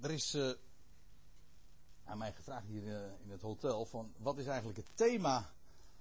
er 0.00 0.10
is 0.10 0.34
uh, 0.34 0.50
aan 2.04 2.18
mij 2.18 2.32
gevraagd 2.32 2.66
hier 2.66 2.82
uh, 2.82 2.94
in 3.22 3.30
het 3.30 3.40
hotel 3.40 3.86
van 3.86 4.12
wat 4.16 4.38
is 4.38 4.46
eigenlijk 4.46 4.78
het 4.78 4.96
thema 4.96 5.50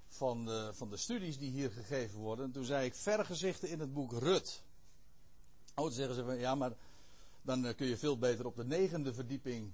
van 0.07 0.45
de, 0.45 0.71
van 0.73 0.89
de 0.89 0.97
studies 0.97 1.37
die 1.37 1.51
hier 1.51 1.71
gegeven 1.71 2.19
worden. 2.19 2.45
En 2.45 2.51
toen 2.51 2.65
zei 2.65 2.85
ik 2.85 2.95
vergezichten 2.95 3.69
in 3.69 3.79
het 3.79 3.93
boek 3.93 4.11
Rut. 4.11 4.63
Oh, 5.75 5.83
dan 5.83 5.93
zeggen 5.93 6.15
ze 6.15 6.23
van 6.23 6.37
ja, 6.37 6.55
maar 6.55 6.73
dan 7.41 7.65
uh, 7.65 7.75
kun 7.75 7.87
je 7.87 7.97
veel 7.97 8.17
beter 8.17 8.45
op 8.45 8.55
de 8.55 8.65
negende 8.65 9.13
verdieping 9.13 9.71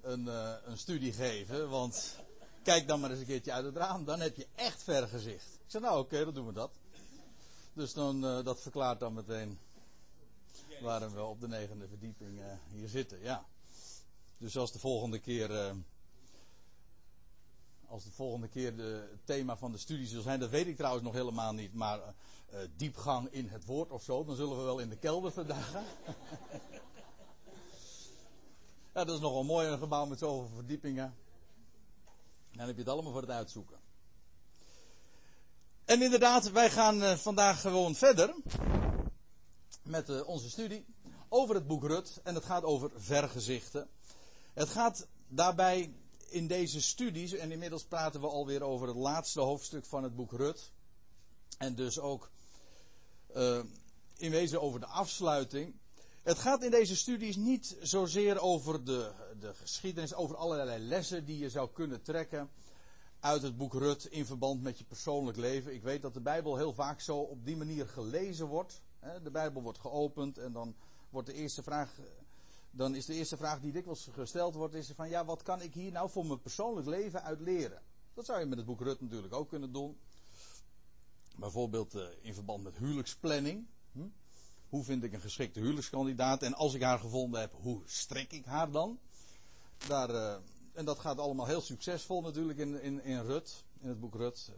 een, 0.00 0.26
een 0.70 0.78
studie 0.78 1.12
geven. 1.12 1.68
Want 1.68 2.18
kijk 2.62 2.88
dan 2.88 3.00
maar 3.00 3.10
eens 3.10 3.20
een 3.20 3.26
keertje 3.26 3.52
uit 3.52 3.64
het 3.64 3.76
raam, 3.76 4.04
dan 4.04 4.20
heb 4.20 4.36
je 4.36 4.46
echt 4.54 4.82
vergezicht. 4.82 5.54
Ik 5.54 5.70
zei 5.70 5.82
nou 5.82 5.98
oké, 5.98 6.24
dan 6.24 6.34
doen 6.34 6.46
we 6.46 6.52
dat. 6.52 6.70
Dus 7.72 7.92
dan, 7.92 8.20
dat 8.20 8.60
verklaart 8.60 9.00
dan 9.00 9.14
meteen 9.14 9.58
waarom 10.80 11.12
we 11.12 11.22
op 11.22 11.40
de 11.40 11.48
negende 11.48 11.88
verdieping 11.88 12.40
hier 12.72 12.88
zitten, 12.88 13.20
ja. 13.20 13.46
Dus 14.38 14.56
als 14.56 14.72
de 14.72 14.78
volgende 14.78 15.18
keer, 15.18 15.50
uh, 15.50 15.70
als 17.86 18.04
de 18.04 18.10
volgende 18.10 18.48
keer 18.48 18.78
het 18.78 19.26
thema 19.26 19.56
van 19.56 19.72
de 19.72 19.78
studie 19.78 20.06
zal 20.06 20.22
zijn, 20.22 20.40
dat 20.40 20.50
weet 20.50 20.66
ik 20.66 20.76
trouwens 20.76 21.04
nog 21.04 21.14
helemaal 21.14 21.52
niet, 21.52 21.74
maar 21.74 21.98
uh, 21.98 22.58
diepgang 22.76 23.28
in 23.32 23.48
het 23.48 23.64
woord 23.64 23.90
of 23.90 24.02
zo, 24.02 24.24
dan 24.24 24.36
zullen 24.36 24.56
we 24.58 24.62
wel 24.62 24.78
in 24.78 24.88
de 24.88 24.96
kelder 24.96 25.32
vandaag. 25.32 25.72
ja, 28.94 29.04
dat 29.04 29.10
is 29.10 29.20
nogal 29.20 29.44
mooi, 29.44 29.68
een 29.68 29.78
gebouw 29.78 30.06
met 30.06 30.18
zoveel 30.18 30.50
verdiepingen. 30.54 31.14
Dan 32.52 32.66
heb 32.66 32.74
je 32.74 32.82
het 32.82 32.90
allemaal 32.90 33.12
voor 33.12 33.20
het 33.20 33.30
uitzoeken. 33.30 33.78
En 35.84 36.02
inderdaad, 36.02 36.50
wij 36.50 36.70
gaan 36.70 37.18
vandaag 37.18 37.60
gewoon 37.60 37.94
verder 37.94 38.34
met 39.82 40.24
onze 40.24 40.50
studie 40.50 40.86
over 41.28 41.54
het 41.54 41.66
boek 41.66 41.84
Rut. 41.84 42.20
En 42.22 42.34
het 42.34 42.44
gaat 42.44 42.62
over 42.62 42.90
vergezichten. 42.94 43.88
Het 44.56 44.68
gaat 44.68 45.06
daarbij 45.28 45.94
in 46.28 46.46
deze 46.46 46.82
studies, 46.82 47.32
en 47.32 47.52
inmiddels 47.52 47.84
praten 47.84 48.20
we 48.20 48.26
alweer 48.26 48.62
over 48.62 48.86
het 48.86 48.96
laatste 48.96 49.40
hoofdstuk 49.40 49.84
van 49.86 50.02
het 50.02 50.16
boek 50.16 50.32
Rut. 50.32 50.72
En 51.58 51.74
dus 51.74 51.98
ook 51.98 52.30
uh, 53.36 53.60
in 54.16 54.30
wezen 54.30 54.62
over 54.62 54.80
de 54.80 54.86
afsluiting. 54.86 55.74
Het 56.22 56.38
gaat 56.38 56.62
in 56.62 56.70
deze 56.70 56.96
studies 56.96 57.36
niet 57.36 57.76
zozeer 57.80 58.40
over 58.40 58.84
de, 58.84 59.12
de 59.40 59.54
geschiedenis, 59.54 60.14
over 60.14 60.36
allerlei 60.36 60.82
lessen 60.82 61.24
die 61.24 61.38
je 61.38 61.50
zou 61.50 61.68
kunnen 61.72 62.02
trekken 62.02 62.50
uit 63.20 63.42
het 63.42 63.56
boek 63.56 63.74
Rut 63.74 64.04
in 64.04 64.26
verband 64.26 64.62
met 64.62 64.78
je 64.78 64.84
persoonlijk 64.84 65.36
leven. 65.36 65.74
Ik 65.74 65.82
weet 65.82 66.02
dat 66.02 66.14
de 66.14 66.20
Bijbel 66.20 66.56
heel 66.56 66.74
vaak 66.74 67.00
zo 67.00 67.18
op 67.18 67.44
die 67.44 67.56
manier 67.56 67.88
gelezen 67.88 68.46
wordt. 68.46 68.82
De 69.22 69.30
Bijbel 69.30 69.62
wordt 69.62 69.78
geopend 69.78 70.38
en 70.38 70.52
dan 70.52 70.74
wordt 71.10 71.28
de 71.28 71.34
eerste 71.34 71.62
vraag. 71.62 71.90
Dan 72.70 72.94
is 72.94 73.06
de 73.06 73.14
eerste 73.14 73.36
vraag 73.36 73.60
die 73.60 73.72
dikwijls 73.72 74.08
gesteld 74.12 74.54
wordt, 74.54 74.74
is 74.74 74.90
van 74.94 75.08
ja, 75.08 75.24
wat 75.24 75.42
kan 75.42 75.62
ik 75.62 75.74
hier 75.74 75.92
nou 75.92 76.10
voor 76.10 76.26
mijn 76.26 76.40
persoonlijk 76.40 76.86
leven 76.86 77.22
uit 77.22 77.40
leren? 77.40 77.82
Dat 78.14 78.24
zou 78.24 78.40
je 78.40 78.46
met 78.46 78.58
het 78.58 78.66
boek 78.66 78.80
Rut 78.80 79.00
natuurlijk 79.00 79.34
ook 79.34 79.48
kunnen 79.48 79.72
doen. 79.72 79.98
Bijvoorbeeld 81.36 81.94
uh, 81.94 82.06
in 82.20 82.34
verband 82.34 82.62
met 82.62 82.76
huwelijksplanning. 82.76 83.66
Hm? 83.92 84.08
Hoe 84.68 84.84
vind 84.84 85.02
ik 85.02 85.12
een 85.12 85.20
geschikte 85.20 85.60
huwelijkskandidaat? 85.60 86.42
En 86.42 86.54
als 86.54 86.74
ik 86.74 86.82
haar 86.82 86.98
gevonden 86.98 87.40
heb, 87.40 87.52
hoe 87.52 87.82
strik 87.84 88.32
ik 88.32 88.44
haar 88.44 88.70
dan? 88.70 88.98
Daar, 89.86 90.10
uh, 90.10 90.36
en 90.72 90.84
dat 90.84 90.98
gaat 90.98 91.18
allemaal 91.18 91.46
heel 91.46 91.60
succesvol 91.60 92.20
natuurlijk 92.20 92.58
in, 92.58 92.82
in, 92.82 93.02
in 93.02 93.20
Rut, 93.20 93.64
in 93.80 93.88
het 93.88 94.00
boek 94.00 94.14
Rut. 94.14 94.52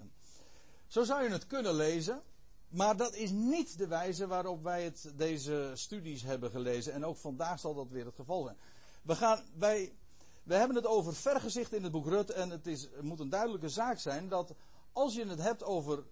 Zo 0.86 1.04
zou 1.04 1.22
je 1.22 1.30
het 1.30 1.46
kunnen 1.46 1.74
lezen. 1.74 2.22
Maar 2.68 2.96
dat 2.96 3.14
is 3.14 3.30
niet 3.30 3.78
de 3.78 3.86
wijze 3.86 4.26
waarop 4.26 4.62
wij 4.62 4.84
het, 4.84 5.12
deze 5.14 5.70
studies 5.74 6.22
hebben 6.22 6.50
gelezen. 6.50 6.92
En 6.92 7.04
ook 7.04 7.16
vandaag 7.16 7.60
zal 7.60 7.74
dat 7.74 7.90
weer 7.90 8.04
het 8.04 8.14
geval 8.14 8.42
zijn. 8.42 8.56
We, 9.02 9.16
gaan, 9.16 9.44
wij, 9.54 9.94
we 10.42 10.54
hebben 10.54 10.76
het 10.76 10.86
over 10.86 11.14
vergezicht 11.14 11.72
in 11.72 11.82
het 11.82 11.92
boek 11.92 12.06
Rut. 12.06 12.30
En 12.30 12.50
het, 12.50 12.66
is, 12.66 12.88
moet 13.00 13.20
een 13.20 13.28
duidelijke 13.28 13.68
zaak 13.68 13.98
zijn 13.98 14.28
dat 14.28 14.54
als 14.92 15.14
je 15.14 15.26
het 15.26 15.42
hebt 15.42 15.64
over 15.64 16.04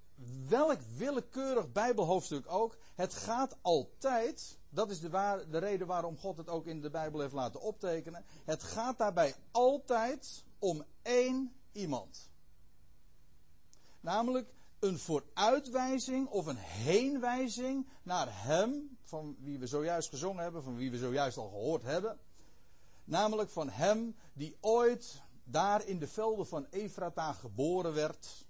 welk 0.49 0.81
willekeurig 0.97 1.73
Bijbelhoofdstuk 1.73 2.53
ook. 2.53 2.77
Het 2.95 3.15
gaat 3.15 3.57
altijd. 3.63 4.59
Dat 4.69 4.91
is 4.91 5.01
de, 5.01 5.11
waar, 5.11 5.51
de 5.51 5.59
reden 5.59 5.87
waarom 5.87 6.19
God 6.19 6.37
het 6.37 6.49
ook 6.49 6.67
in 6.67 6.81
de 6.81 6.91
Bijbel 6.91 7.21
heeft 7.21 7.33
laten 7.33 7.61
optekenen. 7.61 8.25
Het 8.45 8.63
gaat 8.63 8.99
daarbij 8.99 9.35
altijd 9.51 10.45
om 10.59 10.85
één 11.03 11.53
iemand. 11.73 12.31
Namelijk 14.01 14.55
een 14.87 14.99
vooruitwijzing 14.99 16.29
of 16.29 16.47
een 16.47 16.57
heenwijzing 16.57 17.89
naar 18.03 18.27
Hem, 18.31 18.99
van 19.03 19.37
wie 19.39 19.59
we 19.59 19.67
zojuist 19.67 20.09
gezongen 20.09 20.43
hebben, 20.43 20.63
van 20.63 20.77
wie 20.77 20.91
we 20.91 20.99
zojuist 20.99 21.37
al 21.37 21.49
gehoord 21.49 21.83
hebben. 21.83 22.19
Namelijk 23.05 23.51
van 23.51 23.69
Hem 23.69 24.17
die 24.33 24.57
ooit 24.61 25.23
daar 25.45 25.87
in 25.87 25.99
de 25.99 26.09
velden 26.09 26.47
van 26.47 26.67
Efrata 26.71 27.33
geboren 27.33 27.95
werd, 27.95 28.47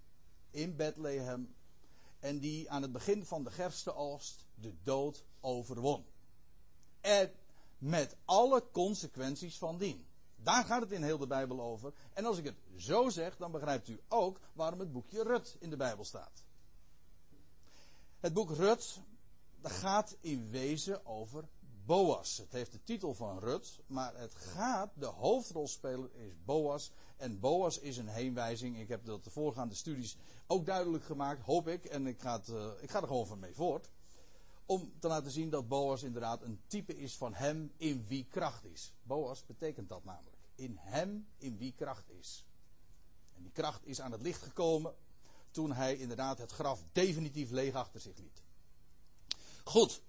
in 0.50 0.76
Bethlehem, 0.76 1.54
en 2.18 2.38
die 2.38 2.70
aan 2.70 2.82
het 2.82 2.92
begin 2.92 3.24
van 3.24 3.44
de 3.44 3.50
gerstenoogst 3.50 4.46
de 4.54 4.74
dood 4.82 5.24
overwon. 5.40 6.06
En 7.00 7.32
met 7.78 8.16
alle 8.24 8.70
consequenties 8.72 9.58
van 9.58 9.78
dien. 9.78 10.06
Daar 10.36 10.64
gaat 10.64 10.80
het 10.80 10.92
in 10.92 11.02
heel 11.02 11.18
de 11.18 11.26
Bijbel 11.26 11.60
over. 11.60 11.92
En 12.12 12.24
als 12.24 12.38
ik 12.38 12.44
het 12.44 12.56
zo 12.76 13.08
zeg, 13.08 13.36
dan 13.36 13.50
begrijpt 13.50 13.88
u 13.88 14.00
ook 14.08 14.40
waarom 14.52 14.80
het 14.80 14.92
boekje 14.92 15.22
Rut 15.22 15.56
in 15.60 15.70
de 15.70 15.76
Bijbel 15.76 16.04
staat. 16.04 16.44
Het 18.20 18.32
boek 18.32 18.50
Rut 18.50 19.00
gaat 19.62 20.16
in 20.20 20.50
wezen 20.50 21.06
over 21.06 21.48
Boas. 21.86 22.36
Het 22.36 22.52
heeft 22.52 22.72
de 22.72 22.82
titel 22.82 23.14
van 23.14 23.38
Rut, 23.38 23.80
maar 23.86 24.16
het 24.16 24.34
gaat, 24.34 24.90
de 24.94 25.06
hoofdrolspeler 25.06 26.10
is 26.14 26.32
Boas. 26.44 26.92
En 27.16 27.40
Boas 27.40 27.78
is 27.78 27.96
een 27.96 28.08
heenwijzing. 28.08 28.78
Ik 28.78 28.88
heb 28.88 29.04
dat 29.04 29.24
de 29.24 29.30
voorgaande 29.30 29.74
studies 29.74 30.16
ook 30.46 30.66
duidelijk 30.66 31.04
gemaakt, 31.04 31.42
hoop 31.42 31.68
ik. 31.68 31.84
En 31.84 32.06
ik 32.06 32.20
ga, 32.20 32.36
het, 32.36 32.48
uh, 32.48 32.70
ik 32.80 32.90
ga 32.90 33.00
er 33.00 33.06
gewoon 33.06 33.26
van 33.26 33.38
mee 33.38 33.54
voort. 33.54 33.90
Om 34.66 34.92
te 34.98 35.08
laten 35.08 35.30
zien 35.30 35.50
dat 35.50 35.68
Boas 35.68 36.02
inderdaad 36.02 36.42
een 36.42 36.60
type 36.66 36.96
is 36.96 37.16
van 37.16 37.34
hem 37.34 37.72
in 37.76 38.04
wie 38.08 38.26
kracht 38.30 38.64
is. 38.64 38.92
Boas 39.02 39.46
betekent 39.46 39.88
dat 39.88 40.04
namelijk 40.04 40.36
in 40.54 40.76
hem 40.80 41.26
in 41.38 41.56
wie 41.56 41.72
kracht 41.76 42.10
is. 42.10 42.44
En 43.36 43.42
die 43.42 43.52
kracht 43.52 43.86
is 43.86 44.00
aan 44.00 44.12
het 44.12 44.20
licht 44.20 44.42
gekomen 44.42 44.94
toen 45.50 45.72
hij 45.72 45.96
inderdaad 45.96 46.38
het 46.38 46.52
graf 46.52 46.84
definitief 46.92 47.50
leeg 47.50 47.74
achter 47.74 48.00
zich 48.00 48.16
liet. 48.16 48.42
Goed. 49.64 50.00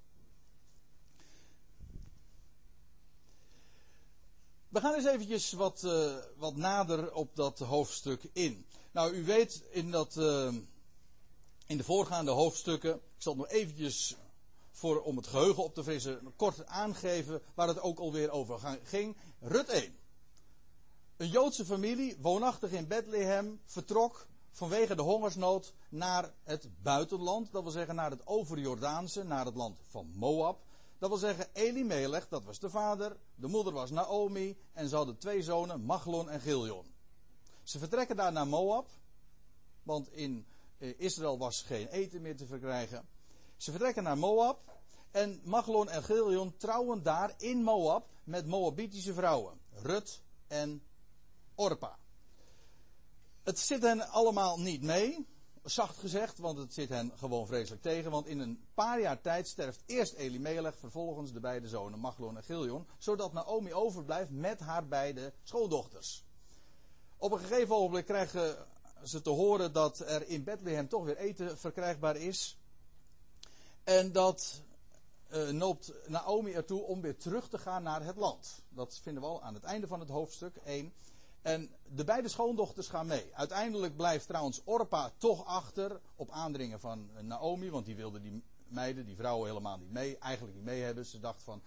We 4.69 4.79
gaan 4.79 4.93
eens 4.93 5.05
eventjes 5.05 5.51
wat, 5.51 5.83
uh, 5.83 6.17
wat 6.35 6.55
nader 6.55 7.13
op 7.13 7.35
dat 7.35 7.59
hoofdstuk 7.59 8.29
in. 8.33 8.65
Nou, 8.91 9.13
u 9.13 9.25
weet 9.25 9.63
in, 9.69 9.91
dat, 9.91 10.15
uh, 10.15 10.53
in 11.65 11.77
de 11.77 11.83
voorgaande 11.83 12.31
hoofdstukken, 12.31 12.95
ik 12.95 13.01
zal 13.17 13.33
het 13.33 13.41
nog 13.41 13.51
eventjes 13.51 14.15
voor, 14.77 15.01
om 15.01 15.17
het 15.17 15.27
geheugen 15.27 15.63
op 15.63 15.73
te 15.73 15.83
frissen, 15.83 16.33
kort 16.35 16.65
aangeven 16.65 17.41
waar 17.53 17.67
het 17.67 17.81
ook 17.81 17.99
alweer 17.99 18.29
over 18.29 18.79
ging. 18.83 19.17
Rut 19.39 19.69
1. 19.69 19.95
Een 21.17 21.29
Joodse 21.29 21.65
familie, 21.65 22.17
woonachtig 22.21 22.71
in 22.71 22.87
Bethlehem, 22.87 23.59
vertrok 23.65 24.27
vanwege 24.51 24.95
de 24.95 25.01
hongersnood 25.01 25.73
naar 25.89 26.33
het 26.43 26.69
buitenland. 26.81 27.51
Dat 27.51 27.63
wil 27.63 27.71
zeggen 27.71 27.95
naar 27.95 28.11
het 28.11 28.27
overjordaanse, 28.27 29.23
naar 29.23 29.45
het 29.45 29.55
land 29.55 29.79
van 29.89 30.11
Moab. 30.15 30.65
Dat 30.97 31.09
wil 31.09 31.17
zeggen 31.17 31.47
Elimelech, 31.53 32.27
dat 32.27 32.43
was 32.43 32.59
de 32.59 32.69
vader. 32.69 33.17
De 33.35 33.47
moeder 33.47 33.73
was 33.73 33.91
Naomi. 33.91 34.57
En 34.73 34.89
ze 34.89 34.95
hadden 34.95 35.17
twee 35.17 35.43
zonen, 35.43 35.81
Machlon 35.81 36.29
en 36.29 36.41
Giljon. 36.41 36.85
Ze 37.63 37.79
vertrekken 37.79 38.15
daar 38.15 38.31
naar 38.31 38.47
Moab. 38.47 38.89
Want 39.83 40.11
in 40.11 40.45
eh, 40.77 40.93
Israël 40.97 41.37
was 41.37 41.61
geen 41.61 41.87
eten 41.87 42.21
meer 42.21 42.37
te 42.37 42.45
verkrijgen. 42.45 43.07
Ze 43.57 43.71
vertrekken 43.71 44.03
naar 44.03 44.17
Moab. 44.17 44.75
En 45.11 45.41
Machlon 45.43 45.89
en 45.89 46.03
Giljon 46.03 46.57
trouwen 46.57 47.03
daar 47.03 47.33
in 47.37 47.63
Moab 47.63 48.09
met 48.23 48.45
Moabitische 48.45 49.13
vrouwen. 49.13 49.59
Rut 49.71 50.21
en 50.47 50.83
Orpa. 51.55 51.97
Het 53.43 53.59
zit 53.59 53.81
hen 53.81 54.09
allemaal 54.09 54.59
niet 54.59 54.81
mee, 54.81 55.27
zacht 55.63 55.97
gezegd, 55.97 56.37
want 56.37 56.57
het 56.57 56.73
zit 56.73 56.89
hen 56.89 57.11
gewoon 57.15 57.47
vreselijk 57.47 57.81
tegen. 57.81 58.11
Want 58.11 58.27
in 58.27 58.39
een 58.39 58.65
paar 58.73 58.99
jaar 58.99 59.21
tijd 59.21 59.47
sterft 59.47 59.83
eerst 59.85 60.13
Elimelech, 60.13 60.77
vervolgens 60.77 61.33
de 61.33 61.39
beide 61.39 61.67
zonen 61.67 61.99
Machlon 61.99 62.37
en 62.37 62.43
Giljon, 62.43 62.87
zodat 62.97 63.33
Naomi 63.33 63.73
overblijft 63.73 64.31
met 64.31 64.59
haar 64.59 64.87
beide 64.87 65.33
schoondochters. 65.43 66.25
Op 67.17 67.31
een 67.31 67.39
gegeven 67.39 67.75
ogenblik 67.75 68.05
krijgen 68.05 68.67
ze 69.03 69.21
te 69.21 69.29
horen 69.29 69.73
dat 69.73 69.99
er 69.99 70.27
in 70.27 70.43
Bethlehem 70.43 70.87
toch 70.87 71.03
weer 71.03 71.17
eten 71.17 71.57
verkrijgbaar 71.57 72.15
is. 72.15 72.57
En 73.87 74.11
dat 74.11 74.61
uh, 75.33 75.49
noopt 75.49 75.93
Naomi 76.07 76.51
ertoe 76.53 76.81
om 76.81 77.01
weer 77.01 77.17
terug 77.17 77.49
te 77.49 77.57
gaan 77.57 77.83
naar 77.83 78.03
het 78.03 78.15
land. 78.15 78.63
Dat 78.69 78.99
vinden 79.01 79.23
we 79.23 79.29
al 79.29 79.41
aan 79.41 79.53
het 79.53 79.63
einde 79.63 79.87
van 79.87 79.99
het 79.99 80.09
hoofdstuk 80.09 80.55
1. 80.55 80.93
En 81.41 81.69
de 81.95 82.03
beide 82.03 82.27
schoondochters 82.27 82.87
gaan 82.87 83.07
mee. 83.07 83.29
Uiteindelijk 83.33 83.95
blijft 83.95 84.27
trouwens 84.27 84.61
Orpa 84.63 85.11
toch 85.17 85.45
achter 85.45 85.99
op 86.15 86.31
aandringen 86.31 86.79
van 86.79 87.09
Naomi, 87.21 87.69
want 87.69 87.85
die 87.85 87.95
wilde 87.95 88.21
die 88.21 88.43
meiden, 88.67 89.05
die 89.05 89.15
vrouwen 89.15 89.47
helemaal 89.47 89.77
niet 89.77 89.91
mee, 89.91 90.17
eigenlijk 90.17 90.55
niet 90.55 90.65
mee 90.65 90.81
hebben. 90.81 91.05
Ze 91.05 91.19
dacht 91.19 91.43
van, 91.43 91.61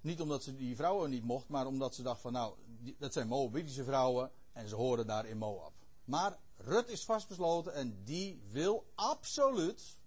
Niet 0.00 0.20
omdat 0.20 0.42
ze 0.42 0.56
die 0.56 0.76
vrouwen 0.76 1.10
niet 1.10 1.24
mocht, 1.24 1.48
maar 1.48 1.66
omdat 1.66 1.94
ze 1.94 2.02
dacht 2.02 2.20
van 2.20 2.32
nou, 2.32 2.54
dat 2.98 3.12
zijn 3.12 3.28
Moabitische 3.28 3.84
vrouwen 3.84 4.30
en 4.52 4.68
ze 4.68 4.74
horen 4.74 5.06
daar 5.06 5.26
in 5.26 5.38
Moab. 5.38 5.72
Maar 6.04 6.38
Rut 6.56 6.88
is 6.88 7.04
vastbesloten 7.04 7.74
en 7.74 8.04
die 8.04 8.42
wil 8.50 8.84
absoluut 8.94 10.00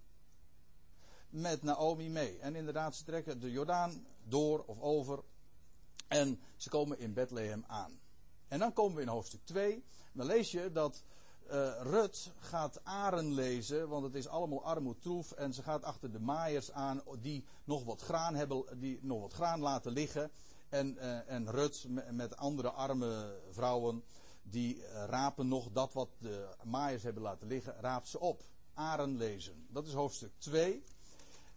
met 1.35 1.63
Naomi 1.63 2.09
mee. 2.09 2.39
En 2.39 2.55
inderdaad, 2.55 2.95
ze 2.95 3.03
trekken 3.03 3.39
de 3.39 3.51
Jordaan 3.51 4.05
door 4.23 4.63
of 4.65 4.81
over 4.81 5.23
en 6.07 6.39
ze 6.55 6.69
komen 6.69 6.99
in 6.99 7.13
Bethlehem 7.13 7.63
aan. 7.67 7.99
En 8.47 8.59
dan 8.59 8.73
komen 8.73 8.95
we 8.95 9.01
in 9.01 9.07
hoofdstuk 9.07 9.41
2. 9.43 9.83
Dan 10.13 10.25
lees 10.25 10.51
je 10.51 10.71
dat 10.71 11.03
uh, 11.51 11.81
Rut 11.81 12.31
gaat 12.39 12.83
aren 12.83 13.33
lezen, 13.33 13.89
want 13.89 14.03
het 14.03 14.15
is 14.15 14.27
allemaal 14.27 14.63
armoedtroef. 14.63 15.31
En 15.31 15.53
ze 15.53 15.63
gaat 15.63 15.83
achter 15.83 16.11
de 16.11 16.19
maaiers 16.19 16.71
aan 16.71 17.01
die 17.21 17.45
nog 17.63 17.83
wat 17.83 18.01
graan 18.01 18.35
hebben, 18.35 18.79
die 18.79 18.99
nog 19.01 19.21
wat 19.21 19.33
graan 19.33 19.59
laten 19.59 19.91
liggen. 19.91 20.31
En, 20.69 20.95
uh, 20.95 21.29
en 21.31 21.51
Rut 21.51 21.87
met 22.11 22.37
andere 22.37 22.71
arme 22.71 23.39
vrouwen, 23.49 24.03
die 24.43 24.75
uh, 24.75 25.03
rapen 25.07 25.47
nog 25.47 25.71
dat 25.71 25.93
wat 25.93 26.09
de 26.17 26.55
maaiers 26.63 27.03
hebben 27.03 27.23
laten 27.23 27.47
liggen, 27.47 27.75
raapt 27.79 28.07
ze 28.07 28.19
op. 28.19 28.43
Aren 28.73 29.17
lezen. 29.17 29.67
Dat 29.69 29.87
is 29.87 29.93
hoofdstuk 29.93 30.31
2. 30.37 30.83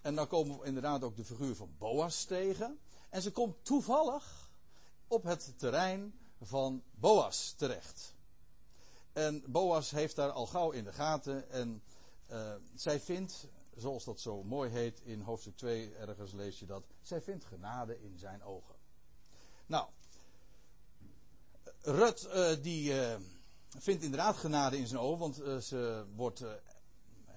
En 0.00 0.14
dan 0.14 0.26
komen 0.26 0.58
we 0.58 0.66
inderdaad 0.66 1.02
ook 1.02 1.16
de 1.16 1.24
figuur 1.24 1.56
van 1.56 1.74
Boas 1.78 2.24
tegen. 2.24 2.78
En 3.10 3.22
ze 3.22 3.32
komt 3.32 3.64
toevallig 3.64 4.50
op 5.06 5.22
het 5.22 5.52
terrein 5.56 6.18
van 6.42 6.82
Boas 6.90 7.52
terecht. 7.52 8.14
En 9.12 9.42
Boas 9.46 9.90
heeft 9.90 10.16
daar 10.16 10.30
al 10.30 10.46
gauw 10.46 10.70
in 10.70 10.84
de 10.84 10.92
gaten. 10.92 11.50
En 11.50 11.82
uh, 12.30 12.54
zij 12.74 13.00
vindt, 13.00 13.46
zoals 13.76 14.04
dat 14.04 14.20
zo 14.20 14.42
mooi 14.42 14.70
heet 14.70 15.00
in 15.00 15.20
hoofdstuk 15.20 15.56
2, 15.56 15.94
ergens 15.94 16.32
lees 16.32 16.58
je 16.58 16.66
dat. 16.66 16.84
Zij 17.02 17.22
vindt 17.22 17.44
genade 17.44 18.02
in 18.02 18.18
zijn 18.18 18.42
ogen. 18.42 18.74
Nou, 19.66 19.88
Rut, 21.80 22.28
uh, 22.34 22.50
die 22.62 22.92
uh, 22.92 23.14
vindt 23.78 24.02
inderdaad 24.02 24.36
genade 24.36 24.78
in 24.78 24.86
zijn 24.86 25.00
ogen, 25.00 25.18
want 25.18 25.64
ze 25.64 26.04
wordt 26.14 26.44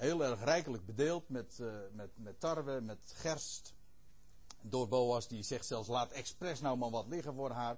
heel 0.02 0.24
erg 0.24 0.44
rijkelijk 0.44 0.86
bedeeld 0.86 1.30
met, 1.30 1.60
met, 1.92 2.10
met 2.16 2.40
tarwe, 2.40 2.82
met 2.82 3.00
gerst. 3.14 3.74
Door 4.62 4.88
Boas, 4.88 5.28
die 5.28 5.44
zegt 5.44 5.66
zelfs: 5.66 5.88
laat 5.88 6.12
expres 6.12 6.62
nou 6.62 6.78
maar 6.78 6.90
wat 6.90 7.08
liggen 7.08 7.34
voor 7.34 7.52
haar. 7.52 7.78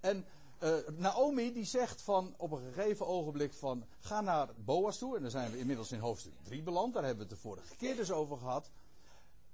En 0.00 0.24
uh, 0.62 0.74
Naomi 0.96 1.52
die 1.52 1.64
zegt 1.64 2.02
van 2.02 2.34
op 2.36 2.50
een 2.50 2.72
gegeven 2.72 3.06
ogenblik 3.06 3.52
van 3.52 3.84
ga 3.98 4.20
naar 4.20 4.48
Boas 4.56 4.98
toe. 4.98 5.16
En 5.16 5.22
dan 5.22 5.30
zijn 5.30 5.50
we 5.50 5.58
inmiddels 5.58 5.92
in 5.92 5.98
hoofdstuk 5.98 6.32
3 6.42 6.62
beland. 6.62 6.94
Daar 6.94 7.04
hebben 7.04 7.24
we 7.24 7.30
het 7.30 7.42
de 7.42 7.48
vorige 7.48 7.76
keer 7.76 7.96
dus 7.96 8.10
over 8.10 8.36
gehad. 8.36 8.70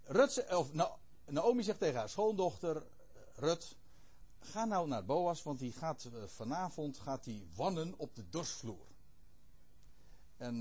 Rut, 0.05 0.47
of, 0.51 0.73
Na, 0.73 0.97
Naomi 1.27 1.63
zegt 1.63 1.79
tegen 1.79 1.99
haar 1.99 2.09
schoondochter 2.09 2.83
Rut. 3.35 3.77
Ga 4.41 4.65
nou 4.65 4.89
naar 4.89 5.05
Boas, 5.05 5.43
want 5.43 5.59
die 5.59 5.73
gaat 5.73 6.09
uh, 6.15 6.23
vanavond 6.27 6.99
gaat 6.99 7.25
die 7.25 7.47
wannen 7.57 7.95
op 7.97 8.17
de 8.17 8.29
dorsvloer. 8.29 8.87
En 10.39 10.57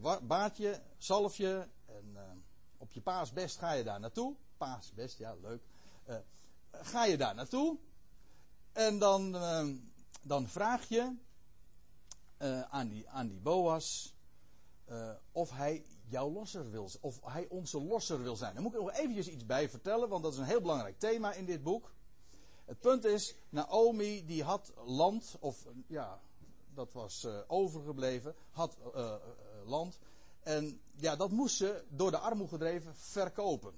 uh, 0.00 0.16
baadje, 0.22 0.82
zalfje 0.98 1.68
en 1.86 2.16
op 2.78 2.92
je 2.92 3.00
paasbest 3.00 3.58
ga 3.58 3.72
je 3.72 3.84
daar 3.84 4.00
naartoe. 4.00 4.36
Paasbest, 4.56 5.18
ja 5.18 5.34
leuk. 5.34 5.62
ga 6.70 7.04
je 7.04 7.16
daar 7.16 7.34
naartoe. 7.34 7.78
En 8.72 8.98
dan, 8.98 9.34
uh, 9.34 9.68
dan 10.22 10.48
vraag 10.48 10.88
je 10.88 11.16
uh, 12.38 12.60
aan, 12.60 12.88
die, 12.88 13.08
aan 13.08 13.28
die 13.28 13.40
Boas 13.40 14.14
uh, 14.90 15.10
of 15.32 15.50
hij 15.50 15.84
jouw 16.08 16.30
losser 16.30 16.70
wil 16.70 16.90
of 17.00 17.20
hij 17.24 17.46
onze 17.48 17.80
losser 17.80 18.22
wil 18.22 18.36
zijn. 18.36 18.54
Daar 18.54 18.62
moet 18.62 18.74
ik 18.74 18.80
nog 18.80 18.92
eventjes 18.92 19.28
iets 19.28 19.46
bij 19.46 19.68
vertellen, 19.68 20.08
want 20.08 20.22
dat 20.22 20.32
is 20.32 20.38
een 20.38 20.44
heel 20.44 20.60
belangrijk 20.60 20.98
thema 20.98 21.32
in 21.32 21.44
dit 21.44 21.62
boek. 21.62 21.92
Het 22.64 22.80
punt 22.80 23.04
is, 23.04 23.34
Naomi 23.48 24.26
die 24.26 24.42
had 24.42 24.72
land, 24.84 25.36
of 25.40 25.66
ja, 25.86 26.20
dat 26.80 26.92
was 26.92 27.26
overgebleven, 27.46 28.34
had 28.50 28.76
land. 29.64 29.98
En 30.42 30.80
ja, 30.96 31.16
dat 31.16 31.30
moest 31.30 31.56
ze 31.56 31.84
door 31.88 32.10
de 32.10 32.18
armoede 32.18 32.52
gedreven 32.52 32.96
verkopen. 32.96 33.74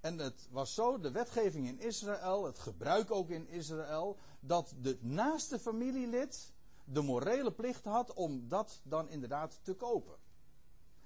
En 0.00 0.18
het 0.18 0.48
was 0.50 0.74
zo, 0.74 0.98
de 0.98 1.10
wetgeving 1.10 1.66
in 1.66 1.80
Israël, 1.80 2.44
het 2.44 2.58
gebruik 2.58 3.10
ook 3.10 3.30
in 3.30 3.48
Israël, 3.48 4.16
dat 4.40 4.74
de 4.80 4.98
naaste 5.00 5.58
familielid 5.58 6.52
de 6.84 7.00
morele 7.00 7.52
plicht 7.52 7.84
had 7.84 8.12
om 8.14 8.48
dat 8.48 8.80
dan 8.84 9.08
inderdaad 9.08 9.60
te 9.62 9.74
kopen. 9.74 10.16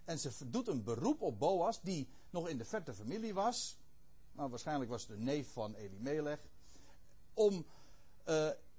En 0.04 0.18
ze 0.18 0.50
doet 0.50 0.68
een 0.68 0.84
beroep 0.84 1.22
op 1.22 1.38
Boas, 1.38 1.80
die 1.80 2.08
nog 2.30 2.48
in 2.48 2.58
de 2.58 2.64
verte 2.64 2.94
familie 2.94 3.34
was. 3.34 3.78
Nou, 4.32 4.50
waarschijnlijk 4.50 4.90
was 4.90 5.06
het 5.06 5.16
de 5.16 5.22
neef 5.22 5.52
van 5.52 5.74
Elimelech. 5.74 6.40
Om 7.34 7.66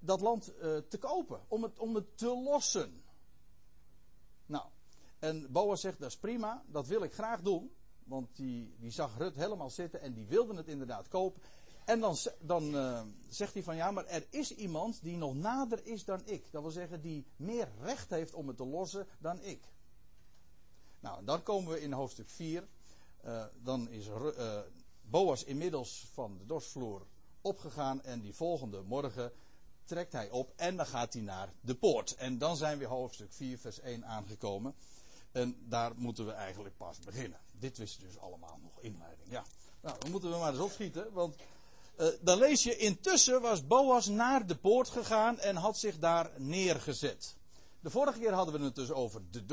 dat 0.05 0.21
land 0.21 0.53
uh, 0.55 0.77
te 0.77 0.97
kopen, 0.97 1.41
om 1.47 1.63
het, 1.63 1.79
om 1.79 1.95
het 1.95 2.17
te 2.17 2.41
lossen. 2.43 3.03
Nou, 4.45 4.65
en 5.19 5.51
Boas 5.51 5.81
zegt, 5.81 5.99
dat 5.99 6.09
is 6.09 6.17
prima, 6.17 6.63
dat 6.67 6.87
wil 6.87 7.03
ik 7.03 7.13
graag 7.13 7.41
doen. 7.41 7.71
Want 8.03 8.35
die, 8.35 8.75
die 8.79 8.91
zag 8.91 9.17
Rut 9.17 9.35
helemaal 9.35 9.69
zitten 9.69 10.01
en 10.01 10.13
die 10.13 10.25
wilde 10.25 10.55
het 10.55 10.67
inderdaad 10.67 11.07
kopen. 11.07 11.41
En 11.85 11.99
dan, 11.99 12.15
dan 12.39 12.75
uh, 12.75 13.01
zegt 13.29 13.53
hij 13.53 13.63
van 13.63 13.75
ja, 13.75 13.91
maar 13.91 14.05
er 14.05 14.27
is 14.29 14.55
iemand 14.55 15.03
die 15.03 15.17
nog 15.17 15.35
nader 15.35 15.85
is 15.85 16.05
dan 16.05 16.21
ik. 16.25 16.51
Dat 16.51 16.61
wil 16.61 16.71
zeggen, 16.71 17.01
die 17.01 17.25
meer 17.35 17.69
recht 17.81 18.09
heeft 18.09 18.33
om 18.33 18.47
het 18.47 18.57
te 18.57 18.65
lossen 18.65 19.07
dan 19.19 19.41
ik. 19.41 19.73
Nou, 20.99 21.17
en 21.17 21.25
dan 21.25 21.43
komen 21.43 21.71
we 21.71 21.81
in 21.81 21.91
hoofdstuk 21.91 22.29
4. 22.29 22.67
Uh, 23.25 23.41
eh, 23.41 23.47
dan 23.63 23.89
is 23.89 24.09
Boas 25.01 25.43
inmiddels 25.43 26.07
van 26.13 26.37
de 26.37 26.45
dorsvloer 26.45 27.05
opgegaan 27.41 28.01
en 28.01 28.21
die 28.21 28.35
volgende 28.35 28.81
morgen 28.81 29.31
trekt 29.85 30.11
hij 30.11 30.29
op 30.29 30.53
en 30.55 30.75
dan 30.75 30.85
gaat 30.85 31.13
hij 31.13 31.21
naar 31.21 31.53
de 31.61 31.75
poort. 31.75 32.15
En 32.15 32.37
dan 32.37 32.57
zijn 32.57 32.77
we 32.77 32.85
hoofdstuk 32.85 33.33
4, 33.33 33.57
vers 33.57 33.79
1 33.79 34.05
aangekomen. 34.05 34.75
En 35.31 35.55
daar 35.69 35.91
moeten 35.95 36.25
we 36.25 36.31
eigenlijk 36.31 36.77
pas 36.77 36.99
beginnen. 36.99 37.39
Dit 37.51 37.77
wist 37.77 37.99
dus 37.99 38.19
allemaal 38.19 38.59
nog 38.61 38.79
inleiding. 38.79 39.29
Ja, 39.29 39.43
nou, 39.81 39.99
dan 39.99 40.11
moeten 40.11 40.31
we 40.31 40.37
maar 40.37 40.51
eens 40.51 40.61
opschieten. 40.61 41.13
Want 41.13 41.35
uh, 41.97 42.07
dan 42.21 42.37
lees 42.37 42.63
je, 42.63 42.77
intussen 42.77 43.41
was 43.41 43.67
Boas 43.67 44.07
naar 44.07 44.47
de 44.47 44.55
poort 44.55 44.89
gegaan 44.89 45.39
en 45.39 45.55
had 45.55 45.77
zich 45.77 45.99
daar 45.99 46.31
neergezet. 46.37 47.35
De 47.79 47.89
vorige 47.89 48.19
keer 48.19 48.33
hadden 48.33 48.59
we 48.59 48.65
het 48.65 48.75
dus 48.75 48.91
over 48.91 49.21
de 49.31 49.43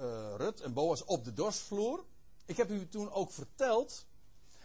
uh, 0.00 0.34
Rut 0.36 0.60
en 0.60 0.72
Boas 0.72 1.04
op 1.04 1.24
de 1.24 1.32
dorsvloer. 1.32 2.04
Ik 2.46 2.56
heb 2.56 2.70
u 2.70 2.88
toen 2.88 3.12
ook 3.12 3.32
verteld. 3.32 4.06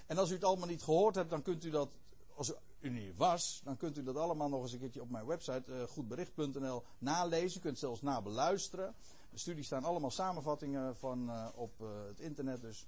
En 0.06 0.18
als 0.18 0.30
u 0.30 0.34
het 0.34 0.44
allemaal 0.44 0.68
niet 0.68 0.84
gehoord 0.84 1.16
hebt, 1.16 1.30
dan 1.30 1.42
kunt 1.42 1.64
u 1.64 1.70
dat, 1.70 1.90
als 2.36 2.52
niet 2.90 3.16
was, 3.16 3.62
dan 3.64 3.78
kunt 3.78 3.98
u 3.98 4.04
dat 4.04 4.16
allemaal 4.16 4.50
nog 4.50 4.62
eens 4.62 4.74
een 4.74 4.80
keertje 4.80 5.02
op 5.02 5.10
mijn 5.10 5.26
website 5.26 5.64
uh, 5.68 5.84
goedbericht.nl 5.84 6.84
nalezen. 6.98 7.60
U 7.60 7.62
kunt 7.62 7.80
zelfs 7.80 8.02
nabeluisteren. 8.02 8.96
De 9.32 9.38
studies 9.38 9.66
staan 9.66 9.84
allemaal 9.84 10.12
samenvattingen 10.12 10.98
van 10.98 11.30
uh, 11.30 11.48
op 11.56 11.82
uh, 11.82 11.88
het 12.08 12.20
internet, 12.20 12.62
dus 12.62 12.88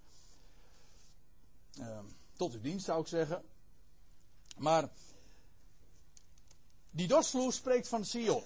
uh, 1.80 2.00
tot 2.34 2.54
uw 2.54 2.62
dienst 2.62 2.86
zou 2.86 3.02
ik 3.02 3.08
zeggen. 3.08 3.44
Maar 4.58 4.90
die 6.92 7.08
dorsvloer 7.08 7.54
spreekt 7.54 7.88
van 7.88 8.06
Sion. 8.06 8.44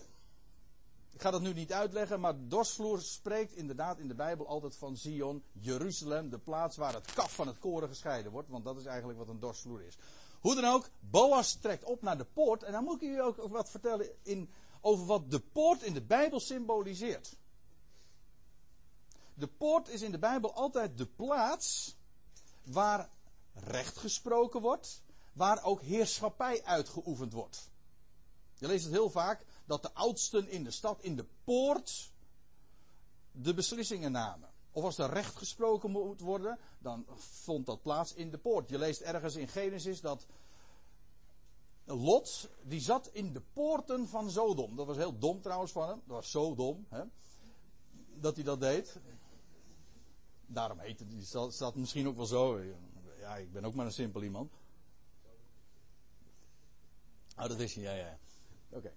Ik 1.17 1.21
ga 1.21 1.31
dat 1.31 1.41
nu 1.41 1.53
niet 1.53 1.73
uitleggen, 1.73 2.19
maar 2.19 2.33
dorsvloer 2.47 3.01
spreekt 3.01 3.53
inderdaad 3.53 3.99
in 3.99 4.07
de 4.07 4.15
Bijbel 4.15 4.47
altijd 4.47 4.75
van 4.75 4.97
Sion, 4.97 5.43
Jeruzalem, 5.51 6.29
de 6.29 6.37
plaats 6.37 6.77
waar 6.77 6.93
het 6.93 7.13
kaf 7.13 7.35
van 7.35 7.47
het 7.47 7.59
koren 7.59 7.87
gescheiden 7.87 8.31
wordt, 8.31 8.49
want 8.49 8.63
dat 8.63 8.77
is 8.77 8.85
eigenlijk 8.85 9.19
wat 9.19 9.27
een 9.27 9.39
dorsvloer 9.39 9.81
is. 9.81 9.97
Hoe 10.41 10.55
dan 10.55 10.65
ook, 10.65 10.89
Boas 10.99 11.53
trekt 11.53 11.83
op 11.83 12.01
naar 12.01 12.17
de 12.17 12.25
poort 12.25 12.63
en 12.63 12.71
dan 12.71 12.83
moet 12.83 13.01
ik 13.01 13.09
u 13.09 13.21
ook 13.21 13.47
wat 13.47 13.69
vertellen 13.69 14.09
in, 14.23 14.53
over 14.81 15.05
wat 15.05 15.31
de 15.31 15.39
poort 15.39 15.81
in 15.81 15.93
de 15.93 16.01
Bijbel 16.01 16.39
symboliseert. 16.39 17.37
De 19.33 19.47
poort 19.47 19.87
is 19.87 20.01
in 20.01 20.11
de 20.11 20.19
Bijbel 20.19 20.53
altijd 20.53 20.97
de 20.97 21.05
plaats 21.05 21.95
waar 22.63 23.09
recht 23.53 23.97
gesproken 23.97 24.61
wordt, 24.61 25.03
waar 25.33 25.63
ook 25.63 25.81
heerschappij 25.81 26.63
uitgeoefend 26.63 27.33
wordt. 27.33 27.69
Je 28.53 28.67
leest 28.67 28.83
het 28.83 28.93
heel 28.93 29.09
vaak 29.09 29.45
dat 29.65 29.81
de 29.81 29.93
oudsten 29.93 30.49
in 30.49 30.63
de 30.63 30.71
stad 30.71 31.01
in 31.01 31.15
de 31.15 31.25
poort 31.43 32.11
de 33.31 33.53
beslissingen 33.53 34.11
namen. 34.11 34.49
Of 34.77 34.83
als 34.83 34.97
er 34.97 35.09
recht 35.09 35.35
gesproken 35.35 35.91
moet 35.91 36.19
worden, 36.19 36.59
dan 36.79 37.05
vond 37.15 37.65
dat 37.65 37.81
plaats 37.81 38.13
in 38.13 38.31
de 38.31 38.37
poort. 38.37 38.69
Je 38.69 38.77
leest 38.77 39.01
ergens 39.01 39.35
in 39.35 39.47
Genesis 39.47 40.01
dat 40.01 40.25
Lot, 41.83 42.49
die 42.61 42.79
zat 42.79 43.07
in 43.07 43.33
de 43.33 43.41
poorten 43.53 44.07
van 44.07 44.31
Sodom. 44.31 44.75
Dat 44.75 44.85
was 44.85 44.97
heel 44.97 45.17
dom 45.17 45.41
trouwens 45.41 45.71
van 45.71 45.89
hem. 45.89 46.01
Dat 46.05 46.15
was 46.15 46.31
zo 46.31 46.55
dom, 46.55 46.85
hè, 46.89 47.03
dat 48.13 48.35
hij 48.35 48.43
dat 48.43 48.59
deed. 48.59 48.99
Daarom 50.45 50.79
heet 50.79 50.99
het, 50.99 51.53
staat 51.53 51.75
misschien 51.75 52.07
ook 52.07 52.15
wel 52.15 52.25
zo. 52.25 52.61
Ja, 53.19 53.37
ik 53.37 53.51
ben 53.51 53.65
ook 53.65 53.73
maar 53.73 53.85
een 53.85 53.91
simpel 53.91 54.23
iemand. 54.23 54.51
Oh, 57.37 57.47
dat 57.47 57.55
wist 57.55 57.75
je, 57.75 57.81
ja, 57.81 57.93
ja. 57.93 58.17
Oké. 58.69 58.77
Okay. 58.77 58.93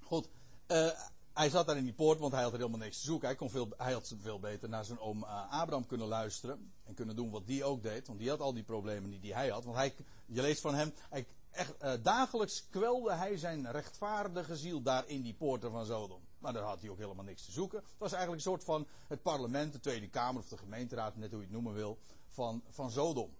Goed. 0.00 0.28
Uh, 0.68 0.90
hij 1.34 1.50
zat 1.50 1.66
daar 1.66 1.76
in 1.76 1.84
die 1.84 1.92
poort, 1.92 2.18
want 2.18 2.32
hij 2.32 2.42
had 2.42 2.52
er 2.52 2.58
helemaal 2.58 2.78
niks 2.78 2.98
te 2.98 3.04
zoeken. 3.04 3.28
Hij, 3.28 3.36
kon 3.36 3.50
veel, 3.50 3.68
hij 3.76 3.92
had 3.92 4.14
veel 4.20 4.40
beter 4.40 4.68
naar 4.68 4.84
zijn 4.84 5.00
oom 5.00 5.22
uh, 5.22 5.60
Abraham 5.60 5.86
kunnen 5.86 6.06
luisteren. 6.06 6.72
En 6.84 6.94
kunnen 6.94 7.16
doen 7.16 7.30
wat 7.30 7.46
die 7.46 7.64
ook 7.64 7.82
deed. 7.82 8.06
Want 8.06 8.18
die 8.18 8.28
had 8.28 8.40
al 8.40 8.54
die 8.54 8.64
problemen 8.64 9.20
die 9.20 9.34
hij 9.34 9.48
had. 9.48 9.64
Want 9.64 9.76
hij, 9.76 9.94
je 10.26 10.40
leest 10.40 10.60
van 10.60 10.74
hem, 10.74 10.92
hij, 11.10 11.26
echt, 11.50 11.74
uh, 11.82 11.92
dagelijks 12.02 12.68
kwelde 12.70 13.12
hij 13.12 13.36
zijn 13.36 13.70
rechtvaardige 13.70 14.56
ziel 14.56 14.82
daar 14.82 15.08
in 15.08 15.22
die 15.22 15.34
poorten 15.34 15.70
van 15.70 15.86
Sodom. 15.86 16.20
Maar 16.38 16.52
daar 16.52 16.62
had 16.62 16.80
hij 16.80 16.90
ook 16.90 16.98
helemaal 16.98 17.24
niks 17.24 17.44
te 17.44 17.52
zoeken. 17.52 17.78
Het 17.78 17.98
was 17.98 18.12
eigenlijk 18.12 18.44
een 18.44 18.50
soort 18.50 18.64
van 18.64 18.86
het 19.06 19.22
parlement, 19.22 19.72
de 19.72 19.80
Tweede 19.80 20.08
Kamer 20.08 20.42
of 20.42 20.48
de 20.48 20.56
gemeenteraad, 20.56 21.16
net 21.16 21.30
hoe 21.30 21.38
je 21.38 21.44
het 21.44 21.54
noemen 21.54 21.74
wil, 21.74 21.98
van, 22.28 22.62
van 22.68 22.90
Sodom. 22.90 23.36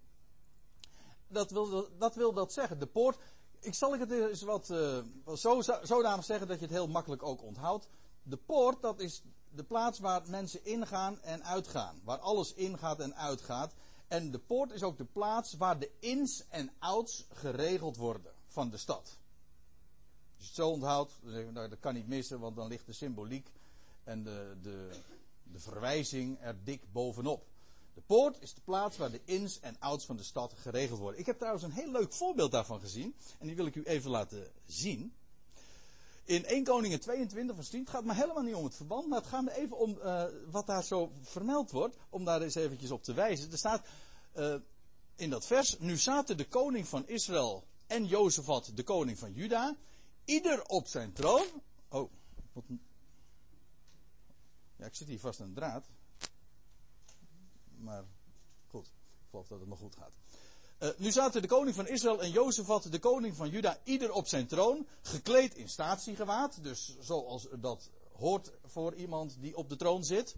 Dat 1.27 1.51
wil, 1.51 1.87
dat 1.97 2.15
wil 2.15 2.33
dat 2.33 2.53
zeggen. 2.53 2.79
De 2.79 2.87
poort, 2.87 3.17
ik 3.63 3.73
zal 3.73 3.99
het 3.99 4.11
eens 4.11 4.41
wat 4.41 4.69
uh, 4.69 4.97
zo, 5.35 5.61
zodanig 5.83 6.25
zeggen 6.25 6.47
dat 6.47 6.59
je 6.59 6.65
het 6.65 6.73
heel 6.73 6.87
makkelijk 6.87 7.23
ook 7.23 7.43
onthoudt. 7.43 7.87
De 8.23 8.37
poort, 8.37 8.81
dat 8.81 8.99
is 8.99 9.23
de 9.49 9.63
plaats 9.63 9.99
waar 9.99 10.21
mensen 10.29 10.65
ingaan 10.65 11.21
en 11.21 11.43
uitgaan. 11.43 12.01
Waar 12.03 12.17
alles 12.17 12.53
ingaat 12.53 12.99
en 12.99 13.15
uitgaat. 13.15 13.73
En 14.07 14.31
de 14.31 14.39
poort 14.39 14.71
is 14.71 14.83
ook 14.83 14.97
de 14.97 15.05
plaats 15.05 15.53
waar 15.53 15.79
de 15.79 15.91
ins 15.99 16.47
en 16.47 16.71
outs 16.79 17.25
geregeld 17.31 17.97
worden 17.97 18.31
van 18.47 18.69
de 18.69 18.77
stad. 18.77 19.17
Als 20.37 20.37
je 20.37 20.45
het 20.45 20.55
zo 20.55 20.69
onthoudt, 20.69 21.19
nou, 21.21 21.69
dat 21.69 21.79
kan 21.79 21.93
niet 21.93 22.07
missen, 22.07 22.39
want 22.39 22.55
dan 22.55 22.67
ligt 22.67 22.85
de 22.85 22.93
symboliek 22.93 23.51
en 24.03 24.23
de, 24.23 24.57
de, 24.61 24.89
de 25.43 25.59
verwijzing 25.59 26.37
er 26.41 26.63
dik 26.63 26.91
bovenop. 26.91 27.45
De 27.93 28.01
poort 28.01 28.41
is 28.41 28.53
de 28.53 28.61
plaats 28.61 28.97
waar 28.97 29.11
de 29.11 29.21
ins 29.25 29.59
en 29.59 29.75
outs 29.79 30.05
van 30.05 30.17
de 30.17 30.23
stad 30.23 30.53
geregeld 30.53 30.99
worden. 30.99 31.19
Ik 31.19 31.25
heb 31.25 31.37
trouwens 31.37 31.63
een 31.63 31.71
heel 31.71 31.91
leuk 31.91 32.13
voorbeeld 32.13 32.51
daarvan 32.51 32.79
gezien. 32.79 33.15
En 33.39 33.47
die 33.47 33.55
wil 33.55 33.65
ik 33.65 33.75
u 33.75 33.83
even 33.83 34.11
laten 34.11 34.51
zien. 34.65 35.13
In 36.23 36.45
1 36.45 36.63
Koningen 36.63 36.99
22 36.99 37.55
vers 37.55 37.69
10. 37.69 37.79
Het 37.79 37.89
gaat 37.89 38.03
me 38.03 38.13
helemaal 38.13 38.43
niet 38.43 38.55
om 38.55 38.63
het 38.63 38.75
verband. 38.75 39.07
Maar 39.07 39.19
het 39.19 39.27
gaat 39.27 39.43
me 39.43 39.55
even 39.55 39.77
om 39.77 39.97
uh, 39.97 40.25
wat 40.51 40.67
daar 40.67 40.83
zo 40.83 41.11
vermeld 41.21 41.71
wordt. 41.71 41.95
Om 42.09 42.25
daar 42.25 42.41
eens 42.41 42.55
eventjes 42.55 42.91
op 42.91 43.03
te 43.03 43.13
wijzen. 43.13 43.51
Er 43.51 43.57
staat 43.57 43.87
uh, 44.35 44.55
in 45.15 45.29
dat 45.29 45.45
vers. 45.45 45.79
Nu 45.79 45.97
zaten 45.97 46.37
de 46.37 46.47
koning 46.47 46.87
van 46.87 47.07
Israël 47.07 47.67
en 47.87 48.05
Jozefat 48.05 48.71
de 48.75 48.83
koning 48.83 49.19
van 49.19 49.33
Juda. 49.33 49.75
Ieder 50.25 50.65
op 50.65 50.87
zijn 50.87 51.13
troon. 51.13 51.45
Oh. 51.89 52.11
Ja, 54.75 54.85
ik 54.85 54.95
zit 54.95 55.07
hier 55.07 55.19
vast 55.19 55.41
aan 55.41 55.47
een 55.47 55.53
draad. 55.53 55.85
Maar 57.83 58.03
goed, 58.67 58.85
ik 58.85 59.29
geloof 59.29 59.47
dat 59.47 59.59
het 59.59 59.69
nog 59.69 59.79
goed 59.79 59.95
gaat. 59.95 60.11
Uh, 60.79 60.89
nu 60.97 61.11
zaten 61.11 61.41
de 61.41 61.47
koning 61.47 61.75
van 61.75 61.87
Israël 61.87 62.21
en 62.21 62.31
Jozefat, 62.31 62.91
de 62.91 62.99
koning 62.99 63.35
van 63.35 63.49
Juda, 63.49 63.77
ieder 63.83 64.11
op 64.11 64.27
zijn 64.27 64.47
troon, 64.47 64.87
gekleed 65.01 65.55
in 65.55 65.69
statiegewaad. 65.69 66.63
Dus 66.63 66.97
zoals 66.99 67.47
dat 67.59 67.89
hoort 68.13 68.51
voor 68.65 68.95
iemand 68.95 69.37
die 69.39 69.55
op 69.55 69.69
de 69.69 69.75
troon 69.75 70.03
zit. 70.03 70.35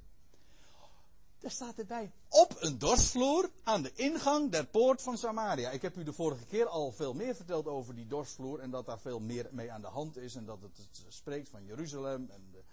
Daar 1.40 1.52
staat 1.52 1.78
erbij, 1.78 2.12
op 2.30 2.56
een 2.60 2.78
dorsvloer 2.78 3.50
aan 3.64 3.82
de 3.82 3.92
ingang 3.96 4.52
der 4.52 4.66
poort 4.66 5.02
van 5.02 5.18
Samaria. 5.18 5.70
Ik 5.70 5.82
heb 5.82 5.98
u 5.98 6.04
de 6.04 6.14
vorige 6.14 6.46
keer 6.46 6.68
al 6.68 6.92
veel 6.92 7.14
meer 7.14 7.36
verteld 7.36 7.68
over 7.68 7.96
die 7.96 8.08
dorsvloer 8.08 8.60
en 8.60 8.70
dat 8.70 8.86
daar 8.86 9.00
veel 9.00 9.20
meer 9.20 9.48
mee 9.52 9.72
aan 9.72 9.82
de 9.82 9.88
hand 9.88 10.18
is 10.18 10.36
en 10.36 10.46
dat 10.46 10.62
het, 10.62 10.78
het 10.78 11.14
spreekt 11.14 11.50
van 11.50 11.66
Jeruzalem. 11.66 12.30
En 12.30 12.48
de... 12.52 12.64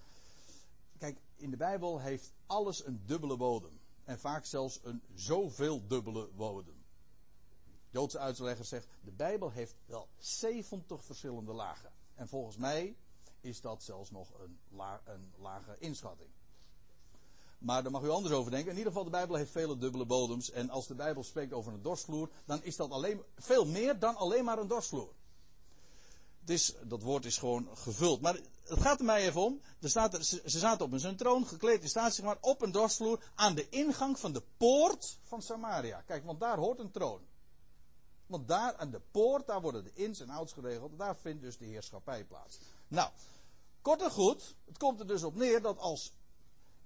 Kijk, 0.98 1.18
in 1.36 1.50
de 1.50 1.56
Bijbel 1.56 2.00
heeft 2.00 2.32
alles 2.46 2.86
een 2.86 3.02
dubbele 3.06 3.36
bodem. 3.36 3.80
En 4.04 4.18
vaak 4.18 4.44
zelfs 4.44 4.80
een 4.82 5.02
zoveel 5.14 5.86
dubbele 5.86 6.28
bodem. 6.36 6.84
Joodse 7.90 8.18
uitlegger 8.18 8.64
zegt, 8.64 8.86
de 9.00 9.10
Bijbel 9.10 9.50
heeft 9.50 9.74
wel 9.86 10.08
70 10.18 11.04
verschillende 11.04 11.52
lagen. 11.52 11.92
En 12.14 12.28
volgens 12.28 12.56
mij 12.56 12.96
is 13.40 13.60
dat 13.60 13.82
zelfs 13.82 14.10
nog 14.10 14.28
een, 14.40 14.58
een 15.04 15.32
lage 15.38 15.76
inschatting. 15.78 16.30
Maar 17.58 17.82
daar 17.82 17.92
mag 17.92 18.02
u 18.02 18.08
anders 18.08 18.34
over 18.34 18.50
denken. 18.50 18.70
In 18.70 18.76
ieder 18.76 18.92
geval, 18.92 19.04
de 19.04 19.10
Bijbel 19.10 19.36
heeft 19.36 19.50
vele 19.50 19.78
dubbele 19.78 20.06
bodems. 20.06 20.50
En 20.50 20.70
als 20.70 20.86
de 20.86 20.94
Bijbel 20.94 21.24
spreekt 21.24 21.52
over 21.52 21.72
een 21.72 21.82
dorsvloer, 21.82 22.28
dan 22.44 22.62
is 22.62 22.76
dat 22.76 22.90
alleen, 22.90 23.22
veel 23.36 23.66
meer 23.66 23.98
dan 23.98 24.16
alleen 24.16 24.44
maar 24.44 24.58
een 24.58 24.66
dorsvloer. 24.66 25.12
Het 26.40 26.50
is, 26.50 26.74
dat 26.82 27.02
woord 27.02 27.24
is 27.24 27.38
gewoon 27.38 27.68
gevuld. 27.76 28.20
Maar 28.20 28.40
het 28.64 28.80
gaat 28.80 28.98
er 28.98 29.04
mij 29.04 29.26
even 29.26 29.40
om. 29.40 29.60
Er 29.80 29.88
staat, 29.88 30.26
ze, 30.26 30.42
zaten 30.44 30.84
op 30.84 30.92
een 30.92 31.16
troon, 31.16 31.46
gekleed 31.46 31.82
in 31.82 31.88
staat, 31.88 32.22
maar 32.22 32.38
op 32.40 32.62
een 32.62 32.72
dorsvloer, 32.72 33.24
aan 33.34 33.54
de 33.54 33.68
ingang 33.68 34.18
van 34.18 34.32
de 34.32 34.42
poort 34.56 35.18
van 35.22 35.42
Samaria. 35.42 36.00
Kijk, 36.00 36.24
want 36.24 36.40
daar 36.40 36.58
hoort 36.58 36.78
een 36.78 36.90
troon. 36.90 37.20
Want 38.26 38.48
daar 38.48 38.76
aan 38.76 38.90
de 38.90 39.00
poort, 39.10 39.46
daar 39.46 39.60
worden 39.60 39.84
de 39.84 39.92
ins 39.94 40.20
en 40.20 40.30
outs 40.30 40.52
geregeld. 40.52 40.98
Daar 40.98 41.16
vindt 41.16 41.42
dus 41.42 41.58
de 41.58 41.64
heerschappij 41.64 42.24
plaats. 42.24 42.58
Nou, 42.88 43.10
kort 43.82 44.02
en 44.02 44.10
goed, 44.10 44.54
het 44.66 44.78
komt 44.78 45.00
er 45.00 45.06
dus 45.06 45.22
op 45.22 45.34
neer 45.34 45.62
dat 45.62 45.78
als 45.78 46.12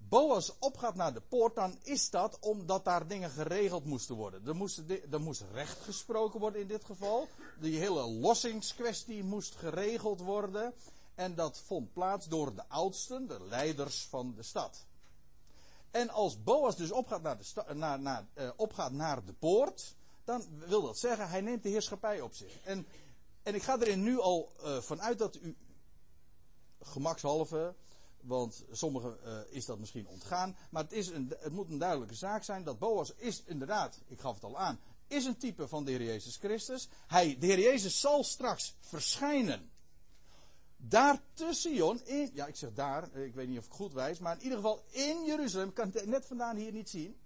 Boas 0.09 0.52
opgaat 0.59 0.95
naar 0.95 1.14
de 1.14 1.21
poort, 1.21 1.54
dan 1.54 1.78
is 1.83 2.11
dat 2.11 2.38
omdat 2.40 2.85
daar 2.85 3.06
dingen 3.06 3.30
geregeld 3.30 3.85
moesten 3.85 4.14
worden. 4.14 4.47
Er 4.47 4.56
moest, 4.56 4.83
er 5.11 5.21
moest 5.21 5.45
recht 5.52 5.80
gesproken 5.80 6.40
worden 6.40 6.61
in 6.61 6.66
dit 6.66 6.85
geval. 6.85 7.28
Die 7.61 7.78
hele 7.78 8.06
lossingskwestie 8.06 9.25
moest 9.25 9.54
geregeld 9.54 10.21
worden. 10.21 10.75
En 11.16 11.35
dat 11.35 11.58
vond 11.58 11.92
plaats 11.92 12.28
door 12.28 12.54
de 12.54 12.68
oudsten, 12.68 13.26
de 13.26 13.42
leiders 13.42 14.06
van 14.06 14.35
de 14.35 14.42
stad. 14.42 14.87
En 15.90 16.11
als 16.11 16.42
Boas 16.42 16.76
dus 16.76 16.90
opgaat 16.90 17.23
naar 17.23 17.38
de, 17.38 17.75
naar, 17.75 18.00
naar, 18.00 18.26
uh, 18.35 18.50
opgaat 18.56 18.92
naar 18.92 19.25
de 19.25 19.32
poort, 19.32 19.94
dan 20.25 20.44
wil 20.66 20.82
dat 20.82 20.99
zeggen, 20.99 21.28
hij 21.28 21.40
neemt 21.40 21.62
de 21.62 21.68
heerschappij 21.68 22.20
op 22.20 22.35
zich. 22.35 22.61
En, 22.64 22.87
en 23.42 23.54
ik 23.54 23.62
ga 23.62 23.78
erin 23.78 24.02
nu 24.02 24.20
al 24.20 24.52
uh, 24.64 24.80
vanuit 24.80 25.18
dat 25.18 25.37
u 25.37 25.56
gemakshalve, 26.80 27.75
want 28.20 28.64
sommigen 28.73 29.18
uh, 29.25 29.38
is 29.49 29.64
dat 29.64 29.78
misschien 29.78 30.08
ontgaan, 30.08 30.56
maar 30.70 30.82
het, 30.82 30.92
is 30.92 31.08
een, 31.08 31.35
het 31.38 31.52
moet 31.52 31.70
een 31.70 31.78
duidelijke 31.78 32.14
zaak 32.14 32.42
zijn 32.42 32.64
dat 32.64 32.78
Boas 32.78 33.12
is 33.16 33.42
inderdaad, 33.44 34.00
ik 34.06 34.20
gaf 34.20 34.35
het 34.35 34.44
al 34.44 34.58
aan, 34.58 34.80
is 35.06 35.25
een 35.25 35.37
type 35.37 35.68
van 35.68 35.85
de 35.85 35.90
Heer 35.90 36.02
Jezus 36.02 36.37
Christus. 36.37 36.88
Hij, 37.06 37.37
de 37.38 37.46
Heer 37.46 37.61
Jezus 37.61 38.00
zal 38.00 38.25
straks 38.25 38.75
verschijnen. 38.80 39.70
Daar 40.88 41.23
te 41.35 41.49
Sion, 41.52 42.00
in, 42.05 42.31
ja 42.35 42.47
ik 42.47 42.57
zeg 42.57 42.73
daar, 42.73 43.16
ik 43.16 43.35
weet 43.35 43.49
niet 43.49 43.59
of 43.59 43.66
ik 43.66 43.73
goed 43.73 43.93
wijs, 43.93 44.19
maar 44.19 44.37
in 44.37 44.43
ieder 44.43 44.57
geval 44.57 44.85
in 44.90 45.25
Jeruzalem, 45.25 45.73
kan 45.73 45.90
het 45.93 46.07
net 46.07 46.26
vandaan 46.26 46.57
hier 46.57 46.73
niet 46.73 46.90
zien. 46.90 47.16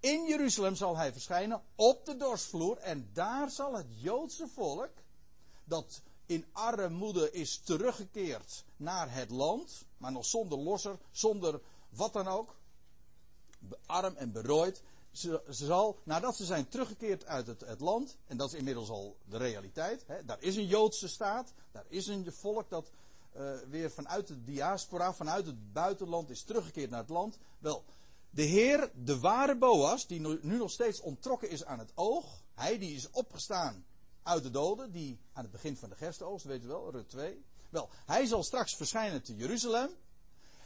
In 0.00 0.26
Jeruzalem 0.26 0.74
zal 0.74 0.96
hij 0.96 1.12
verschijnen 1.12 1.62
op 1.74 2.04
de 2.06 2.16
dorsvloer 2.16 2.78
en 2.78 3.10
daar 3.12 3.50
zal 3.50 3.74
het 3.74 3.86
Joodse 3.88 4.48
volk, 4.48 4.90
dat 5.64 6.02
in 6.26 6.46
armoede 6.52 7.30
is 7.30 7.58
teruggekeerd 7.58 8.64
naar 8.76 9.14
het 9.14 9.30
land, 9.30 9.84
maar 9.96 10.12
nog 10.12 10.24
zonder 10.24 10.58
losser, 10.58 10.98
zonder 11.10 11.60
wat 11.88 12.12
dan 12.12 12.28
ook, 12.28 12.56
arm 13.86 14.16
en 14.16 14.32
berooid, 14.32 14.82
ze, 15.12 15.42
zal, 15.48 15.98
nadat 16.04 16.36
ze 16.36 16.44
zijn 16.44 16.68
teruggekeerd 16.68 17.26
uit 17.26 17.46
het, 17.46 17.60
het, 17.60 17.80
land, 17.80 18.16
en 18.26 18.36
dat 18.36 18.52
is 18.52 18.58
inmiddels 18.58 18.88
al 18.88 19.16
de 19.24 19.36
realiteit, 19.36 20.04
hè, 20.06 20.24
daar 20.24 20.42
is 20.42 20.56
een 20.56 20.66
Joodse 20.66 21.08
staat, 21.08 21.52
daar 21.72 21.84
is 21.88 22.06
een 22.06 22.32
volk 22.32 22.70
dat 22.70 22.90
uh, 23.36 23.52
weer 23.68 23.90
vanuit 23.90 24.26
de 24.26 24.44
diaspora, 24.44 25.14
vanuit 25.14 25.46
het 25.46 25.72
buitenland 25.72 26.30
is 26.30 26.42
teruggekeerd 26.42 26.90
naar 26.90 27.00
het 27.00 27.08
land. 27.08 27.38
Wel, 27.58 27.84
de 28.30 28.42
Heer, 28.42 28.90
de 28.94 29.18
ware 29.18 29.56
Boas, 29.56 30.06
die 30.06 30.20
nu, 30.20 30.56
nog 30.56 30.70
steeds 30.70 31.00
ontrokken 31.00 31.50
is 31.50 31.64
aan 31.64 31.78
het 31.78 31.92
oog, 31.94 32.42
hij 32.54 32.78
die 32.78 32.94
is 32.94 33.10
opgestaan 33.10 33.84
uit 34.22 34.42
de 34.42 34.50
doden, 34.50 34.92
die 34.92 35.20
aan 35.32 35.42
het 35.42 35.52
begin 35.52 35.76
van 35.76 35.88
de 35.88 35.96
gerstenoogst, 35.96 36.46
weet 36.46 36.64
u 36.64 36.66
wel, 36.66 36.90
Rut 36.90 37.08
2. 37.08 37.44
Wel, 37.70 37.88
hij 38.06 38.26
zal 38.26 38.42
straks 38.42 38.76
verschijnen 38.76 39.22
te 39.22 39.36
Jeruzalem. 39.36 39.90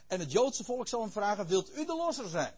En 0.07 0.21
het 0.21 0.33
Joodse 0.33 0.65
volk 0.65 0.88
zal 0.88 1.00
hem 1.00 1.11
vragen, 1.11 1.47
wilt 1.47 1.76
u 1.76 1.85
de 1.85 1.97
losser 1.97 2.29
zijn? 2.29 2.55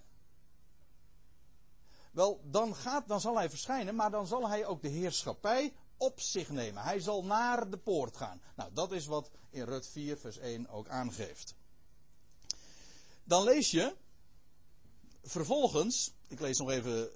Wel, 2.12 2.40
dan, 2.44 2.74
gaat, 2.74 3.08
dan 3.08 3.20
zal 3.20 3.36
hij 3.36 3.50
verschijnen, 3.50 3.94
maar 3.94 4.10
dan 4.10 4.26
zal 4.26 4.48
hij 4.48 4.66
ook 4.66 4.82
de 4.82 4.88
heerschappij 4.88 5.72
op 5.96 6.20
zich 6.20 6.48
nemen. 6.48 6.82
Hij 6.82 7.00
zal 7.00 7.24
naar 7.24 7.70
de 7.70 7.78
poort 7.78 8.16
gaan. 8.16 8.40
Nou, 8.56 8.70
dat 8.72 8.92
is 8.92 9.06
wat 9.06 9.30
in 9.50 9.64
Rut 9.64 9.86
4, 9.86 10.18
vers 10.18 10.38
1 10.38 10.68
ook 10.68 10.88
aangeeft. 10.88 11.54
Dan 13.24 13.44
lees 13.44 13.70
je, 13.70 13.96
vervolgens, 15.22 16.12
ik 16.26 16.40
lees 16.40 16.58
nog 16.58 16.70
even 16.70 17.10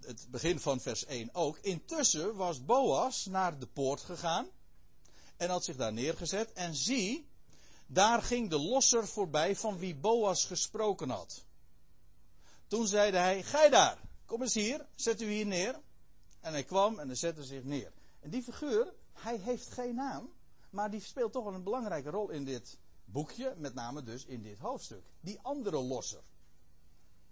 het 0.00 0.26
begin 0.30 0.60
van 0.60 0.80
vers 0.80 1.04
1 1.04 1.34
ook. 1.34 1.58
Intussen 1.58 2.36
was 2.36 2.64
Boas 2.64 3.26
naar 3.26 3.58
de 3.58 3.66
poort 3.66 4.00
gegaan 4.00 4.48
en 5.36 5.48
had 5.48 5.64
zich 5.64 5.76
daar 5.76 5.92
neergezet. 5.92 6.52
En 6.52 6.74
zie, 6.74 7.28
daar 7.86 8.22
ging 8.22 8.50
de 8.50 8.58
losser 8.58 9.08
voorbij 9.08 9.56
van 9.56 9.78
wie 9.78 9.94
Boas 9.94 10.44
gesproken 10.44 11.10
had. 11.10 11.44
Toen 12.68 12.86
zeide 12.86 13.16
hij, 13.16 13.42
gij 13.42 13.70
daar, 13.70 13.98
kom 14.26 14.42
eens 14.42 14.54
hier, 14.54 14.86
zet 14.94 15.20
u 15.20 15.26
hier 15.26 15.46
neer. 15.46 15.80
En 16.40 16.52
hij 16.52 16.64
kwam 16.64 16.98
en 16.98 17.06
hij 17.06 17.16
zette 17.16 17.44
zich 17.44 17.64
neer. 17.64 17.92
En 18.20 18.30
die 18.30 18.42
figuur, 18.42 18.94
hij 19.12 19.36
heeft 19.36 19.72
geen 19.72 19.94
naam, 19.94 20.32
maar 20.70 20.90
die 20.90 21.00
speelt 21.00 21.32
toch 21.32 21.44
wel 21.44 21.54
een 21.54 21.62
belangrijke 21.62 22.10
rol 22.10 22.30
in 22.30 22.44
dit 22.44 22.78
boekje, 23.04 23.54
met 23.56 23.74
name 23.74 24.02
dus 24.02 24.24
in 24.24 24.42
dit 24.42 24.58
hoofdstuk. 24.58 25.02
Die 25.20 25.38
andere 25.42 25.82
losser. 25.82 26.22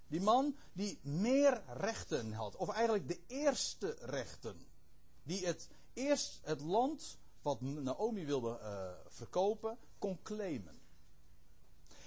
Die 0.08 0.20
man 0.20 0.56
die 0.72 0.98
meer 1.02 1.62
rechten 1.66 2.32
had, 2.32 2.56
of 2.56 2.68
eigenlijk 2.68 3.08
de 3.08 3.20
eerste 3.26 3.96
rechten. 4.00 4.66
Die 5.22 5.46
het 5.46 5.68
eerst 5.92 6.40
het 6.42 6.60
land 6.60 7.18
wat 7.42 7.60
Naomi 7.60 8.26
wilde 8.26 8.58
uh, 8.62 8.90
verkopen, 9.08 9.78
kon 9.98 10.22
claimen. 10.22 10.80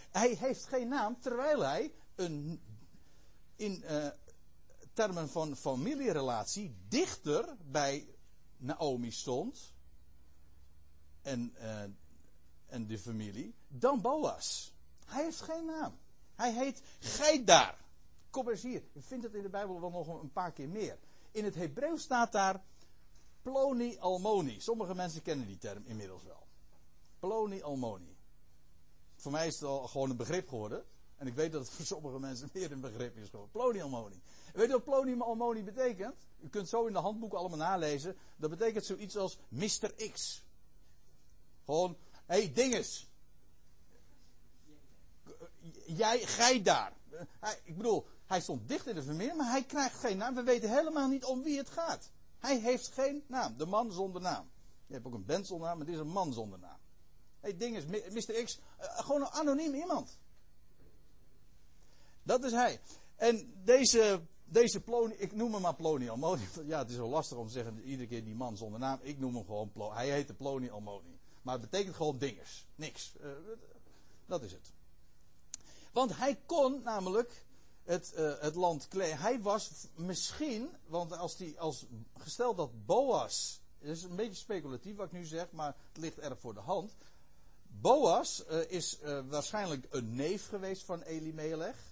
Hij 0.09 0.35
heeft 0.35 0.65
geen 0.65 0.87
naam, 0.87 1.19
terwijl 1.19 1.59
hij 1.59 1.93
een, 2.15 2.61
in 3.59 3.83
uh, 3.89 4.07
termen 4.93 5.29
van 5.29 5.55
familierelatie 5.55 6.75
dichter 6.87 7.55
bij 7.65 8.07
Naomi 8.57 9.11
stond. 9.11 9.73
En, 11.21 11.55
uh, 11.57 11.81
en 12.65 12.87
de 12.87 12.99
familie, 12.99 13.55
dan 13.67 14.01
Boas. 14.01 14.73
Hij 15.05 15.23
heeft 15.23 15.41
geen 15.41 15.65
naam. 15.65 15.97
Hij 16.35 16.53
heet 16.53 16.81
Geidar. 16.99 17.77
Kom 18.29 18.49
eens 18.49 18.61
hier. 18.61 18.83
Je 18.93 19.01
vindt 19.01 19.23
het 19.23 19.33
in 19.33 19.41
de 19.41 19.49
Bijbel 19.49 19.81
wel 19.81 19.89
nog 19.89 20.21
een 20.21 20.31
paar 20.31 20.51
keer 20.51 20.69
meer. 20.69 20.97
In 21.31 21.43
het 21.43 21.55
Hebreeuws 21.55 22.01
staat 22.01 22.31
daar 22.31 22.63
Ploni 23.41 23.97
Almoni. 23.97 24.61
Sommige 24.61 24.95
mensen 24.95 25.21
kennen 25.21 25.47
die 25.47 25.57
term 25.57 25.83
inmiddels 25.85 26.23
wel. 26.23 26.47
Ploni 27.19 27.61
Almoni. 27.61 28.17
Voor 29.15 29.31
mij 29.31 29.47
is 29.47 29.53
het 29.53 29.63
al 29.63 29.87
gewoon 29.87 30.09
een 30.09 30.17
begrip 30.17 30.49
geworden. 30.49 30.85
En 31.19 31.27
ik 31.27 31.33
weet 31.33 31.51
dat 31.51 31.61
het 31.61 31.69
voor 31.69 31.85
sommige 31.85 32.19
mensen 32.19 32.49
meer 32.53 32.71
een 32.71 32.81
begrip 32.81 33.17
is 33.17 33.29
geworden. 33.29 33.51
Ploni 33.51 33.81
Almoni. 33.81 34.21
Weet 34.53 34.67
je 34.67 34.71
wat 34.71 34.83
Ploni 34.83 35.19
Almoni 35.19 35.63
betekent? 35.63 36.15
U 36.39 36.49
kunt 36.49 36.69
zo 36.69 36.85
in 36.85 36.93
de 36.93 36.99
handboeken 36.99 37.37
allemaal 37.37 37.57
nalezen. 37.57 38.15
Dat 38.35 38.49
betekent 38.49 38.85
zoiets 38.85 39.17
als 39.17 39.37
Mr. 39.47 39.93
X. 40.11 40.43
Gewoon, 41.65 41.97
hé 42.25 42.35
hey, 42.35 42.53
dinges. 42.53 43.07
Jij, 45.85 46.19
gij 46.19 46.61
daar. 46.61 46.93
Ik 47.63 47.77
bedoel, 47.77 48.05
hij 48.25 48.41
stond 48.41 48.67
dicht 48.67 48.87
in 48.87 48.95
de 48.95 49.03
vermeer, 49.03 49.35
maar 49.35 49.49
hij 49.49 49.63
krijgt 49.63 49.99
geen 49.99 50.17
naam. 50.17 50.35
We 50.35 50.43
weten 50.43 50.69
helemaal 50.69 51.07
niet 51.07 51.25
om 51.25 51.43
wie 51.43 51.57
het 51.57 51.69
gaat. 51.69 52.11
Hij 52.37 52.59
heeft 52.59 52.87
geen 52.87 53.23
naam. 53.27 53.57
De 53.57 53.65
man 53.65 53.91
zonder 53.91 54.21
naam. 54.21 54.49
Je 54.87 54.93
hebt 54.93 55.05
ook 55.05 55.13
een 55.13 55.25
band 55.25 55.49
naam, 55.49 55.59
maar 55.59 55.85
dit 55.85 55.95
is 55.95 55.99
een 55.99 56.07
man 56.07 56.33
zonder 56.33 56.59
naam. 56.59 56.79
Hé, 57.39 57.49
hey, 57.49 57.57
ding 57.57 57.77
is, 57.77 57.85
Mr. 57.85 58.43
X, 58.43 58.59
uh, 58.79 58.99
gewoon 58.99 59.21
een 59.21 59.27
anoniem 59.27 59.73
iemand. 59.73 60.17
Dat 62.29 62.43
is 62.43 62.51
hij. 62.51 62.79
En 63.15 63.53
deze, 63.63 64.21
deze 64.45 64.81
Ploni, 64.81 65.13
ik 65.13 65.35
noem 65.35 65.53
hem 65.53 65.61
maar 65.61 65.75
Ploni 65.75 66.09
Almoni. 66.09 66.47
Ja, 66.65 66.79
het 66.79 66.89
is 66.89 66.95
wel 66.95 67.09
lastig 67.09 67.37
om 67.37 67.47
te 67.47 67.53
zeggen, 67.53 67.81
iedere 67.81 68.07
keer 68.07 68.23
die 68.23 68.35
man 68.35 68.57
zonder 68.57 68.79
naam. 68.79 68.99
Ik 69.01 69.19
noem 69.19 69.35
hem 69.35 69.45
gewoon 69.45 69.71
Ploni. 69.71 69.95
Hij 69.95 70.09
heette 70.09 70.33
Ploni 70.33 70.69
Almoni. 70.69 71.19
Maar 71.41 71.53
het 71.53 71.69
betekent 71.69 71.95
gewoon 71.95 72.17
dingers. 72.17 72.65
Niks. 72.75 73.13
Uh, 73.21 73.27
dat 74.25 74.43
is 74.43 74.51
het. 74.51 74.71
Want 75.91 76.17
hij 76.17 76.39
kon 76.45 76.81
namelijk 76.83 77.45
het, 77.83 78.13
uh, 78.17 78.39
het 78.39 78.55
land 78.55 78.87
claimen. 78.87 79.19
Hij 79.19 79.41
was 79.41 79.87
misschien, 79.95 80.69
want 80.87 81.17
als 81.17 81.37
die, 81.37 81.59
als 81.59 81.85
gesteld 82.17 82.57
dat 82.57 82.85
Boas, 82.85 83.61
het 83.79 83.89
is 83.89 84.03
een 84.03 84.15
beetje 84.15 84.35
speculatief 84.35 84.95
wat 84.95 85.05
ik 85.05 85.11
nu 85.11 85.25
zeg, 85.25 85.51
maar 85.51 85.75
het 85.87 85.97
ligt 85.97 86.19
erg 86.19 86.39
voor 86.39 86.53
de 86.53 86.59
hand. 86.59 86.95
Boas 87.67 88.43
uh, 88.49 88.71
is 88.71 88.99
waarschijnlijk 89.29 89.87
een 89.89 90.15
neef 90.15 90.47
geweest 90.47 90.83
van 90.83 91.01
Elimelech, 91.01 91.88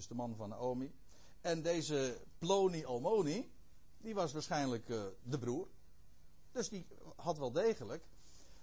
dus 0.00 0.08
de 0.08 0.14
man 0.14 0.36
van 0.36 0.48
Naomi. 0.48 0.92
En 1.40 1.62
deze 1.62 2.20
Ploni 2.38 2.84
Almoni, 2.84 3.50
die 3.98 4.14
was 4.14 4.32
waarschijnlijk 4.32 4.86
de 5.22 5.38
broer. 5.38 5.68
Dus 6.52 6.68
die 6.68 6.86
had 7.16 7.38
wel 7.38 7.52
degelijk 7.52 8.04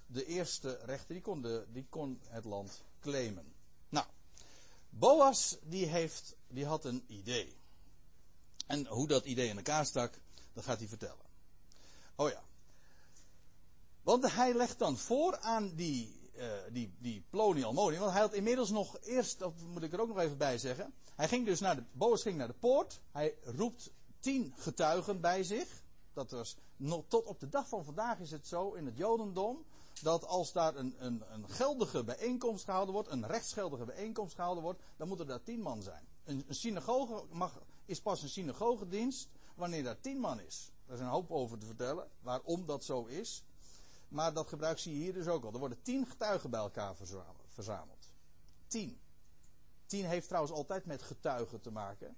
de 0.06 0.26
eerste 0.26 0.80
rechter, 0.86 1.14
die 1.14 1.22
kon, 1.22 1.42
de, 1.42 1.66
die 1.72 1.86
kon 1.90 2.20
het 2.28 2.46
land 2.46 2.84
claimen. 3.00 3.54
Nou, 3.90 4.06
Boas 4.90 5.58
die, 5.64 5.86
heeft, 5.86 6.36
die 6.48 6.66
had 6.66 6.86
een 6.86 7.04
idee. 7.08 7.56
En 8.68 8.88
hoe 8.88 9.08
dat 9.08 9.26
idee 9.26 9.48
in 9.48 9.58
elkaar 9.58 9.86
stak, 9.86 10.20
dat 10.54 10.64
gaat 10.64 10.80
hij 10.80 10.88
vertellen. 10.88 11.26
Oh 12.16 12.30
ja. 12.30 12.44
Want 14.02 14.32
hij 14.32 14.54
legt 14.54 14.80
dan 14.80 14.98
voor 14.98 15.38
aan 15.38 15.76
die, 15.76 16.27
uh, 16.38 16.44
die, 16.72 16.94
die. 17.00 17.26
Want 17.32 17.96
hij 17.96 18.22
had 18.22 18.34
inmiddels 18.34 18.70
nog 18.70 18.98
eerst, 19.02 19.40
dat 19.40 19.54
moet 19.74 19.84
ik 19.84 19.94
er 19.94 20.02
ook 20.02 20.08
nog 20.08 20.20
even 20.20 20.38
bij 20.38 20.58
zeggen. 20.58 20.94
Hij 21.16 21.28
ging 21.28 21.46
dus 21.46 21.60
naar 21.60 21.76
de, 21.76 21.84
Boas 21.92 22.22
ging 22.22 22.38
naar 22.38 22.48
de 22.48 22.54
poort. 22.54 23.00
Hij 23.12 23.36
roept 23.44 23.92
tien 24.20 24.54
getuigen 24.58 25.22
bij 25.22 25.44
zich. 25.44 25.84
Dat 26.14 26.32
was, 26.32 26.58
nog, 26.76 27.04
tot 27.08 27.26
op 27.26 27.40
de 27.40 27.50
dag 27.50 27.68
van 27.68 27.84
vandaag 27.84 28.20
is 28.20 28.32
het 28.32 28.48
zo 28.48 28.74
in 28.74 28.86
het 28.86 28.98
Jodendom 28.98 29.66
dat 30.02 30.26
als 30.26 30.52
daar 30.52 30.76
een, 30.76 30.96
een, 30.98 31.24
een 31.30 31.50
geldige 31.50 32.04
bijeenkomst 32.04 32.64
gehouden 32.64 32.94
wordt, 32.94 33.10
een 33.10 33.28
rechtsgeldige 33.28 33.86
bijeenkomst 33.86 34.36
gehouden 34.36 34.64
wordt, 34.64 34.82
dan 34.98 35.08
moeten 35.08 35.26
er 35.26 35.32
daar 35.32 35.44
tien 35.44 35.62
man 35.62 35.82
zijn. 35.82 36.08
Een, 36.24 36.44
een 36.48 36.56
synagoge 36.56 37.24
mag, 37.32 37.62
is 37.86 38.02
pas 38.02 38.22
een 38.22 38.30
synagogedienst 38.30 39.30
wanneer 39.56 39.84
daar 39.84 40.00
tien 40.00 40.18
man 40.18 40.40
is. 40.40 40.72
Daar 40.86 40.96
is 40.96 41.02
een 41.02 41.08
hoop 41.08 41.32
over 41.32 41.58
te 41.58 41.66
vertellen, 41.66 42.08
waarom 42.22 42.66
dat 42.66 42.84
zo 42.84 43.06
is. 43.06 43.44
Maar 44.08 44.34
dat 44.34 44.48
gebruik 44.48 44.80
zie 44.80 44.94
je 44.94 45.04
hier 45.04 45.14
dus 45.14 45.28
ook 45.28 45.44
al. 45.44 45.54
Er 45.54 45.60
worden 45.60 45.82
tien 45.82 46.08
getuigen 46.08 46.50
bij 46.50 46.60
elkaar 46.60 46.96
verzameld. 47.50 48.14
Tien. 48.68 49.00
Tien 49.86 50.06
heeft 50.06 50.28
trouwens 50.28 50.54
altijd 50.54 50.86
met 50.86 51.02
getuigen 51.02 51.62
te 51.62 51.72
maken. 51.72 52.18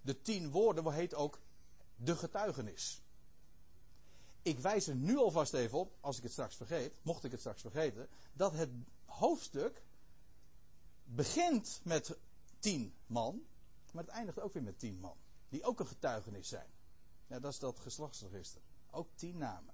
De 0.00 0.20
tien 0.20 0.50
woorden 0.50 0.92
heet 0.92 1.14
ook 1.14 1.40
de 1.96 2.16
getuigenis. 2.16 3.02
Ik 4.42 4.58
wijs 4.58 4.86
er 4.86 4.94
nu 4.94 5.16
alvast 5.16 5.54
even 5.54 5.78
op, 5.78 5.96
als 6.00 6.16
ik 6.16 6.22
het 6.22 6.32
straks 6.32 6.56
vergeet, 6.56 6.92
mocht 7.02 7.24
ik 7.24 7.30
het 7.30 7.40
straks 7.40 7.60
vergeten, 7.60 8.08
dat 8.32 8.52
het 8.52 8.70
hoofdstuk 9.04 9.82
begint 11.04 11.80
met 11.84 12.18
tien 12.58 12.94
man, 13.06 13.46
maar 13.92 14.04
het 14.04 14.12
eindigt 14.12 14.40
ook 14.40 14.52
weer 14.52 14.62
met 14.62 14.78
tien 14.78 15.00
man. 15.00 15.16
Die 15.48 15.64
ook 15.64 15.80
een 15.80 15.86
getuigenis 15.86 16.48
zijn. 16.48 16.68
Ja, 17.26 17.40
dat 17.40 17.52
is 17.52 17.58
dat 17.58 17.78
geslachtsregister. 17.78 18.62
Ook 18.90 19.08
tien 19.14 19.36
namen. 19.38 19.73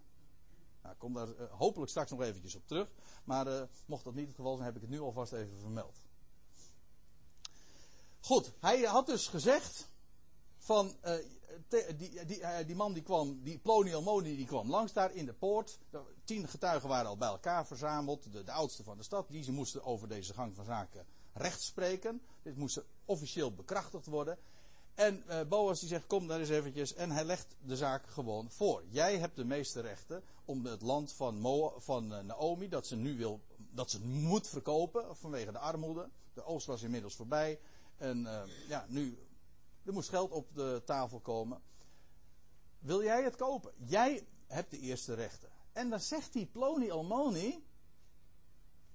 Nou, 0.82 0.94
ik 0.94 0.98
kom 0.98 1.14
daar 1.14 1.28
uh, 1.28 1.34
hopelijk 1.50 1.90
straks 1.90 2.10
nog 2.10 2.22
eventjes 2.22 2.54
op 2.54 2.66
terug. 2.66 2.90
Maar 3.24 3.46
uh, 3.46 3.62
mocht 3.86 4.04
dat 4.04 4.14
niet 4.14 4.26
het 4.26 4.36
geval 4.36 4.52
zijn, 4.52 4.66
heb 4.66 4.76
ik 4.76 4.80
het 4.80 4.90
nu 4.90 5.00
alvast 5.00 5.32
even 5.32 5.58
vermeld. 5.58 5.96
Goed, 8.20 8.52
hij 8.60 8.80
had 8.80 9.06
dus 9.06 9.26
gezegd 9.26 9.90
van 10.56 10.96
uh, 11.04 11.14
die, 11.96 12.24
die, 12.26 12.40
eh, 12.40 12.66
die, 12.66 12.76
man 12.76 12.92
die 12.92 13.02
kwam, 13.02 13.40
die 13.42 13.58
Ploniel 13.58 14.02
Moni, 14.02 14.36
die 14.36 14.46
kwam 14.46 14.70
langs 14.70 14.92
daar 14.92 15.14
in 15.14 15.26
de 15.26 15.32
poort. 15.32 15.78
Tien 16.24 16.48
getuigen 16.48 16.88
waren 16.88 17.08
al 17.08 17.16
bij 17.16 17.28
elkaar 17.28 17.66
verzameld, 17.66 18.32
de, 18.32 18.42
de 18.42 18.52
oudste 18.52 18.82
van 18.82 18.96
de 18.96 19.02
stad. 19.02 19.28
Die 19.28 19.42
ze 19.42 19.52
moesten 19.52 19.84
over 19.84 20.08
deze 20.08 20.34
gang 20.34 20.54
van 20.54 20.64
zaken 20.64 21.06
recht 21.32 21.62
spreken. 21.62 22.22
Dit 22.42 22.56
moest 22.56 22.82
officieel 23.04 23.54
bekrachtigd 23.54 24.06
worden. 24.06 24.38
En 25.00 25.22
uh, 25.28 25.40
Boas 25.48 25.80
die 25.80 25.88
zegt, 25.88 26.06
kom 26.06 26.26
daar 26.26 26.40
eens 26.40 26.48
eventjes. 26.48 26.94
En 26.94 27.10
hij 27.10 27.24
legt 27.24 27.56
de 27.62 27.76
zaak 27.76 28.06
gewoon 28.06 28.50
voor. 28.50 28.82
Jij 28.88 29.18
hebt 29.18 29.36
de 29.36 29.44
meeste 29.44 29.80
rechten 29.80 30.22
om 30.44 30.66
het 30.66 30.82
land 30.82 31.12
van, 31.12 31.40
van 31.76 32.12
uh, 32.12 32.20
Naomi, 32.20 32.68
dat 32.68 32.86
ze 32.86 32.96
nu 32.96 33.16
wil, 33.16 33.40
dat 33.56 33.90
ze 33.90 34.00
moet 34.04 34.48
verkopen 34.48 35.16
vanwege 35.16 35.52
de 35.52 35.58
armoede. 35.58 36.08
De 36.34 36.44
oogst 36.44 36.66
was 36.66 36.82
inmiddels 36.82 37.14
voorbij. 37.14 37.60
En 37.96 38.20
uh, 38.20 38.42
ja, 38.68 38.86
nu 38.88 39.18
er 39.84 39.92
moest 39.92 40.08
geld 40.08 40.30
op 40.30 40.54
de 40.54 40.82
tafel 40.84 41.20
komen. 41.20 41.60
Wil 42.78 43.02
jij 43.02 43.22
het 43.22 43.36
kopen? 43.36 43.72
Jij 43.76 44.26
hebt 44.46 44.70
de 44.70 44.78
eerste 44.78 45.14
rechten. 45.14 45.48
En 45.72 45.90
dan 45.90 46.00
zegt 46.00 46.32
die 46.32 46.46
Ploni 46.46 46.90
Almoni: 46.90 47.64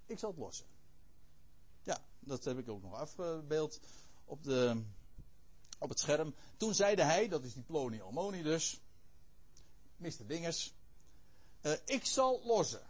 Ik 0.06 0.20
zal 0.20 0.30
het 0.30 0.40
lossen. 0.40 0.66
Ja, 1.84 1.98
dat 2.20 2.44
heb 2.44 2.58
ik 2.58 2.70
ook 2.70 2.82
nog 2.82 2.94
afgebeeld 2.94 3.80
op, 4.26 4.44
de, 4.44 4.84
op 5.86 5.92
het 5.92 6.00
scherm. 6.00 6.36
Toen 6.58 6.74
zeide 6.74 7.04
hij, 7.04 7.28
dat 7.28 7.44
is 7.44 7.54
die 7.54 8.02
Almoni 8.02 8.42
dus, 8.42 8.82
Mr. 9.98 10.28
Dingers, 10.28 10.74
uh, 11.62 11.74
ik 11.86 12.06
zal 12.06 12.42
lossen. 12.44 12.82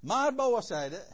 Maar 0.00 0.34
Boas 0.34 0.66
zeide, 0.66 1.06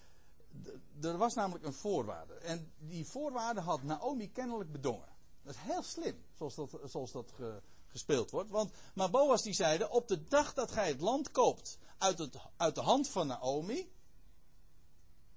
er 1.02 1.16
was 1.16 1.34
namelijk 1.34 1.64
een 1.64 1.72
voorwaarde. 1.72 2.34
En 2.34 2.72
die 2.78 3.06
voorwaarde 3.06 3.60
had 3.60 3.82
Naomi 3.82 4.32
kennelijk 4.32 4.72
bedongen. 4.72 5.08
Dat 5.42 5.54
is 5.54 5.60
heel 5.60 5.82
slim, 5.82 6.24
zoals 6.36 6.54
dat, 6.54 6.78
zoals 6.84 7.12
dat 7.12 7.32
ge, 7.32 7.62
gespeeld 7.86 8.30
wordt. 8.30 8.50
Want, 8.50 8.72
maar 8.94 9.10
Boas 9.10 9.42
die 9.42 9.54
zeide, 9.54 9.90
op 9.90 10.08
de 10.08 10.24
dag 10.24 10.54
dat 10.54 10.70
gij 10.70 10.88
het 10.88 11.00
land 11.00 11.30
koopt 11.30 11.78
uit, 11.98 12.18
het, 12.18 12.36
uit 12.56 12.74
de 12.74 12.80
hand 12.80 13.08
van 13.08 13.26
Naomi. 13.26 13.92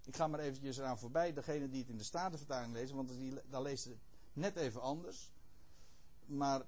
Ik 0.06 0.15
ga 0.15 0.28
maar 0.28 0.39
eventjes 0.39 0.78
eraan 0.78 1.00
voorbij, 1.00 1.34
degene 1.34 1.70
die 1.70 1.80
het 1.80 1.89
in 1.89 1.98
de 1.98 2.04
Statenvertaling 2.04 2.74
lezen, 2.74 2.96
want 2.96 3.12
daar 3.50 3.62
leest 3.62 3.84
het 3.84 4.09
net 4.39 4.56
even 4.56 4.82
anders. 4.82 5.32
Maar 6.25 6.62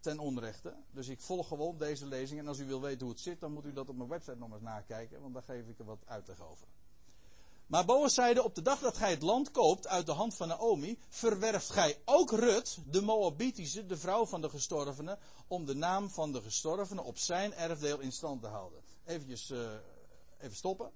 ten 0.00 0.18
onrechte. 0.18 0.74
Dus 0.90 1.08
ik 1.08 1.20
volg 1.20 1.48
gewoon 1.48 1.78
deze 1.78 2.06
lezing. 2.06 2.40
En 2.40 2.48
als 2.48 2.58
u 2.58 2.66
wil 2.66 2.80
weten 2.80 3.00
hoe 3.00 3.10
het 3.10 3.20
zit, 3.20 3.40
dan 3.40 3.52
moet 3.52 3.64
u 3.64 3.72
dat 3.72 3.88
op 3.88 3.96
mijn 3.96 4.08
website 4.08 4.38
nog 4.38 4.52
eens 4.52 4.62
nakijken, 4.62 5.20
want 5.20 5.34
daar 5.34 5.42
geef 5.42 5.66
ik 5.66 5.78
er 5.78 5.84
wat 5.84 6.06
uitleg 6.06 6.40
over. 6.40 6.66
Maar 7.66 7.84
Boas 7.84 8.14
zeide, 8.14 8.42
op 8.42 8.54
de 8.54 8.62
dag 8.62 8.80
dat 8.80 8.96
gij 8.96 9.10
het 9.10 9.22
land 9.22 9.50
koopt 9.50 9.86
uit 9.86 10.06
de 10.06 10.12
hand 10.12 10.34
van 10.34 10.48
Naomi, 10.48 10.98
verwerft 11.08 11.70
gij 11.70 11.98
ook 12.04 12.30
Rut, 12.30 12.78
de 12.86 13.02
Moabitische, 13.02 13.86
de 13.86 13.96
vrouw 13.96 14.26
van 14.26 14.40
de 14.40 14.48
gestorvene, 14.48 15.18
om 15.46 15.64
de 15.64 15.74
naam 15.74 16.10
van 16.10 16.32
de 16.32 16.42
gestorvene 16.42 17.02
op 17.02 17.18
zijn 17.18 17.54
erfdeel 17.54 17.98
in 17.98 18.12
stand 18.12 18.42
te 18.42 18.46
houden. 18.46 18.82
Eventjes, 19.04 19.50
uh, 19.50 19.70
even 20.38 20.56
stoppen. 20.56 20.92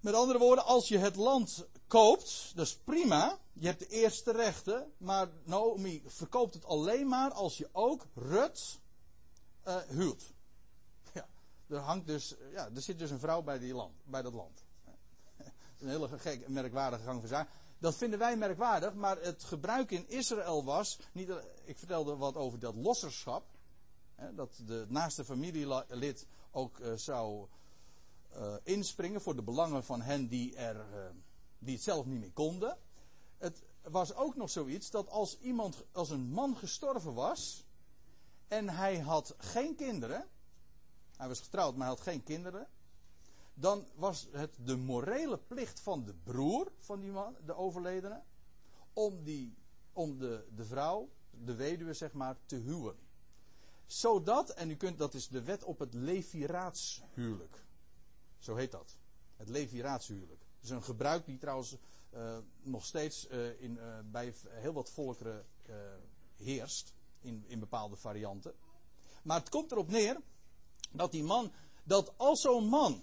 Met 0.00 0.14
andere 0.14 0.38
woorden, 0.38 0.64
als 0.64 0.88
je 0.88 0.98
het 0.98 1.16
land 1.16 1.66
koopt, 1.86 2.52
dat 2.54 2.66
is 2.66 2.76
prima. 2.76 3.38
Je 3.52 3.66
hebt 3.66 3.78
de 3.78 3.86
eerste 3.86 4.32
rechten, 4.32 4.92
maar 4.96 5.28
Naomi 5.44 6.02
verkoopt 6.06 6.54
het 6.54 6.64
alleen 6.64 7.08
maar 7.08 7.32
als 7.32 7.58
je 7.58 7.68
ook 7.72 8.06
Rut 8.14 8.80
uh, 9.66 9.76
huurt. 9.76 10.32
Er, 11.66 11.78
hangt 11.78 12.06
dus, 12.06 12.34
ja, 12.52 12.68
er 12.74 12.82
zit 12.82 12.98
dus 12.98 13.10
een 13.10 13.18
vrouw 13.18 13.42
bij, 13.42 13.58
die 13.58 13.74
land, 13.74 13.94
bij 14.04 14.22
dat 14.22 14.32
land. 14.32 14.64
een 15.78 15.88
hele 15.88 16.18
gek, 16.18 16.48
merkwaardige 16.48 17.04
gang 17.04 17.20
van 17.20 17.28
zaken. 17.28 17.52
Dat 17.78 17.96
vinden 17.96 18.18
wij 18.18 18.36
merkwaardig, 18.36 18.94
maar 18.94 19.20
het 19.20 19.44
gebruik 19.44 19.90
in 19.90 20.08
Israël 20.08 20.64
was. 20.64 20.98
Niet, 21.12 21.32
ik 21.64 21.78
vertelde 21.78 22.16
wat 22.16 22.34
over 22.34 22.58
dat 22.58 22.74
losserschap. 22.74 23.44
Hè, 24.14 24.34
dat 24.34 24.60
de 24.66 24.86
naaste 24.88 25.24
familielid 25.24 26.26
ook 26.50 26.80
zou 26.96 27.48
uh, 28.36 28.54
inspringen 28.62 29.20
voor 29.20 29.36
de 29.36 29.42
belangen 29.42 29.84
van 29.84 30.00
hen 30.00 30.28
die, 30.28 30.56
er, 30.56 30.76
uh, 30.76 31.06
die 31.58 31.74
het 31.74 31.82
zelf 31.82 32.06
niet 32.06 32.20
meer 32.20 32.32
konden. 32.32 32.78
Het 33.38 33.62
was 33.82 34.14
ook 34.14 34.36
nog 34.36 34.50
zoiets 34.50 34.90
dat 34.90 35.08
als 35.08 35.38
iemand, 35.38 35.84
als 35.92 36.10
een 36.10 36.30
man 36.30 36.56
gestorven 36.56 37.14
was. 37.14 37.64
en 38.48 38.68
hij 38.68 38.98
had 38.98 39.34
geen 39.38 39.74
kinderen. 39.74 40.26
Hij 41.16 41.28
was 41.28 41.40
getrouwd, 41.40 41.72
maar 41.76 41.86
hij 41.86 41.96
had 41.96 42.04
geen 42.06 42.22
kinderen 42.22 42.68
dan 43.60 43.86
was 43.94 44.28
het 44.32 44.56
de 44.64 44.76
morele 44.76 45.38
plicht 45.38 45.80
van 45.80 46.04
de 46.04 46.14
broer 46.14 46.72
van 46.78 47.00
die 47.00 47.10
man, 47.10 47.36
de 47.44 47.54
overledene, 47.54 48.22
om, 48.92 49.22
die, 49.22 49.54
om 49.92 50.18
de, 50.18 50.46
de 50.54 50.64
vrouw, 50.64 51.08
de 51.30 51.54
weduwe 51.54 51.94
zeg 51.94 52.12
maar, 52.12 52.36
te 52.46 52.56
huwen. 52.56 52.96
Zodat, 53.86 54.50
en 54.50 54.70
u 54.70 54.76
kunt, 54.76 54.98
dat 54.98 55.14
is 55.14 55.28
de 55.28 55.42
wet 55.42 55.64
op 55.64 55.78
het 55.78 55.94
leviraatshuwelijk. 55.94 57.64
Zo 58.40 58.54
heet 58.54 58.70
dat. 58.70 58.96
Het 59.36 59.48
leviraatshuwelijk. 59.48 60.40
Dat 60.40 60.64
is 60.64 60.70
een 60.70 60.82
gebruik 60.82 61.26
die 61.26 61.38
trouwens 61.38 61.76
uh, 62.14 62.38
nog 62.62 62.84
steeds 62.84 63.28
uh, 63.30 63.60
in, 63.60 63.76
uh, 63.76 63.98
bij 64.04 64.34
heel 64.48 64.72
wat 64.72 64.90
volkeren 64.90 65.46
heerst. 66.36 66.92
In, 67.22 67.44
in 67.46 67.58
bepaalde 67.58 67.96
varianten. 67.96 68.54
Maar 69.22 69.38
het 69.38 69.48
komt 69.48 69.72
erop 69.72 69.90
neer 69.90 70.20
dat 70.90 71.12
die 71.12 71.24
man, 71.24 71.52
dat 71.84 72.12
als 72.16 72.40
zo'n 72.40 72.68
man 72.68 73.02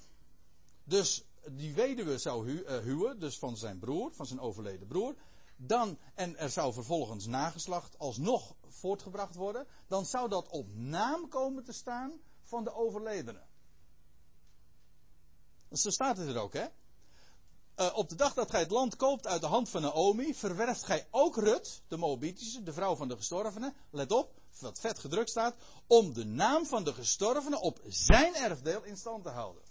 dus 0.84 1.26
die 1.52 1.74
weduwe 1.74 2.18
zou 2.18 2.50
hu 2.50 2.68
huwen, 2.68 3.20
dus 3.20 3.40
van 3.40 3.58
zijn 3.58 3.80
broer, 3.80 4.14
van 4.14 4.26
zijn 4.26 4.40
overleden 4.40 4.88
broer. 4.88 5.16
Dan, 5.56 5.98
en 6.14 6.38
er 6.38 6.50
zou 6.50 6.74
vervolgens 6.74 7.26
nageslacht 7.26 8.00
alsnog 8.00 8.56
voortgebracht 8.68 9.36
worden. 9.36 9.68
Dan 9.88 10.06
zou 10.06 10.30
dat 10.30 10.50
op 10.50 10.76
naam 10.76 11.30
komen 11.30 11.64
te 11.64 11.74
staan 11.74 12.12
van 12.42 12.64
de 12.64 12.74
overledene. 12.74 13.42
Zo 15.72 15.90
staat 15.90 16.18
het 16.18 16.28
er 16.28 16.38
ook, 16.38 16.54
hè? 16.54 16.66
Uh, 17.80 17.98
op 17.98 18.10
de 18.10 18.16
dag 18.16 18.34
dat 18.34 18.50
gij 18.50 18.60
het 18.60 18.72
land 18.72 18.96
koopt 18.96 19.28
uit 19.28 19.42
de 19.42 19.48
hand 19.48 19.70
van 19.70 19.82
Naomi, 19.82 20.36
verwerft 20.36 20.84
gij 20.84 21.08
ook 21.12 21.36
Rut, 21.36 21.82
de 21.88 21.98
Moabitische, 21.98 22.64
de 22.64 22.74
vrouw 22.74 22.96
van 22.96 23.08
de 23.08 23.16
gestorvene. 23.16 23.74
Let 23.90 24.12
op, 24.12 24.34
wat 24.60 24.80
vet 24.80 25.00
gedrukt 25.00 25.30
staat. 25.30 25.56
Om 25.88 26.14
de 26.14 26.26
naam 26.26 26.66
van 26.66 26.84
de 26.84 26.94
gestorvene 26.94 27.60
op 27.60 27.80
zijn 27.88 28.36
erfdeel 28.36 28.84
in 28.84 28.98
stand 28.98 29.24
te 29.24 29.30
houden. 29.30 29.64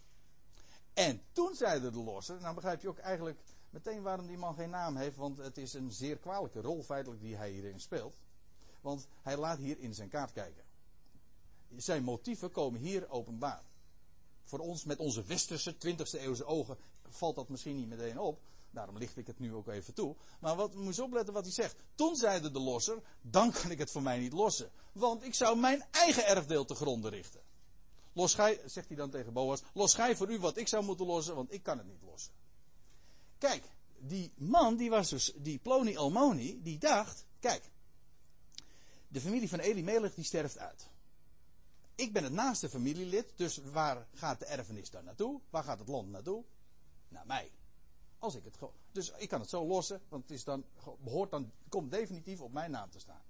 En 0.94 1.22
toen 1.32 1.54
zeiden 1.54 1.92
de 1.92 1.98
lossen, 1.98 2.40
nou 2.40 2.54
begrijp 2.54 2.82
je 2.82 2.88
ook 2.88 2.98
eigenlijk 2.98 3.40
meteen 3.70 4.02
waarom 4.02 4.26
die 4.26 4.38
man 4.38 4.54
geen 4.54 4.70
naam 4.70 4.96
heeft, 4.96 5.16
want 5.16 5.38
het 5.38 5.58
is 5.58 5.72
een 5.72 5.92
zeer 5.92 6.16
kwalijke 6.16 6.60
rol 6.60 6.82
feitelijk 6.82 7.20
die 7.20 7.36
hij 7.36 7.50
hierin 7.50 7.80
speelt. 7.80 8.16
Want 8.80 9.06
hij 9.22 9.36
laat 9.36 9.58
hier 9.58 9.78
in 9.78 9.94
zijn 9.94 10.08
kaart 10.08 10.32
kijken. 10.32 10.64
Zijn 11.76 12.02
motieven 12.02 12.50
komen 12.50 12.80
hier 12.80 13.08
openbaar. 13.10 13.62
Voor 14.46 14.58
ons 14.58 14.84
met 14.84 14.98
onze 14.98 15.22
westerse 15.22 15.74
20e 15.74 16.20
eeuwse 16.20 16.44
ogen 16.44 16.76
valt 17.08 17.34
dat 17.34 17.48
misschien 17.48 17.76
niet 17.76 17.88
meteen 17.88 18.18
op. 18.18 18.40
Daarom 18.70 18.98
licht 18.98 19.16
ik 19.16 19.26
het 19.26 19.38
nu 19.38 19.54
ook 19.54 19.68
even 19.68 19.94
toe. 19.94 20.16
Maar 20.40 20.56
wat, 20.56 20.74
moet 20.74 20.96
je 20.96 21.02
opletten 21.02 21.34
wat 21.34 21.44
hij 21.44 21.52
zegt. 21.52 21.76
Toen 21.94 22.16
zeide 22.16 22.50
de 22.50 22.60
losser, 22.60 23.02
dan 23.20 23.52
kan 23.52 23.70
ik 23.70 23.78
het 23.78 23.90
voor 23.90 24.02
mij 24.02 24.18
niet 24.18 24.32
lossen. 24.32 24.70
Want 24.92 25.24
ik 25.24 25.34
zou 25.34 25.58
mijn 25.58 25.84
eigen 25.90 26.26
erfdeel 26.26 26.64
te 26.64 26.74
gronden 26.74 27.10
richten. 27.10 27.40
Los 28.12 28.34
gij, 28.34 28.60
zegt 28.66 28.88
hij 28.88 28.96
dan 28.96 29.10
tegen 29.10 29.32
Boas, 29.32 29.62
los 29.74 29.94
gij 29.94 30.16
voor 30.16 30.30
u 30.30 30.38
wat 30.38 30.56
ik 30.56 30.68
zou 30.68 30.84
moeten 30.84 31.06
lossen, 31.06 31.34
want 31.34 31.52
ik 31.52 31.62
kan 31.62 31.78
het 31.78 31.86
niet 31.86 32.02
lossen. 32.02 32.32
Kijk, 33.38 33.64
die 33.98 34.32
man, 34.36 34.76
die 34.76 34.90
was 34.90 35.08
dus, 35.08 35.32
die 35.36 35.58
Ploni 35.58 35.96
Almoni, 35.96 36.62
die 36.62 36.78
dacht, 36.78 37.26
kijk, 37.40 37.70
de 39.08 39.20
familie 39.20 39.48
van 39.48 39.58
Elimelech 39.58 40.14
die 40.14 40.24
sterft 40.24 40.58
uit. 40.58 40.88
Ik 41.96 42.12
ben 42.12 42.24
het 42.24 42.32
naaste 42.32 42.68
familielid, 42.68 43.32
dus 43.36 43.56
waar 43.72 44.06
gaat 44.14 44.38
de 44.38 44.44
erfenis 44.44 44.90
dan 44.90 45.04
naartoe? 45.04 45.40
Waar 45.50 45.64
gaat 45.64 45.78
het 45.78 45.88
land 45.88 46.10
naartoe? 46.10 46.44
Naar 47.08 47.26
mij. 47.26 47.52
Als 48.18 48.34
ik 48.34 48.44
het 48.44 48.56
dus 48.92 49.12
ik 49.16 49.28
kan 49.28 49.40
het 49.40 49.48
zo 49.48 49.66
lossen, 49.66 50.00
want 50.08 50.22
het 50.22 50.32
is 50.32 50.44
dan, 50.44 50.64
behoort 50.98 51.30
dan, 51.30 51.52
komt 51.68 51.90
definitief 51.90 52.40
op 52.40 52.52
mijn 52.52 52.70
naam 52.70 52.90
te 52.90 52.98
staan. 52.98 53.22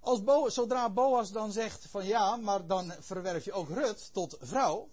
Als 0.00 0.24
Bo, 0.24 0.48
zodra 0.48 0.90
Boas 0.90 1.32
dan 1.32 1.52
zegt 1.52 1.86
van 1.86 2.06
ja, 2.06 2.36
maar 2.36 2.66
dan 2.66 2.92
verwerf 2.98 3.44
je 3.44 3.52
ook 3.52 3.68
Rut 3.68 4.12
tot 4.12 4.36
vrouw, 4.40 4.90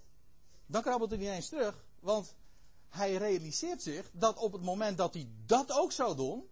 dan 0.66 0.82
krabbelt 0.82 1.10
hij 1.10 1.20
niet 1.20 1.30
eens 1.30 1.50
terug. 1.50 1.86
Want 2.00 2.36
hij 2.90 3.16
realiseert 3.16 3.82
zich 3.82 4.10
dat 4.12 4.38
op 4.38 4.52
het 4.52 4.62
moment 4.62 4.98
dat 4.98 5.14
hij 5.14 5.30
dat 5.46 5.72
ook 5.72 5.92
zou 5.92 6.16
doen, 6.16 6.50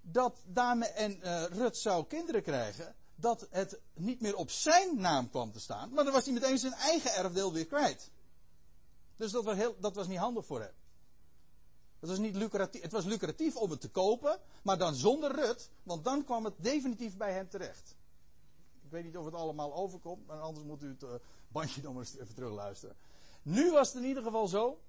dat 0.00 0.42
daarmee 0.46 0.88
en 0.88 1.18
uh, 1.18 1.44
Rut 1.44 1.76
zou 1.76 2.06
kinderen 2.06 2.42
krijgen, 2.42 2.96
dat 3.20 3.46
het 3.50 3.80
niet 3.94 4.20
meer 4.20 4.36
op 4.36 4.50
zijn 4.50 5.00
naam 5.00 5.30
kwam 5.30 5.52
te 5.52 5.60
staan, 5.60 5.92
maar 5.92 6.04
dan 6.04 6.12
was 6.12 6.24
hij 6.24 6.34
meteen 6.34 6.58
zijn 6.58 6.72
eigen 6.72 7.14
erfdeel 7.14 7.52
weer 7.52 7.66
kwijt. 7.66 8.10
Dus 9.16 9.32
dat 9.32 9.44
was, 9.44 9.56
heel, 9.56 9.76
dat 9.80 9.94
was 9.94 10.06
niet 10.06 10.18
handig 10.18 10.46
voor 10.46 10.60
hem. 10.60 10.72
Het 11.98 12.08
was, 12.08 12.18
niet 12.18 12.36
lucratief, 12.36 12.82
het 12.82 12.92
was 12.92 13.04
lucratief 13.04 13.56
om 13.56 13.70
het 13.70 13.80
te 13.80 13.88
kopen, 13.88 14.40
maar 14.62 14.78
dan 14.78 14.94
zonder 14.94 15.34
Rut, 15.34 15.70
want 15.82 16.04
dan 16.04 16.24
kwam 16.24 16.44
het 16.44 16.54
definitief 16.56 17.16
bij 17.16 17.32
hem 17.32 17.48
terecht. 17.48 17.96
Ik 18.84 18.90
weet 18.90 19.04
niet 19.04 19.16
of 19.16 19.24
het 19.24 19.34
allemaal 19.34 19.74
overkomt, 19.74 20.26
maar 20.26 20.40
anders 20.40 20.66
moet 20.66 20.82
u 20.82 20.88
het 20.88 21.02
uh, 21.02 21.10
bandje 21.48 21.82
nog 21.82 21.96
eens 21.96 22.16
even 22.16 22.34
terugluisteren. 22.34 22.96
Nu 23.42 23.70
was 23.72 23.88
het 23.88 24.02
in 24.02 24.08
ieder 24.08 24.22
geval 24.22 24.48
zo 24.48 24.80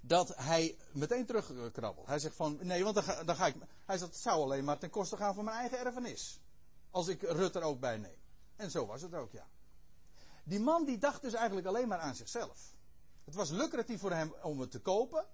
dat 0.00 0.36
hij 0.36 0.76
meteen 0.92 1.26
terugkrabbelt. 1.26 2.06
Hij 2.06 2.18
zegt 2.18 2.36
van, 2.36 2.58
nee, 2.62 2.82
want 2.82 2.94
dan 2.94 3.04
ga, 3.04 3.24
dan 3.24 3.36
ga 3.36 3.46
ik... 3.46 3.54
Hij 3.84 3.98
zegt, 3.98 4.12
het 4.12 4.20
zou 4.20 4.42
alleen 4.42 4.64
maar 4.64 4.78
ten 4.78 4.90
koste 4.90 5.16
gaan 5.16 5.34
van 5.34 5.44
mijn 5.44 5.56
eigen 5.56 5.78
erfenis. 5.78 6.40
Als 6.96 7.08
ik 7.08 7.22
Rut 7.22 7.54
er 7.54 7.62
ook 7.62 7.80
bij 7.80 7.96
neem. 7.96 8.18
En 8.56 8.70
zo 8.70 8.86
was 8.86 9.02
het 9.02 9.14
ook, 9.14 9.32
ja. 9.32 9.46
Die 10.44 10.60
man 10.60 10.84
die 10.84 10.98
dacht 10.98 11.22
dus 11.22 11.32
eigenlijk 11.32 11.66
alleen 11.66 11.88
maar 11.88 11.98
aan 11.98 12.14
zichzelf. 12.14 12.74
Het 13.24 13.34
was 13.34 13.50
lucratief 13.50 14.00
voor 14.00 14.12
hem 14.12 14.34
om 14.42 14.60
het 14.60 14.70
te 14.70 14.80
kopen. 14.80 15.26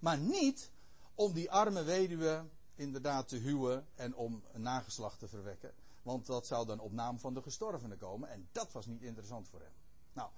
Maar 0.00 0.18
niet 0.18 0.70
om 1.14 1.32
die 1.32 1.50
arme 1.50 1.82
weduwe 1.82 2.44
inderdaad 2.74 3.28
te 3.28 3.36
huwen 3.36 3.86
en 3.94 4.14
om 4.14 4.42
een 4.52 4.62
nageslacht 4.62 5.18
te 5.18 5.28
verwekken. 5.28 5.74
Want 6.02 6.26
dat 6.26 6.46
zou 6.46 6.66
dan 6.66 6.80
op 6.80 6.92
naam 6.92 7.18
van 7.18 7.34
de 7.34 7.42
gestorvene 7.42 7.96
komen. 7.96 8.28
En 8.28 8.48
dat 8.52 8.72
was 8.72 8.86
niet 8.86 9.02
interessant 9.02 9.48
voor 9.48 9.60
hem. 9.60 9.72
Nou, 10.12 10.30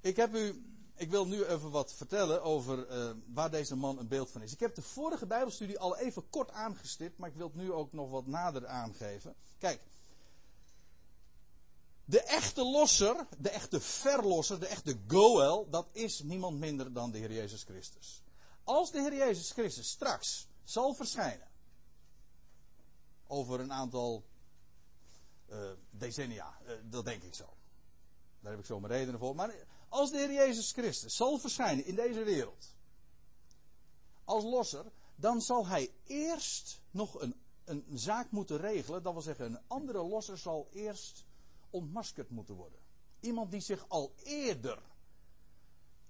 ik 0.00 0.16
heb 0.16 0.34
u. 0.34 0.64
Ik 0.94 1.10
wil 1.10 1.26
nu 1.26 1.44
even 1.44 1.70
wat 1.70 1.92
vertellen 1.92 2.42
over 2.42 2.90
uh, 2.90 3.10
waar 3.26 3.50
deze 3.50 3.76
man 3.76 3.98
een 3.98 4.08
beeld 4.08 4.30
van 4.30 4.42
is. 4.42 4.52
Ik 4.52 4.60
heb 4.60 4.74
de 4.74 4.82
vorige 4.82 5.26
Bijbelstudie 5.26 5.78
al 5.78 5.96
even 5.96 6.30
kort 6.30 6.50
aangestipt, 6.50 7.18
maar 7.18 7.28
ik 7.28 7.36
wil 7.36 7.46
het 7.46 7.56
nu 7.56 7.72
ook 7.72 7.92
nog 7.92 8.10
wat 8.10 8.26
nader 8.26 8.66
aangeven. 8.66 9.34
Kijk, 9.58 9.80
de 12.04 12.20
echte 12.20 12.64
losser, 12.64 13.26
de 13.38 13.50
echte 13.50 13.80
verlosser, 13.80 14.60
de 14.60 14.66
echte 14.66 14.98
Goel, 15.06 15.70
dat 15.70 15.88
is 15.92 16.22
niemand 16.22 16.58
minder 16.58 16.92
dan 16.92 17.10
de 17.10 17.18
Heer 17.18 17.32
Jezus 17.32 17.62
Christus. 17.62 18.22
Als 18.64 18.90
de 18.90 19.00
Heer 19.00 19.16
Jezus 19.16 19.50
Christus 19.50 19.88
straks 19.88 20.48
zal 20.64 20.94
verschijnen, 20.94 21.50
over 23.26 23.60
een 23.60 23.72
aantal 23.72 24.24
uh, 25.50 25.70
decennia, 25.90 26.58
uh, 26.66 26.72
dat 26.84 27.04
denk 27.04 27.22
ik 27.22 27.34
zo. 27.34 27.56
Daar 28.40 28.50
heb 28.50 28.60
ik 28.60 28.66
zo 28.66 28.80
mijn 28.80 28.92
redenen 28.92 29.20
voor. 29.20 29.34
Maar 29.34 29.54
als 29.88 30.10
de 30.10 30.16
Heer 30.16 30.32
Jezus 30.32 30.72
Christus 30.72 31.16
zal 31.16 31.38
verschijnen 31.38 31.84
in 31.84 31.94
deze 31.94 32.22
wereld, 32.22 32.74
als 34.24 34.44
losser, 34.44 34.92
dan 35.14 35.40
zal 35.40 35.66
hij 35.66 35.94
eerst 36.04 36.80
nog 36.90 37.20
een, 37.20 37.34
een 37.64 37.84
zaak 37.94 38.30
moeten 38.30 38.58
regelen. 38.58 39.02
Dat 39.02 39.12
wil 39.12 39.22
zeggen, 39.22 39.44
een 39.44 39.60
andere 39.66 40.02
losser 40.02 40.38
zal 40.38 40.68
eerst 40.72 41.24
ontmaskerd 41.72 42.30
moeten 42.30 42.54
worden. 42.54 42.78
Iemand 43.20 43.50
die 43.50 43.60
zich 43.60 43.88
al 43.88 44.14
eerder 44.24 44.82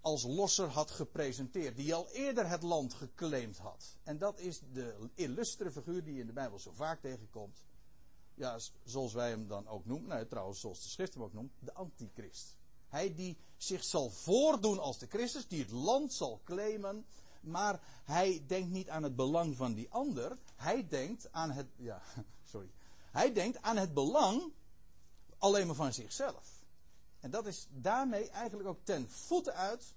als 0.02 0.22
losser 0.22 0.68
had 0.68 0.90
gepresenteerd. 0.90 1.76
Die 1.76 1.94
al 1.94 2.08
eerder 2.10 2.48
het 2.48 2.62
land 2.62 2.94
geclaimd 2.94 3.58
had. 3.58 3.96
En 4.02 4.18
dat 4.18 4.38
is 4.38 4.60
de 4.72 5.10
illustere 5.14 5.70
figuur 5.70 6.04
die 6.04 6.14
je 6.14 6.20
in 6.20 6.26
de 6.26 6.32
Bijbel 6.32 6.58
zo 6.58 6.72
vaak 6.72 7.00
tegenkomt. 7.00 7.64
Ja, 8.34 8.58
zoals 8.84 9.12
wij 9.12 9.28
hem 9.28 9.46
dan 9.46 9.68
ook 9.68 9.84
noemen. 9.84 10.08
Nou, 10.08 10.26
trouwens, 10.26 10.60
zoals 10.60 10.82
de 10.82 10.88
schrift 10.88 11.14
hem 11.14 11.22
ook 11.22 11.32
noemt. 11.32 11.52
De 11.58 11.72
antichrist. 11.72 12.56
Hij 12.88 13.14
die 13.14 13.36
zich 13.56 13.84
zal 13.84 14.10
voordoen 14.10 14.78
als 14.78 14.98
de 14.98 15.06
Christus. 15.06 15.48
Die 15.48 15.60
het 15.60 15.70
land 15.70 16.12
zal 16.12 16.40
claimen. 16.44 17.06
Maar 17.40 17.80
hij 18.04 18.44
denkt 18.46 18.70
niet 18.70 18.88
aan 18.88 19.02
het 19.02 19.16
belang 19.16 19.56
van 19.56 19.74
die 19.74 19.90
ander. 19.90 20.38
Hij 20.56 20.88
denkt 20.88 21.32
aan 21.32 21.50
het, 21.50 21.66
ja, 21.76 22.02
sorry. 22.52 22.70
Hij 23.10 23.32
denkt 23.32 23.62
aan 23.62 23.76
het 23.76 23.94
belang 23.94 24.52
alleen 25.42 25.66
maar 25.66 25.76
van 25.76 25.92
zichzelf. 25.92 26.62
En 27.20 27.30
dat 27.30 27.46
is 27.46 27.66
daarmee 27.70 28.30
eigenlijk 28.30 28.68
ook 28.68 28.84
ten 28.84 29.10
voeten 29.10 29.54
uit 29.54 29.94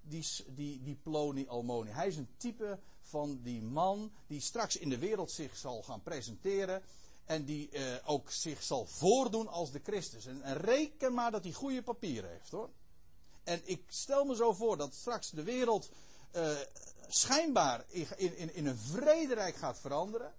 die, 0.00 0.26
die, 0.46 0.82
die 0.82 0.94
Ploni 0.94 1.48
Almoni. 1.48 1.90
Hij 1.90 2.06
is 2.06 2.16
een 2.16 2.34
type 2.36 2.78
van 3.00 3.40
die 3.42 3.62
man 3.62 4.12
die 4.26 4.40
straks 4.40 4.76
in 4.76 4.88
de 4.88 4.98
wereld 4.98 5.30
zich 5.30 5.56
zal 5.56 5.82
gaan 5.82 6.02
presenteren. 6.02 6.82
En 7.24 7.44
die 7.44 7.70
eh, 7.70 8.10
ook 8.10 8.30
zich 8.30 8.62
zal 8.62 8.86
voordoen 8.86 9.48
als 9.48 9.70
de 9.70 9.80
Christus. 9.82 10.26
En, 10.26 10.42
en 10.42 10.56
reken 10.56 11.14
maar 11.14 11.30
dat 11.30 11.44
hij 11.44 11.52
goede 11.52 11.82
papieren 11.82 12.30
heeft 12.30 12.50
hoor. 12.50 12.70
En 13.44 13.60
ik 13.64 13.82
stel 13.88 14.24
me 14.24 14.34
zo 14.36 14.52
voor 14.52 14.76
dat 14.76 14.94
straks 14.94 15.30
de 15.30 15.42
wereld 15.42 15.90
uh, 16.36 16.56
schijnbaar 17.08 17.84
in, 17.88 18.06
in, 18.16 18.54
in 18.54 18.66
een 18.66 18.78
vrederijk 18.78 19.56
gaat 19.56 19.78
veranderen. 19.78 20.34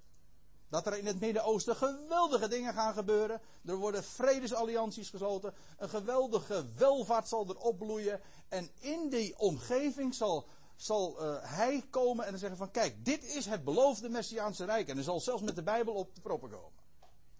Dat 0.73 0.85
er 0.85 0.97
in 0.97 1.05
het 1.05 1.19
Midden-Oosten 1.19 1.75
geweldige 1.75 2.47
dingen 2.47 2.73
gaan 2.73 2.93
gebeuren. 2.93 3.41
Er 3.65 3.75
worden 3.75 4.03
vredesallianties 4.03 5.09
gesloten. 5.09 5.53
Een 5.77 5.89
geweldige 5.89 6.65
welvaart 6.75 7.27
zal 7.27 7.49
er 7.49 7.57
opbloeien. 7.57 8.21
En 8.47 8.69
in 8.79 9.09
die 9.09 9.37
omgeving 9.37 10.15
zal, 10.15 10.47
zal 10.75 11.23
uh, 11.23 11.35
hij 11.41 11.83
komen 11.89 12.25
en 12.25 12.39
zeggen 12.39 12.57
van 12.57 12.71
kijk, 12.71 13.05
dit 13.05 13.23
is 13.23 13.45
het 13.45 13.63
beloofde 13.63 14.09
Messiaanse 14.09 14.65
Rijk. 14.65 14.87
En 14.87 14.95
hij 14.95 15.03
zal 15.03 15.19
zelfs 15.19 15.41
met 15.41 15.55
de 15.55 15.63
Bijbel 15.63 15.93
op 15.93 16.15
de 16.15 16.21
proppen 16.21 16.49
komen. 16.49 16.79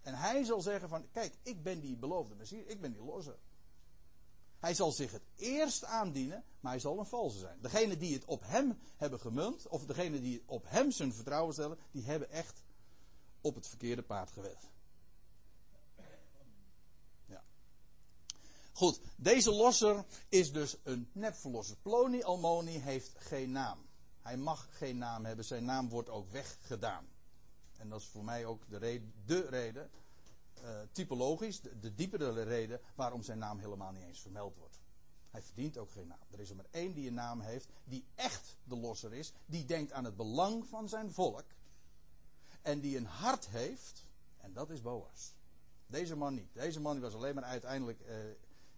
En 0.02 0.13
hij 0.13 0.43
zal 0.43 0.62
zeggen 0.62 0.89
van 0.89 1.06
kijk, 1.12 1.34
ik 1.43 1.63
ben 1.63 1.80
die 1.80 1.98
beloofde 1.98 2.36
Messias, 2.36 2.65
ik 2.65 2.82
ben 2.82 2.91
die 2.91 3.04
losse. 3.04 3.36
Hij 4.60 4.74
zal 4.74 4.91
zich 4.91 5.12
het 5.12 5.24
eerst 5.36 5.86
aandienen, 5.86 6.43
maar 6.60 6.72
hij 6.72 6.82
zal 6.82 7.00
een 7.00 7.06
valse 7.06 7.38
zijn. 7.38 7.58
Degene 7.62 7.98
die 7.98 8.13
het 8.13 8.26
op 8.26 8.41
hem 8.46 8.80
hebben 8.98 9.19
gemunt, 9.19 9.67
of 9.67 9.86
degene 9.86 10.22
die 10.22 10.43
op 10.46 10.63
hem 10.67 10.91
zijn 10.91 11.13
vertrouwen 11.13 11.54
stellen, 11.54 11.78
die 11.91 12.04
hebben 12.04 12.30
echt 12.30 12.62
op 13.44 13.56
het 13.56 13.68
verkeerde 13.68 14.02
paard 14.02 14.32
gewet. 14.32 14.70
Ja. 17.26 17.44
Goed, 18.72 19.02
deze 19.16 19.52
losser 19.52 20.06
is 20.30 20.52
dus 20.52 20.78
een 20.84 21.10
nepverlosser. 21.12 21.78
Ploni 21.82 22.24
Almoni 22.24 22.78
heeft 22.78 23.14
geen 23.18 23.52
naam. 23.52 23.86
Hij 24.22 24.38
mag 24.38 24.78
geen 24.78 24.98
naam 24.98 25.26
hebben, 25.26 25.46
zijn 25.46 25.66
naam 25.66 25.90
wordt 25.90 26.10
ook 26.10 26.30
weggedaan. 26.30 27.08
En 27.78 27.90
dat 27.90 28.02
is 28.02 28.08
voor 28.08 28.24
mij 28.24 28.46
ook 28.46 28.70
de 28.70 28.78
reden, 28.78 29.14
de 29.26 29.48
reden 29.50 29.90
uh, 30.64 30.80
typologisch, 30.92 31.62
de, 31.62 31.80
de 31.80 31.94
diepere 31.94 32.44
reden 32.44 32.80
waarom 32.96 33.24
zijn 33.24 33.38
naam 33.38 33.60
helemaal 33.60 33.92
niet 33.92 34.04
eens 34.04 34.22
vermeld 34.22 34.56
wordt. 34.56 34.80
Hij 35.30 35.42
verdient 35.42 35.78
ook 35.78 35.92
geen 35.92 36.08
naam. 36.08 36.20
Er 36.32 36.40
is 36.40 36.50
er 36.50 36.56
maar 36.56 36.66
één 36.72 36.94
die 36.94 37.08
een 37.08 37.14
naam 37.14 37.40
heeft, 37.40 37.70
die 37.84 38.06
echt 38.16 38.58
de 38.64 38.76
losser 38.76 39.14
is, 39.14 39.34
die 39.46 39.66
denkt 39.66 39.92
aan 39.92 40.04
het 40.04 40.16
belang 40.16 40.68
van 40.68 40.90
zijn 40.90 41.12
volk 41.12 41.46
en 42.63 42.80
die 42.80 42.97
een 42.97 43.06
hart 43.06 43.47
heeft, 43.47 44.06
en 44.38 44.54
dat 44.54 44.69
is 44.69 44.82
Boas. 44.82 45.34
Deze 45.88 46.15
man 46.15 46.34
niet. 46.34 46.54
Deze 46.54 46.80
man 46.80 46.99
was 46.99 47.13
alleen 47.13 47.36
maar 47.36 47.43
uiteindelijk 47.43 47.99
uh, 47.99 48.15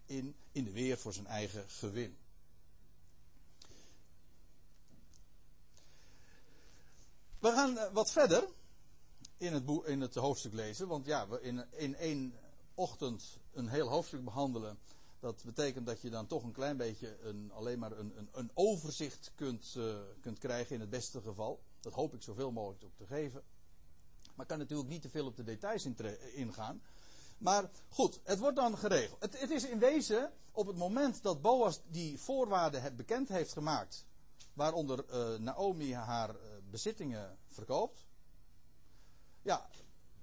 in, 0.06 0.36
in 0.52 0.64
de 0.64 0.72
weer 0.72 0.98
voor 0.98 1.14
zijn 1.14 1.28
eigen 1.28 1.70
gewin. 1.70 2.18
We 7.40 7.52
gaan 7.52 7.74
uh, 7.74 7.92
wat 7.94 8.12
verder 8.12 8.48
in 9.38 9.54
het, 9.54 9.70
in 9.86 10.02
het 10.02 10.16
hoofdstuk 10.16 10.54
lezen. 10.54 10.88
Want 10.88 11.06
ja, 11.06 11.28
we 11.28 11.42
in, 11.42 11.66
in 11.72 11.96
één 11.96 12.34
ochtend 12.74 13.40
een 13.52 13.68
heel 13.68 13.88
hoofdstuk 13.88 14.24
behandelen. 14.24 14.80
Dat 15.20 15.44
betekent 15.44 15.86
dat 15.86 16.02
je 16.02 16.10
dan 16.10 16.28
toch 16.28 16.44
een 16.44 16.52
klein 16.52 16.78
beetje 16.78 17.18
een, 17.22 17.52
alleen 17.52 17.80
maar 17.80 17.92
een, 17.92 18.30
een, 18.32 18.52
overzicht 18.54 19.32
kunt, 19.36 19.74
uh, 19.78 19.96
kunt 20.22 20.40
krijgen 20.40 20.76
in 20.76 20.82
het 20.82 20.90
beste 20.90 21.22
geval. 21.22 21.64
Dat 21.80 21.94
hoop 21.94 22.14
ik 22.14 22.22
zoveel 22.22 22.52
mogelijk 22.52 22.96
te 22.98 23.06
geven. 23.06 23.44
Maar 24.36 24.46
kan 24.46 24.58
natuurlijk 24.58 24.90
niet 24.90 25.02
te 25.02 25.10
veel 25.10 25.26
op 25.26 25.36
de 25.36 25.44
details 25.44 25.86
ingaan. 26.34 26.82
Maar 27.38 27.70
goed, 27.90 28.20
het 28.24 28.40
wordt 28.40 28.56
dan 28.56 28.78
geregeld. 28.78 29.22
Het, 29.22 29.40
het, 29.40 29.50
is 29.50 29.66
in 29.66 29.80
wezen 29.80 30.32
op 30.52 30.68
het 30.68 30.78
moment 30.78 31.24
dat 31.24 31.42
Boas 31.42 31.82
die 31.88 32.20
voorwaarden 32.20 32.96
bekend 32.96 33.30
heeft 33.30 33.54
gemaakt. 33.54 34.06
Waaronder 34.54 35.06
uh, 35.10 35.40
Naomi 35.40 35.94
haar 35.94 36.30
uh, 36.30 36.36
bezittingen 36.70 37.38
verkoopt. 37.50 38.06
Ja, 39.42 39.70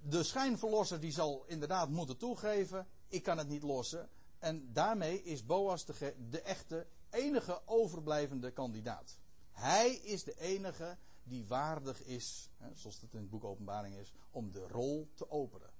de 0.01 0.23
schijnverlosser 0.23 1.01
die 1.01 1.13
zal 1.13 1.45
inderdaad 1.47 1.89
moeten 1.89 2.17
toegeven. 2.17 2.87
Ik 3.09 3.23
kan 3.23 3.39
het 3.39 3.49
niet 3.49 3.63
lossen. 3.63 4.09
En 4.39 4.73
daarmee 4.73 5.23
is 5.23 5.47
Boas 5.47 5.85
de, 5.85 6.15
de 6.31 6.41
echte 6.41 6.87
enige 7.11 7.61
overblijvende 7.65 8.51
kandidaat. 8.51 9.19
Hij 9.53 9.95
is 9.95 10.25
de 10.25 10.41
enige 10.41 10.99
die 11.25 11.47
waardig 11.47 12.03
is, 12.03 12.51
hè, 12.57 12.75
zoals 12.75 13.01
het 13.01 13.13
in 13.13 13.21
het 13.21 13.31
boek 13.31 13.45
Openbaring 13.45 13.95
is, 13.95 14.13
om 14.31 14.53
de 14.53 14.69
rol 14.69 15.11
te 15.15 15.31
openen. 15.31 15.71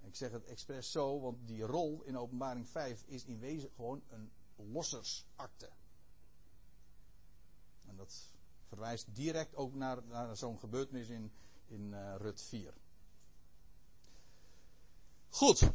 En 0.00 0.08
ik 0.08 0.16
zeg 0.16 0.30
het 0.30 0.44
expres 0.44 0.90
zo, 0.90 1.20
want 1.20 1.38
die 1.46 1.62
rol 1.62 2.02
in 2.02 2.18
Openbaring 2.18 2.68
5 2.68 3.04
is 3.06 3.24
in 3.24 3.38
wezen 3.38 3.70
gewoon 3.74 4.02
een 4.08 4.30
lossersakte. 4.56 5.70
En 7.86 7.96
dat 7.96 8.34
verwijst 8.68 9.14
direct 9.14 9.56
ook 9.56 9.74
naar, 9.74 10.02
naar 10.04 10.36
zo'n 10.36 10.58
gebeurtenis 10.58 11.08
in, 11.08 11.32
in 11.66 11.92
uh, 11.92 12.14
Rut 12.18 12.42
4. 12.42 12.74
Goed. 15.28 15.70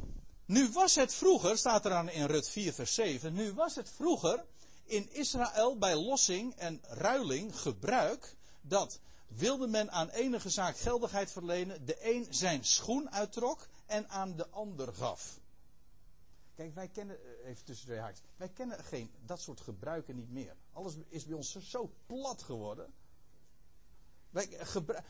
Nu 0.46 0.72
was 0.72 0.96
het 0.96 1.14
vroeger, 1.14 1.58
staat 1.58 1.86
er 1.86 1.92
aan 1.92 2.10
in 2.10 2.26
Rut 2.26 2.50
4 2.50 2.74
vers 2.74 2.94
7, 2.94 3.34
nu 3.34 3.54
was 3.54 3.76
het 3.76 3.90
vroeger 3.90 4.46
in 4.84 5.14
Israël 5.14 5.78
bij 5.78 5.96
lossing 5.96 6.56
en 6.56 6.80
ruiling 6.84 7.60
gebruik 7.60 8.36
dat 8.62 9.00
wilde 9.28 9.68
men 9.68 9.92
aan 9.92 10.10
enige 10.10 10.50
zaak 10.50 10.78
geldigheid 10.78 11.32
verlenen, 11.32 11.86
de 11.86 12.14
een 12.14 12.28
zijn 12.30 12.66
schoen 12.66 13.12
uittrok 13.12 13.68
en 13.86 14.10
aan 14.10 14.36
de 14.36 14.50
ander 14.50 14.94
gaf. 14.94 15.40
Kijk, 16.56 16.76
wij 16.76 16.88
kennen, 16.88 17.18
eh, 17.24 17.50
even 17.50 17.66
tussen 17.66 17.86
twee 17.86 18.00
haakjes, 18.00 18.26
wij 18.36 18.50
kennen 18.50 18.84
geen, 18.84 19.12
dat 19.26 19.42
soort 19.42 19.62
gebruiken 19.62 20.16
niet 20.16 20.32
meer. 20.32 20.56
Alles 20.74 20.94
is 21.08 21.26
bij 21.26 21.36
ons 21.36 21.56
zo 21.56 21.92
plat 22.06 22.44
geworden. 22.44 22.94
Wij, 24.30 24.48
gebru- 24.48 25.02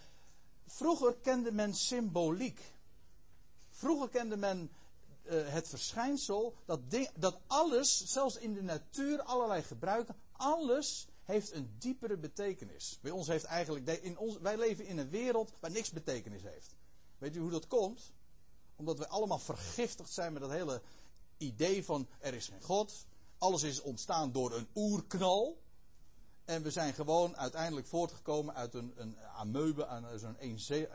Vroeger 0.66 1.16
kende 1.16 1.52
men 1.52 1.74
symboliek. 1.74 2.60
Vroeger 3.70 4.10
kende 4.10 4.38
men 4.38 4.72
uh, 5.24 5.48
het 5.48 5.68
verschijnsel 5.68 6.56
dat, 6.66 6.80
dat 7.16 7.40
alles, 7.48 8.06
zelfs 8.06 8.36
in 8.36 8.54
de 8.54 8.62
natuur, 8.64 9.22
allerlei 9.22 9.64
gebruiken, 9.64 10.16
alles 10.32 11.08
heeft 11.24 11.54
een 11.54 11.76
diepere 11.78 12.18
betekenis. 12.18 13.00
Bij 13.02 13.12
ons 13.12 13.28
heeft 13.28 13.44
eigenlijk, 13.44 13.88
in 13.88 14.18
ons, 14.18 14.38
wij 14.38 14.58
leven 14.58 14.86
in 14.86 14.98
een 14.98 15.10
wereld 15.10 15.52
waar 15.60 15.72
niks 15.72 15.92
betekenis 15.92 16.42
heeft. 16.44 16.76
Weet 17.18 17.36
u 17.36 17.40
hoe 17.40 17.52
dat 17.52 17.68
komt? 17.68 18.12
Omdat 18.76 18.98
we 18.98 19.08
allemaal 19.08 19.40
vergiftigd 19.40 20.10
zijn 20.10 20.34
met 20.34 20.42
dat 20.42 20.52
hele 20.52 20.82
idee 21.38 21.86
van 21.86 22.08
er 22.20 22.34
is 22.34 22.48
geen 22.48 22.62
God. 22.62 23.06
Alles 23.38 23.64
is 23.64 23.82
ontstaan 23.82 24.32
door 24.32 24.56
een 24.56 24.68
oerknal. 24.76 25.62
En 26.46 26.64
we 26.64 26.72
zijn 26.72 26.94
gewoon 26.94 27.38
uiteindelijk 27.38 27.88
voortgekomen 27.88 28.56
uit 28.56 28.74
een, 28.74 28.94
een 28.96 29.18
amoebe, 29.20 30.02
zo'n 30.16 30.38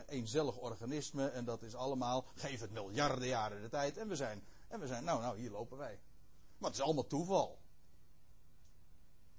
eenzellig 0.07 0.57
organisme. 0.57 1.29
En 1.29 1.45
dat 1.45 1.63
is 1.63 1.75
allemaal, 1.75 2.25
geef 2.35 2.61
het 2.61 2.71
miljarden 2.71 3.29
jaren 3.29 3.63
de 3.63 3.69
tijd. 3.69 3.97
En 3.97 4.09
we 4.09 4.17
zijn, 4.17 4.45
en 4.69 4.81
we 4.81 4.87
zijn 4.87 5.05
nou, 5.05 5.21
nou, 5.21 5.39
hier 5.39 5.51
lopen 5.51 5.79
wij. 5.79 6.01
Maar 6.59 6.71
het 6.71 6.79
is 6.79 6.85
allemaal 6.85 7.07
toeval. 7.07 7.59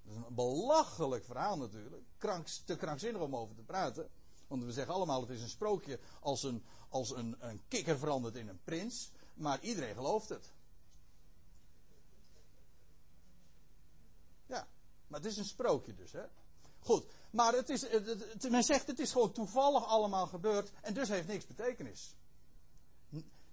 Dat 0.07 0.15
is 0.15 0.23
een 0.27 0.35
belachelijk 0.35 1.25
verhaal 1.25 1.57
natuurlijk. 1.57 2.03
Te 2.65 2.75
krankzinnig 2.75 3.21
om 3.21 3.35
over 3.35 3.55
te 3.55 3.63
praten. 3.63 4.09
Want 4.47 4.63
we 4.63 4.71
zeggen 4.71 4.93
allemaal, 4.93 5.21
het 5.21 5.29
is 5.29 5.41
een 5.41 5.49
sprookje 5.49 5.99
als 6.19 6.43
een, 6.43 6.65
als 6.89 7.09
een, 7.09 7.35
een 7.39 7.61
kikker 7.67 7.97
verandert 7.97 8.35
in 8.35 8.47
een 8.47 8.63
prins. 8.63 9.11
Maar 9.33 9.61
iedereen 9.61 9.95
gelooft 9.95 10.29
het. 10.29 10.53
Ja, 14.45 14.67
maar 15.07 15.19
het 15.19 15.29
is 15.29 15.37
een 15.37 15.45
sprookje 15.45 15.95
dus, 15.95 16.11
hè. 16.11 16.25
Goed, 16.79 17.05
maar 17.31 17.53
het 17.53 17.69
is, 17.69 17.85
men 18.49 18.63
zegt 18.63 18.87
het 18.87 18.99
is 18.99 19.11
gewoon 19.11 19.31
toevallig 19.31 19.85
allemaal 19.85 20.27
gebeurd 20.27 20.71
en 20.81 20.93
dus 20.93 21.09
heeft 21.09 21.27
niks 21.27 21.47
betekenis. 21.47 22.15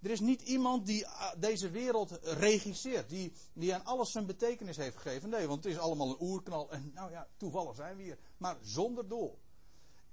Er 0.05 0.11
is 0.11 0.21
niet 0.21 0.43
iemand 0.43 0.87
die 0.87 1.07
ah, 1.07 1.33
deze 1.37 1.71
wereld 1.71 2.11
regisseert, 2.23 3.09
die, 3.09 3.33
die 3.53 3.75
aan 3.75 3.85
alles 3.85 4.13
zijn 4.13 4.27
betekenis 4.27 4.77
heeft 4.77 4.97
gegeven. 4.97 5.29
Nee, 5.29 5.47
want 5.47 5.65
het 5.65 5.73
is 5.73 5.79
allemaal 5.79 6.09
een 6.09 6.21
oerknal 6.21 6.71
en 6.71 6.91
nou 6.95 7.11
ja, 7.11 7.29
toevallig 7.37 7.75
zijn 7.75 7.97
we 7.97 8.03
hier. 8.03 8.19
Maar 8.37 8.57
zonder 8.63 9.09
doel. 9.09 9.39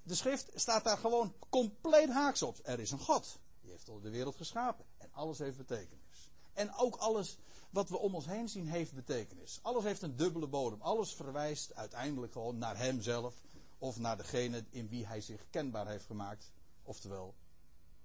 De 0.04 0.16
schrift 0.16 0.52
staat 0.54 0.84
daar 0.84 0.98
gewoon 0.98 1.34
compleet 1.50 2.10
haaks 2.10 2.42
op. 2.42 2.60
Er 2.64 2.80
is 2.80 2.92
een 2.92 3.00
God. 3.00 3.40
Die 3.62 3.72
heeft 3.72 3.86
de 3.86 4.10
wereld 4.10 4.36
geschapen. 4.36 4.86
En 4.98 5.10
alles 5.14 5.38
heeft 5.38 5.58
betekenis. 5.58 6.32
En 6.54 6.74
ook 6.74 6.96
alles 6.96 7.38
wat 7.70 7.90
we 7.90 7.98
om 7.98 8.16
ons 8.16 8.26
heen 8.26 8.50
zien 8.50 8.68
heeft 8.68 8.94
betekenis. 8.94 9.60
Alles 9.62 9.84
heeft 9.84 10.02
een 10.02 10.16
dubbele 10.16 10.48
bodem. 10.48 10.82
Alles 10.82 11.14
verwijst 11.14 11.76
uiteindelijk 11.76 12.32
gewoon 12.34 12.58
naar 12.58 12.78
hemzelf. 12.78 13.42
Of 13.78 13.98
naar 13.98 14.18
degene 14.18 14.66
in 14.70 14.88
wie 14.88 15.06
hij 15.08 15.22
zich 15.22 15.46
kenbaar 15.50 15.88
heeft 15.88 16.06
gemaakt. 16.06 16.52
Oftewel, 16.84 17.36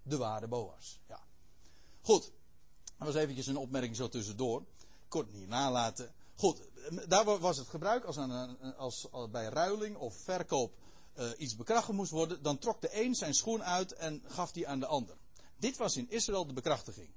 de 0.03 0.17
ware 0.17 0.49
Boas. 0.49 1.01
Ja. 1.09 1.27
Goed. 2.07 2.33
Dat 2.99 3.07
was 3.07 3.15
eventjes 3.15 3.47
een 3.47 3.57
opmerking 3.57 3.97
zo 3.97 4.09
tussendoor. 4.09 4.65
Kort 5.09 5.33
niet 5.33 5.49
nalaten. 5.49 6.15
Goed, 6.35 6.63
daar 7.09 7.39
was 7.39 7.57
het 7.57 7.69
gebruik 7.69 8.05
als, 8.05 8.17
als 8.77 9.09
bij 9.31 9.45
ruiling 9.45 9.97
of 9.97 10.17
verkoop 10.17 10.73
uh, 11.19 11.31
iets 11.39 11.57
bekrachtigd 11.57 11.97
moest 11.97 12.11
worden, 12.11 12.43
dan 12.43 12.59
trok 12.59 12.81
de 12.81 13.03
een 13.03 13.15
zijn 13.15 13.35
schoen 13.35 13.65
uit 13.65 13.93
en 13.93 14.23
gaf 14.27 14.53
die 14.53 14.69
aan 14.69 14.81
de 14.81 14.87
ander. 14.87 15.17
Dit 15.57 15.77
was 15.77 15.97
in 15.97 16.11
Israël 16.11 16.47
de 16.47 16.53
bekrachtiging. 16.53 17.11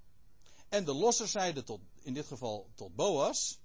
En 0.69 0.85
de 0.85 0.93
losser 0.93 1.27
zeiden 1.27 1.65
tot, 1.65 1.81
in 2.01 2.13
dit 2.13 2.25
geval 2.25 2.69
tot 2.75 2.95
Boas, 2.95 3.59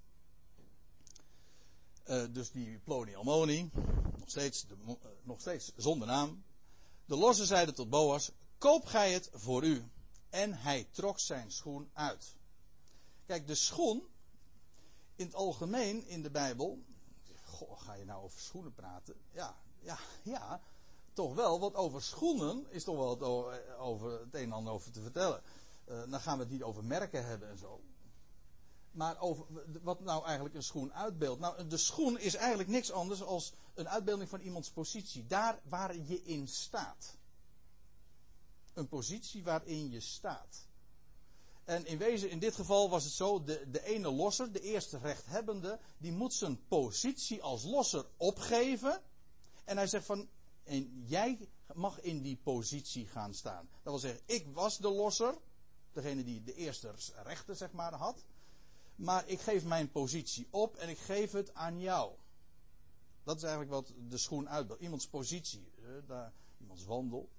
uh, 2.07 2.23
dus 2.31 2.51
die 2.51 2.79
Ploni 2.79 3.15
Almoni, 3.15 3.69
nog 4.17 4.29
steeds, 4.29 4.65
nog 5.23 5.39
steeds 5.39 5.71
zonder 5.75 6.07
naam. 6.07 6.43
De 7.05 7.15
losser 7.15 7.45
zeiden 7.45 7.75
tot 7.75 7.89
Boas, 7.89 8.31
koop 8.57 8.85
gij 8.85 9.13
het 9.13 9.29
voor 9.33 9.63
u 9.63 9.89
En 10.29 10.53
hij 10.53 10.87
trok 10.91 11.19
zijn 11.19 11.51
schoen 11.51 11.89
uit. 11.93 12.35
Kijk, 13.25 13.47
de 13.47 13.55
schoen, 13.55 14.07
in 15.15 15.25
het 15.25 15.35
algemeen 15.35 16.07
in 16.07 16.21
de 16.21 16.29
Bijbel. 16.29 16.83
Goh, 17.43 17.79
ga 17.79 17.93
je 17.93 18.05
nou 18.05 18.23
over 18.23 18.39
schoenen 18.39 18.73
praten? 18.73 19.15
Ja, 19.31 19.55
ja, 19.79 19.97
ja. 20.23 20.61
Toch 21.13 21.33
wel, 21.33 21.59
want 21.59 21.75
over 21.75 22.03
schoenen 22.03 22.65
is 22.69 22.83
toch 22.83 22.97
wel 22.97 23.09
het, 23.09 23.21
over, 23.77 24.19
het 24.19 24.33
een 24.33 24.41
en 24.41 24.51
ander 24.51 24.73
over 24.73 24.91
te 24.91 25.01
vertellen. 25.01 25.41
Uh, 25.87 26.01
dan 26.09 26.19
gaan 26.19 26.37
we 26.37 26.43
het 26.43 26.51
niet 26.51 26.63
over 26.63 26.83
merken 26.83 27.25
hebben 27.25 27.49
en 27.49 27.57
zo. 27.57 27.81
Maar 28.91 29.19
over 29.19 29.45
wat 29.81 29.99
nou 29.99 30.25
eigenlijk 30.25 30.55
een 30.55 30.63
schoen 30.63 30.93
uitbeeldt. 30.93 31.39
Nou, 31.39 31.67
de 31.67 31.77
schoen 31.77 32.19
is 32.19 32.35
eigenlijk 32.35 32.69
niks 32.69 32.91
anders 32.91 33.23
als 33.23 33.53
een 33.73 33.89
uitbeelding 33.89 34.29
van 34.29 34.39
iemands 34.39 34.69
positie. 34.69 35.27
Daar 35.27 35.59
waar 35.63 35.95
je 35.95 36.23
in 36.23 36.47
staat. 36.47 37.17
Een 38.75 38.87
positie 38.87 39.43
waarin 39.43 39.89
je 39.89 39.99
staat. 39.99 40.67
En 41.63 41.85
in 41.85 41.97
wezen, 41.97 42.29
in 42.29 42.39
dit 42.39 42.55
geval 42.55 42.89
was 42.89 43.03
het 43.03 43.13
zo, 43.13 43.43
de, 43.43 43.69
de 43.69 43.83
ene 43.83 44.11
losser, 44.11 44.51
de 44.51 44.61
eerste 44.61 44.97
rechthebbende, 44.97 45.79
die 45.97 46.11
moet 46.11 46.33
zijn 46.33 46.67
positie 46.67 47.41
als 47.41 47.63
losser 47.63 48.05
opgeven. 48.17 49.01
En 49.63 49.77
hij 49.77 49.87
zegt 49.87 50.05
van, 50.05 50.29
en 50.63 51.03
jij 51.05 51.49
mag 51.73 51.99
in 52.01 52.21
die 52.21 52.37
positie 52.43 53.07
gaan 53.07 53.33
staan. 53.33 53.69
Dat 53.83 53.93
wil 53.93 53.99
zeggen, 53.99 54.21
ik 54.25 54.47
was 54.53 54.77
de 54.77 54.89
losser, 54.89 55.37
degene 55.93 56.23
die 56.23 56.43
de 56.43 56.53
eerste 56.53 56.93
rechten 57.23 57.55
zeg 57.55 57.71
maar 57.71 57.93
had. 57.93 58.25
Maar 58.95 59.27
ik 59.27 59.39
geef 59.39 59.65
mijn 59.65 59.91
positie 59.91 60.47
op 60.49 60.75
en 60.75 60.89
ik 60.89 60.97
geef 60.97 61.31
het 61.31 61.53
aan 61.53 61.79
jou. 61.79 62.15
Dat 63.23 63.35
is 63.35 63.43
eigenlijk 63.43 63.71
wat 63.71 63.93
de 64.09 64.17
schoen 64.17 64.49
uitbeeldt. 64.49 64.81
Iemands 64.81 65.07
positie, 65.07 65.71
daar, 66.07 66.33
iemands 66.57 66.85
wandel. 66.85 67.29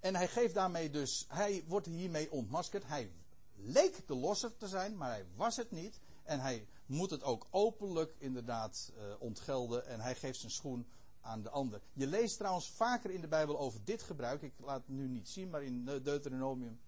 En 0.00 0.14
hij 0.14 0.28
geeft 0.28 0.54
daarmee 0.54 0.90
dus, 0.90 1.24
hij 1.28 1.64
wordt 1.66 1.86
hiermee 1.86 2.30
ontmaskerd. 2.30 2.86
Hij 2.86 3.12
leek 3.54 4.06
de 4.06 4.14
losser 4.14 4.56
te 4.56 4.68
zijn, 4.68 4.96
maar 4.96 5.10
hij 5.10 5.26
was 5.36 5.56
het 5.56 5.70
niet. 5.70 6.00
En 6.22 6.40
hij 6.40 6.68
moet 6.86 7.10
het 7.10 7.22
ook 7.22 7.46
openlijk 7.50 8.14
inderdaad 8.18 8.92
uh, 8.96 9.02
ontgelden. 9.18 9.86
En 9.86 10.00
hij 10.00 10.14
geeft 10.14 10.38
zijn 10.38 10.52
schoen 10.52 10.86
aan 11.20 11.42
de 11.42 11.50
ander. 11.50 11.80
Je 11.92 12.06
leest 12.06 12.36
trouwens 12.36 12.70
vaker 12.70 13.10
in 13.10 13.20
de 13.20 13.28
Bijbel 13.28 13.58
over 13.58 13.80
dit 13.84 14.02
gebruik. 14.02 14.42
Ik 14.42 14.52
laat 14.56 14.80
het 14.86 14.88
nu 14.88 15.08
niet 15.08 15.28
zien, 15.28 15.50
maar 15.50 15.62
in 15.62 15.84
Deuteronomium, 15.84 16.80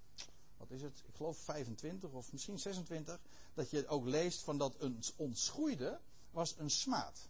wat 0.56 0.70
is 0.70 0.82
het? 0.82 1.02
Ik 1.06 1.14
geloof 1.14 1.38
25 1.38 2.10
of 2.10 2.32
misschien 2.32 2.58
26. 2.58 3.20
Dat 3.54 3.70
je 3.70 3.88
ook 3.88 4.04
leest 4.04 4.42
van 4.42 4.58
dat 4.58 4.74
een 4.78 5.02
ontschoeide 5.16 6.00
was 6.30 6.54
een 6.58 6.70
smaad 6.70 7.29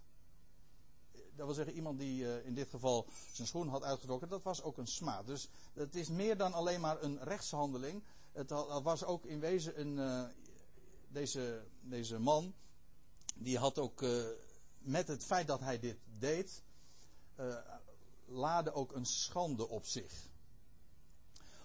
dat 1.41 1.49
wil 1.49 1.65
zeggen 1.65 1.75
iemand 1.75 1.99
die 1.99 2.23
uh, 2.23 2.47
in 2.47 2.55
dit 2.55 2.71
geval 2.71 3.07
zijn 3.33 3.49
schoen 3.49 3.69
had 3.69 3.83
uitgetrokken, 3.83 4.29
dat 4.29 4.43
was 4.43 4.63
ook 4.63 4.77
een 4.77 4.87
smaad. 4.87 5.27
Dus 5.27 5.49
het 5.73 5.95
is 5.95 6.09
meer 6.09 6.37
dan 6.37 6.53
alleen 6.53 6.81
maar 6.81 7.03
een 7.03 7.23
rechtshandeling. 7.23 8.03
Het, 8.33 8.51
was 8.83 9.05
ook 9.05 9.25
in 9.25 9.41
wezen 9.41 9.81
een, 9.81 9.97
uh, 9.97 10.25
deze, 11.09 11.63
deze 11.81 12.19
man, 12.19 12.55
die 13.35 13.59
had 13.59 13.79
ook 13.79 14.03
uh, 14.03 14.25
met 14.79 15.09
het 15.09 15.25
feit 15.25 15.47
dat 15.47 15.61
hij 15.61 15.79
dit 15.79 15.99
deed, 16.19 16.63
laadde 18.27 18.73
ook 18.73 18.93
een 18.93 19.07
schande 19.07 19.69
op 19.69 19.87
zich. 19.87 20.13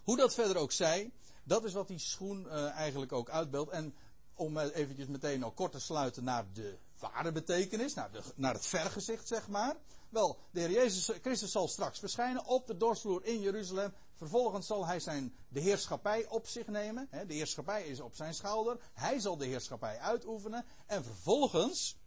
Hoe 0.04 0.18
dat 0.18 0.34
verder 0.34 0.58
ook 0.58 0.72
zij, 0.72 1.12
dat 1.44 1.64
is 1.64 1.74
wat 1.74 1.88
die 1.88 2.00
schoen 2.00 2.50
eigenlijk 2.50 3.12
ook 3.12 3.30
uitbeeldt. 3.30 3.72
En 3.72 3.96
om 4.34 4.58
eventjes 4.58 5.08
meteen 5.08 5.46
ook 5.46 5.56
kort 5.56 5.72
te 5.72 5.80
sluiten 5.80 6.24
naar 6.24 6.46
de 6.54 6.78
ware 7.12 7.32
betekenis, 7.32 7.94
naar, 7.94 8.12
de, 8.12 8.22
naar 8.36 8.54
het 8.54 8.66
vergezicht 8.66 9.28
zeg 9.28 9.48
maar. 9.48 9.76
Wel, 10.10 10.40
de 10.52 10.60
Heer 10.60 10.72
Jezus 10.72 11.12
Christus 11.22 11.52
zal 11.52 11.68
straks 11.68 12.00
verschijnen 12.00 12.46
op 12.46 12.68
de 12.68 12.78
dorsvloer 12.78 13.26
in 13.26 13.42
Jeruzalem. 13.42 13.94
Vervolgens 14.14 14.68
zal 14.68 14.86
hij 14.86 15.00
zijn, 15.00 15.36
de 15.48 15.60
heerschappij 15.60 16.28
op 16.28 16.48
zich 16.48 16.68
nemen. 16.68 17.08
de 17.28 17.34
heerschappij 17.34 17.84
is 17.84 18.00
op 18.00 18.16
zijn 18.16 18.34
schouder. 18.34 18.80
Hij 18.94 19.20
zal 19.20 19.38
de 19.38 19.46
heerschappij 19.46 20.00
uitoefenen. 20.00 20.66
En 20.86 21.04
vervolgens 21.04 21.98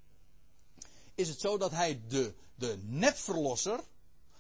is 1.15 1.29
het 1.29 1.41
zo 1.41 1.59
dat 1.59 1.71
hij 1.71 2.03
de, 2.09 2.35
de 2.55 2.79
netverlosser 2.83 3.81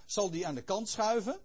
zal 0.06 0.30
die 0.30 0.46
aan 0.46 0.54
de 0.54 0.62
kant 0.62 0.88
schuiven. 0.88 1.40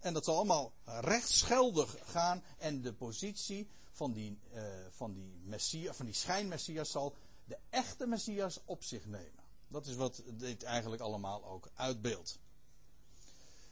En 0.00 0.12
dat 0.12 0.24
zal 0.24 0.36
allemaal 0.36 0.72
rechtsgeldig 0.84 1.96
gaan. 2.04 2.44
En 2.58 2.82
de 2.82 2.92
positie 2.92 3.68
van 3.92 4.12
die, 4.12 4.38
uh, 4.54 4.62
van 4.90 5.12
die, 5.12 5.40
messia, 5.44 5.92
van 5.92 6.06
die 6.06 6.14
schijnmessias 6.14 6.90
zal 6.90 7.14
de 7.48 7.58
echte 7.70 8.06
Messias 8.06 8.60
op 8.64 8.84
zich 8.84 9.06
nemen. 9.06 9.44
Dat 9.68 9.86
is 9.86 9.94
wat 9.94 10.22
dit 10.26 10.62
eigenlijk 10.62 11.02
allemaal 11.02 11.44
ook 11.44 11.70
uitbeeldt. 11.74 12.38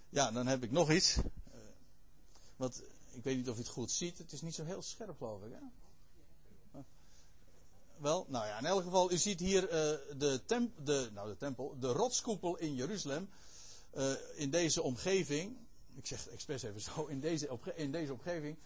Ja, 0.08 0.30
dan 0.30 0.46
heb 0.46 0.62
ik 0.62 0.70
nog 0.70 0.90
iets. 0.90 1.16
Uh, 1.16 1.22
wat, 2.56 2.82
ik 3.10 3.24
weet 3.24 3.36
niet 3.36 3.48
of 3.48 3.56
je 3.56 3.62
het 3.62 3.70
goed 3.70 3.90
ziet. 3.90 4.18
Het 4.18 4.32
is 4.32 4.42
niet 4.42 4.54
zo 4.54 4.64
heel 4.64 4.82
scherp, 4.82 5.16
geloof 5.16 5.42
ik. 5.42 5.52
Hè? 5.52 5.58
Uh, 6.78 6.84
wel, 7.96 8.26
nou 8.28 8.46
ja, 8.46 8.58
in 8.58 8.66
elk 8.66 8.82
geval, 8.82 9.12
u 9.12 9.18
ziet 9.18 9.40
hier 9.40 9.62
uh, 9.62 9.70
de, 10.18 10.42
de, 10.84 11.10
nou 11.12 11.28
de 11.28 11.36
tempel, 11.36 11.76
de 11.78 11.92
rotskoepel 11.92 12.56
in 12.56 12.74
Jeruzalem. 12.74 13.28
in 14.34 14.50
deze 14.50 14.82
omgeving, 14.82 15.56
ik 15.94 16.06
zeg 16.06 16.28
expres 16.28 16.62
even 16.62 16.80
zo, 16.80 17.04
in 17.04 17.20
deze, 17.20 17.58
in 17.74 17.92
deze 17.92 18.12
omgeving 18.12 18.58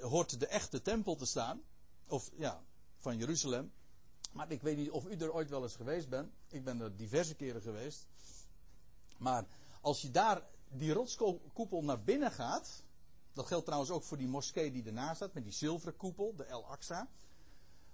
hoort 0.00 0.40
de 0.40 0.46
echte 0.46 0.82
tempel 0.82 1.16
te 1.16 1.26
staan. 1.26 1.62
Of 2.06 2.30
ja, 2.36 2.62
van 2.98 3.16
Jeruzalem. 3.16 3.72
Maar 4.32 4.50
ik 4.50 4.62
weet 4.62 4.76
niet 4.76 4.90
of 4.90 5.06
u 5.06 5.16
er 5.16 5.32
ooit 5.32 5.50
wel 5.50 5.62
eens 5.62 5.76
geweest 5.76 6.08
bent. 6.08 6.32
Ik 6.48 6.64
ben 6.64 6.80
er 6.80 6.96
diverse 6.96 7.34
keren 7.34 7.62
geweest. 7.62 8.06
Maar 9.18 9.46
als 9.80 10.02
je 10.02 10.10
daar 10.10 10.42
die 10.70 10.92
rotskoepel 10.92 11.82
naar 11.82 12.02
binnen 12.02 12.32
gaat. 12.32 12.82
Dat 13.32 13.46
geldt 13.46 13.64
trouwens 13.64 13.90
ook 13.90 14.02
voor 14.02 14.16
die 14.16 14.28
moskee 14.28 14.72
die 14.72 14.84
ernaast 14.84 15.16
staat. 15.16 15.34
Met 15.34 15.44
die 15.44 15.52
zilveren 15.52 15.96
koepel, 15.96 16.34
de 16.36 16.44
El 16.44 16.66
Aqsa. 16.66 17.08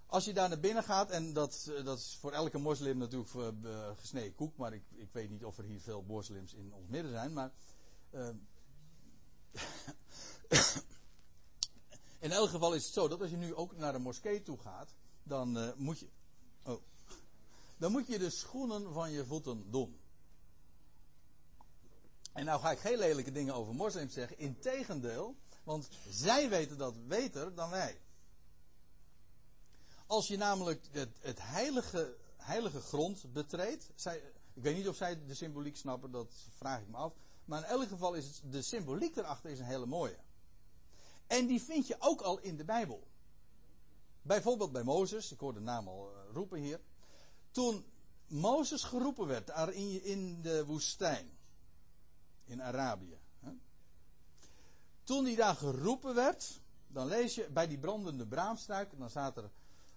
Als 0.07 0.25
je 0.25 0.33
daar 0.33 0.49
naar 0.49 0.61
binnen 0.61 0.83
gaat, 0.83 1.11
en 1.11 1.33
dat, 1.33 1.71
eh, 1.77 1.85
dat 1.85 1.99
is 1.99 2.17
voor 2.21 2.33
elke 2.33 2.59
moslim 2.59 2.99
natuurlijk 2.99 3.35
uh, 3.35 3.91
gesneden 3.97 4.35
koek, 4.35 4.57
maar 4.57 4.73
ik, 4.73 4.83
ik, 4.95 5.13
weet 5.13 5.31
niet 5.31 5.45
of 5.45 5.59
er 5.59 5.65
hier 5.65 5.81
veel 5.81 6.03
moslims 6.03 6.55
in 6.55 6.73
ons 6.73 6.89
midden 6.89 7.13
zijn, 7.13 7.33
maar. 7.33 7.53
Uh, 8.11 8.29
in 12.27 12.33
elk 12.33 12.49
geval 12.49 12.75
is 12.75 12.85
het 12.85 12.93
zo 12.93 13.09
dat 13.09 13.21
als 13.21 13.31
je 13.31 13.37
nu 13.37 13.55
ook 13.55 13.77
naar 13.77 13.93
de 13.93 13.99
moskee 13.99 14.43
toe 14.43 14.59
gaat, 14.59 14.95
dan 15.23 15.73
moet 15.77 15.99
je. 15.99 16.09
Oh. 16.67 16.83
Dan 17.77 17.93
moet 17.93 18.07
je 18.07 18.19
de 18.19 18.31
schoenen 18.31 18.93
van 18.93 19.11
je 19.11 19.25
voeten 19.25 19.71
doen. 19.71 20.01
En 22.33 22.45
nou 22.45 22.61
ga 22.61 22.71
ik 22.71 22.79
geen 22.79 22.99
lelijke 22.99 23.33
dingen 23.33 23.55
over 23.55 23.75
moslims 23.75 24.13
zeggen. 24.13 24.39
Integendeel, 24.39 25.37
want 25.65 25.89
zij 26.09 26.49
weten 26.49 26.79
dat 26.79 27.09
beter 27.09 27.55
dan 27.55 27.71
wij. 27.71 28.01
Als 30.07 30.29
je 30.29 30.37
namelijk 30.37 30.87
het, 30.91 31.17
het 31.21 31.39
heilige, 31.43 32.17
heilige 32.37 32.81
grond 32.81 33.33
betreedt. 33.33 33.91
Zij, 33.95 34.23
ik 34.55 34.63
weet 34.63 34.77
niet 34.77 34.89
of 34.89 34.97
zij 34.97 35.25
de 35.27 35.35
symboliek 35.35 35.77
snappen, 35.77 36.11
dat 36.11 36.33
vraag 36.57 36.81
ik 36.81 36.89
me 36.89 36.97
af. 36.97 37.13
Maar 37.45 37.59
in 37.59 37.69
elk 37.69 37.89
geval 37.89 38.15
is 38.15 38.41
de 38.51 38.63
symboliek 38.63 39.17
erachter 39.17 39.51
is 39.51 39.59
een 39.59 39.65
hele 39.65 39.87
mooie. 39.87 40.19
En 41.27 41.47
die 41.47 41.63
vind 41.63 41.87
je 41.87 41.97
ook 41.99 42.21
al 42.21 42.39
in 42.39 42.57
de 42.57 42.65
Bijbel. 42.65 43.07
Bijvoorbeeld 44.27 44.73
bij 44.73 44.83
Mozes, 44.83 45.33
ik 45.33 45.41
hoor 45.41 45.55
de 45.55 45.61
naam 45.61 45.89
al 45.89 46.11
eh, 46.11 46.33
roepen 46.33 46.61
hier. 46.61 46.81
Toen 47.51 47.85
Mozes 48.27 48.83
geroepen 48.83 49.27
werd 49.27 49.47
daar 49.47 49.73
in, 49.73 50.43
de 50.43 50.65
woestijn, 50.65 51.39
in 52.45 52.63
Arabië. 52.63 53.19
Hè? 53.41 53.51
Toen 55.03 55.25
hij 55.25 55.35
daar 55.35 55.55
geroepen 55.55 56.15
werd, 56.15 56.61
dan 56.87 57.07
lees 57.07 57.35
je 57.35 57.51
bij 57.51 57.67
die 57.67 57.79
brandende 57.79 58.27
braamstruik, 58.27 58.99
dan 58.99 59.11
staat 59.11 59.37
er 59.37 59.51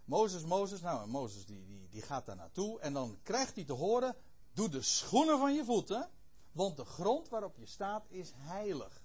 Mozes, 0.05 0.43
Mozes. 0.43 0.81
Nou, 0.81 1.07
Mozes 1.07 1.45
die, 1.45 1.65
die, 1.65 1.87
die 1.89 2.01
gaat 2.01 2.25
daar 2.25 2.35
naartoe 2.35 2.79
en 2.79 2.93
dan 2.93 3.19
krijgt 3.23 3.55
hij 3.55 3.65
te 3.65 3.73
horen, 3.73 4.15
doe 4.53 4.69
de 4.69 4.81
schoenen 4.81 5.39
van 5.39 5.53
je 5.53 5.65
voeten, 5.65 6.09
want 6.51 6.77
de 6.77 6.85
grond 6.85 7.29
waarop 7.29 7.57
je 7.57 7.65
staat 7.65 8.05
is 8.09 8.31
heilig. 8.35 9.03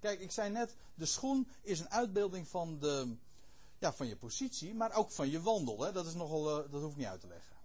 Kijk, 0.00 0.20
ik 0.20 0.30
zei 0.30 0.50
net, 0.50 0.76
de 0.94 1.06
schoen 1.06 1.48
is 1.62 1.80
een 1.80 1.90
uitbeelding 1.90 2.48
van 2.48 2.78
de, 2.78 3.16
ja, 3.82 3.92
van 3.92 4.06
je 4.06 4.16
positie, 4.16 4.74
maar 4.74 4.94
ook 4.94 5.10
van 5.10 5.30
je 5.30 5.40
wandel. 5.40 5.92
Dat, 5.92 6.06
is 6.06 6.14
nogal, 6.14 6.64
uh, 6.64 6.70
dat 6.70 6.82
hoef 6.82 6.90
ik 6.90 6.96
niet 6.96 7.06
uit 7.06 7.20
te 7.20 7.26
leggen. 7.26 7.56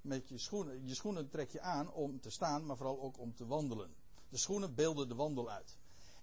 Met 0.00 0.28
je 0.28 0.38
schoenen, 0.38 0.86
je 0.86 0.94
schoenen 0.94 1.28
trek 1.28 1.50
je 1.50 1.60
aan 1.60 1.92
om 1.92 2.20
te 2.20 2.30
staan, 2.30 2.66
maar 2.66 2.76
vooral 2.76 3.00
ook 3.00 3.18
om 3.18 3.34
te 3.34 3.46
wandelen. 3.46 3.94
De 4.28 4.36
schoenen 4.36 4.74
beelden 4.74 5.08
de 5.08 5.14
wandel 5.14 5.50
uit. 5.50 5.76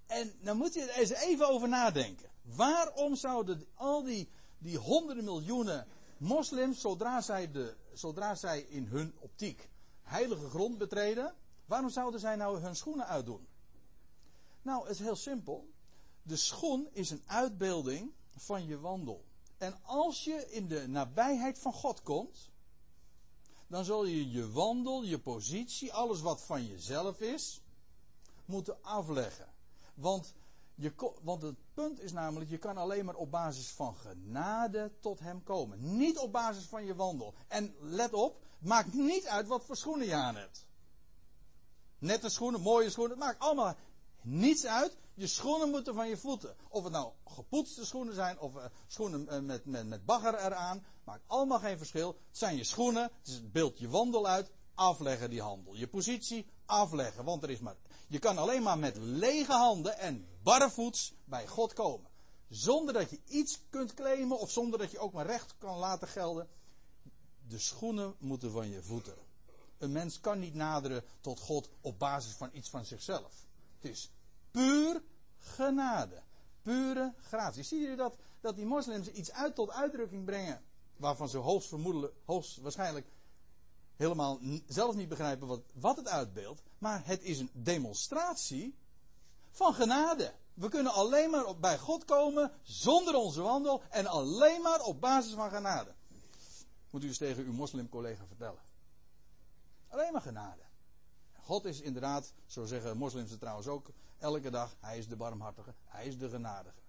En 0.06 0.34
dan 0.42 0.58
moet 0.58 0.74
je 0.74 0.82
er 0.82 1.00
eens 1.00 1.10
even 1.10 1.48
over 1.48 1.68
nadenken. 1.68 2.30
Waarom 2.42 3.16
zouden 3.16 3.66
al 3.74 4.04
die, 4.04 4.30
die 4.58 4.78
honderden 4.78 5.24
miljoenen 5.24 5.88
moslims, 6.18 6.82
zodra 6.82 7.22
zij, 7.22 7.52
de, 7.52 7.76
zodra 7.94 8.36
zij 8.36 8.62
in 8.62 8.86
hun 8.86 9.16
optiek 9.20 9.70
heilige 10.02 10.50
grond 10.50 10.78
betreden, 10.78 11.36
waarom 11.66 11.90
zouden 11.90 12.20
zij 12.20 12.36
nou 12.36 12.60
hun 12.60 12.76
schoenen 12.76 13.08
uitdoen? 13.08 13.48
Nou, 14.62 14.82
het 14.82 14.92
is 14.92 15.00
heel 15.00 15.16
simpel. 15.16 15.68
De 16.22 16.36
schoen 16.36 16.90
is 16.92 17.10
een 17.10 17.24
uitbeelding 17.26 18.14
van 18.36 18.66
je 18.66 18.80
wandel. 18.80 19.26
En 19.58 19.80
als 19.84 20.24
je 20.24 20.52
in 20.52 20.68
de 20.68 20.88
nabijheid 20.88 21.60
van 21.60 21.74
God 21.74 22.02
komt, 22.02 22.50
dan 23.68 23.86
zul 23.86 24.06
je 24.06 24.32
je 24.32 24.52
wandel, 24.52 25.04
je 25.04 25.20
positie, 25.20 25.94
alles 25.94 26.22
wat 26.22 26.42
van 26.42 26.66
jezelf 26.66 27.20
is, 27.20 27.62
moeten 28.46 28.84
afleggen. 28.84 29.54
Want 29.94 30.34
Je, 30.78 30.94
want 31.22 31.42
het 31.42 31.56
punt 31.74 32.00
is 32.00 32.12
namelijk, 32.12 32.50
je 32.50 32.58
kan 32.58 32.78
alleen 32.78 33.06
maar 33.06 33.16
op 33.16 33.32
basis 33.32 33.72
van 33.72 33.96
genade 33.96 34.92
tot 35.00 35.20
hem 35.20 35.44
komen. 35.44 35.98
Niet 35.98 36.18
op 36.18 36.32
basis 36.32 36.66
van 36.66 36.86
je 36.86 36.96
wandel. 36.96 37.34
En 37.48 37.76
let 37.80 38.14
op, 38.14 38.42
maakt 38.60 38.94
niet 38.94 39.28
uit 39.28 39.48
wat 39.48 39.66
voor 39.66 39.76
schoenen 39.76 40.08
je 40.08 40.14
aan 40.14 40.36
hebt. 40.36 40.66
Nette 42.00 42.30
schoenen, 42.30 42.62
mooie 42.62 42.90
schoenen, 42.90 43.18
het 43.18 43.26
maakt 43.26 43.40
allemaal 43.40 43.76
niets 44.26 44.66
uit. 44.66 44.98
Je 45.14 45.28
schoenen 45.28 45.70
moeten 45.70 45.94
van 45.94 46.10
je 46.10 46.18
voeten. 46.18 46.56
Of 46.70 46.84
het 46.84 46.94
nou 46.94 47.12
gepoetste 47.26 47.86
schoenen 47.86 48.14
zijn 48.14 48.40
of 48.40 48.56
uh, 48.56 48.66
schoenen 48.88 49.28
uh, 49.32 49.40
met, 49.40 49.66
met, 49.66 49.88
met 49.88 50.06
bagger 50.06 50.36
eraan. 50.36 50.86
Maakt 51.04 51.24
allemaal 51.28 51.60
geen 51.60 51.78
verschil. 51.78 52.08
Het 52.08 52.38
zijn 52.38 52.58
je 52.58 52.64
schoenen. 52.64 53.04
Het, 53.04 53.34
het 53.34 53.52
beeld 53.52 53.80
je 53.80 53.90
wandel 53.90 54.28
uit. 54.28 54.52
Afleggen 54.74 55.30
die 55.30 55.42
handel. 55.42 55.76
Je 55.76 55.88
positie 55.88 56.46
afleggen. 56.66 57.24
Want 57.24 57.44
er 57.44 57.50
is 57.50 57.60
maar. 57.60 57.76
Je 58.08 58.20
kan 58.20 58.38
alleen 58.38 58.64
maar 58.64 58.80
met 58.80 58.98
lege 58.98 59.52
handen 59.52 59.98
en 59.98 60.28
barrevoets 60.44 61.14
bij 61.26 61.48
God 61.48 61.74
komen. 61.74 62.10
Zonder 62.50 62.94
dat 62.94 63.10
je 63.10 63.20
iets 63.26 63.62
kunt 63.70 63.94
claimen 63.94 64.40
of 64.40 64.52
zonder 64.52 64.80
dat 64.80 64.92
je 64.92 65.00
ook 65.00 65.14
maar 65.14 65.26
recht 65.26 65.56
kan 65.58 65.78
laten 65.78 66.08
gelden. 66.08 66.48
De 67.48 67.60
schoenen 67.60 68.16
moeten 68.20 68.52
van 68.52 68.70
je 68.70 68.84
voeten. 68.84 69.16
Een 69.78 69.92
mens 69.92 70.20
kan 70.20 70.40
niet 70.40 70.54
naderen 70.54 71.04
tot 71.22 71.40
God 71.40 71.70
op 71.82 72.00
basis 72.00 72.34
van 72.34 72.50
iets 72.54 72.70
van 72.70 72.86
zichzelf. 72.86 73.46
Is 73.86 74.12
puur 74.52 75.04
genade. 75.38 76.22
Pure 76.62 77.14
gratie. 77.22 77.64
Zie 77.64 77.80
je 77.80 77.96
dat, 77.96 78.16
dat 78.42 78.56
die 78.56 78.66
moslims 78.66 79.08
iets 79.08 79.32
uit 79.32 79.56
tot 79.56 79.72
uitdrukking 79.72 80.26
brengen. 80.26 80.64
Waarvan 80.98 81.30
ze 81.30 81.38
hoogstvermoedelijk, 81.38 82.14
hoogstwaarschijnlijk 82.26 83.08
helemaal 83.96 84.40
zelf 84.68 84.96
niet 84.96 85.10
begrijpen 85.10 85.48
wat, 85.48 85.62
wat 85.74 85.98
het 85.98 86.08
uitbeeldt. 86.08 86.62
Maar 86.78 87.06
het 87.06 87.24
is 87.24 87.40
een 87.40 87.50
demonstratie 87.54 88.76
van 89.52 89.74
genade. 89.74 90.34
We 90.54 90.70
kunnen 90.70 90.94
alleen 90.94 91.30
maar 91.30 91.60
bij 91.60 91.78
God 91.78 92.06
komen 92.06 92.52
zonder 92.64 93.16
onze 93.16 93.42
wandel 93.42 93.82
en 93.90 94.06
alleen 94.06 94.62
maar 94.62 94.82
op 94.82 95.02
basis 95.02 95.34
van 95.34 95.50
genade. 95.50 95.94
Moet 96.90 97.04
u 97.04 97.08
eens 97.08 97.18
tegen 97.18 97.44
uw 97.44 97.54
moslimcollega 97.54 98.26
vertellen. 98.26 98.62
Alleen 99.88 100.12
maar 100.12 100.22
genade. 100.22 100.65
God 101.46 101.66
is 101.66 101.82
inderdaad, 101.82 102.34
zo 102.46 102.66
zeggen 102.66 102.98
moslims 102.98 103.30
het 103.30 103.40
trouwens 103.40 103.68
ook, 103.68 103.92
elke 104.18 104.50
dag, 104.50 104.76
hij 104.80 104.98
is 104.98 105.08
de 105.08 105.16
barmhartige, 105.16 105.74
hij 105.86 106.06
is 106.06 106.18
de 106.18 106.30
genadige. 106.30 106.80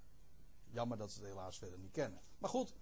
Jammer 0.70 0.98
dat 0.98 1.12
ze 1.12 1.20
het 1.20 1.28
helaas 1.28 1.58
verder 1.58 1.78
niet 1.78 1.92
kennen. 1.92 2.20
Maar 2.38 2.50
goed, 2.50 2.74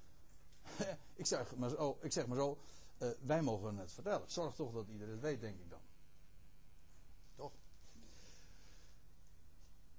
ik 1.15 1.27
zeg 1.27 1.57
maar 1.57 1.71
zo, 1.71 1.99
ik 2.01 2.13
zeg 2.13 2.27
maar 2.27 2.37
zo 2.37 2.59
uh, 2.99 3.09
wij 3.21 3.43
mogen 3.43 3.77
het 3.77 3.93
vertellen. 3.93 4.31
Zorg 4.31 4.55
toch 4.55 4.73
dat 4.73 4.89
iedereen 4.89 5.13
het 5.13 5.23
weet, 5.23 5.41
denk 5.41 5.59
ik 5.59 5.71
dan. 5.71 5.81
Toch? 7.35 7.53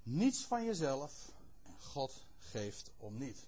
Niets 0.02 0.44
van 0.44 0.64
jezelf 0.64 1.32
God 1.78 2.26
geeft 2.38 2.90
om 2.96 3.18
niet. 3.18 3.46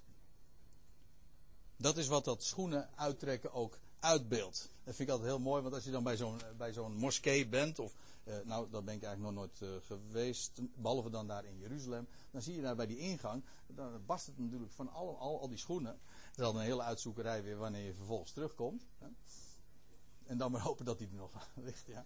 Dat 1.76 1.96
is 1.96 2.06
wat 2.06 2.24
dat 2.24 2.42
schoenen 2.42 2.90
uittrekken 2.96 3.52
ook 3.52 3.78
uitbeeldt. 4.00 4.70
Dat 4.84 4.94
vind 4.94 5.08
ik 5.08 5.14
altijd 5.14 5.28
heel 5.30 5.40
mooi, 5.40 5.62
want 5.62 5.74
als 5.74 5.84
je 5.84 5.90
dan 5.90 6.02
bij 6.02 6.16
zo'n, 6.16 6.40
bij 6.56 6.72
zo'n 6.72 6.96
moskee 6.96 7.48
bent, 7.48 7.78
of 7.78 7.94
uh, 8.24 8.34
nou, 8.44 8.70
daar 8.70 8.84
ben 8.84 8.94
ik 8.94 9.02
eigenlijk 9.02 9.34
nog 9.34 9.44
nooit 9.44 9.60
uh, 9.60 9.80
geweest, 9.86 10.60
behalve 10.74 11.10
dan 11.10 11.26
daar 11.26 11.44
in 11.44 11.58
Jeruzalem, 11.58 12.08
dan 12.30 12.42
zie 12.42 12.54
je 12.54 12.62
daar 12.62 12.76
bij 12.76 12.86
die 12.86 12.98
ingang, 12.98 13.44
dan 13.66 14.04
barst 14.06 14.26
het 14.26 14.38
natuurlijk 14.38 14.72
van 14.72 14.92
al, 14.92 15.18
al, 15.18 15.40
al 15.40 15.48
die 15.48 15.58
schoenen. 15.58 15.98
Dat 16.30 16.38
is 16.38 16.44
al 16.44 16.54
een 16.54 16.66
hele 16.66 16.82
uitzoekerij 16.82 17.42
weer 17.42 17.56
wanneer 17.56 17.84
je 17.84 17.94
vervolgens 17.94 18.32
terugkomt. 18.32 18.86
Hè. 18.98 19.06
En 20.26 20.38
dan 20.38 20.50
maar 20.50 20.60
hopen 20.68 20.84
dat 20.84 20.98
hij 20.98 21.08
er 21.08 21.14
nog 21.14 21.30
ligt, 21.64 21.86
ja. 21.86 22.04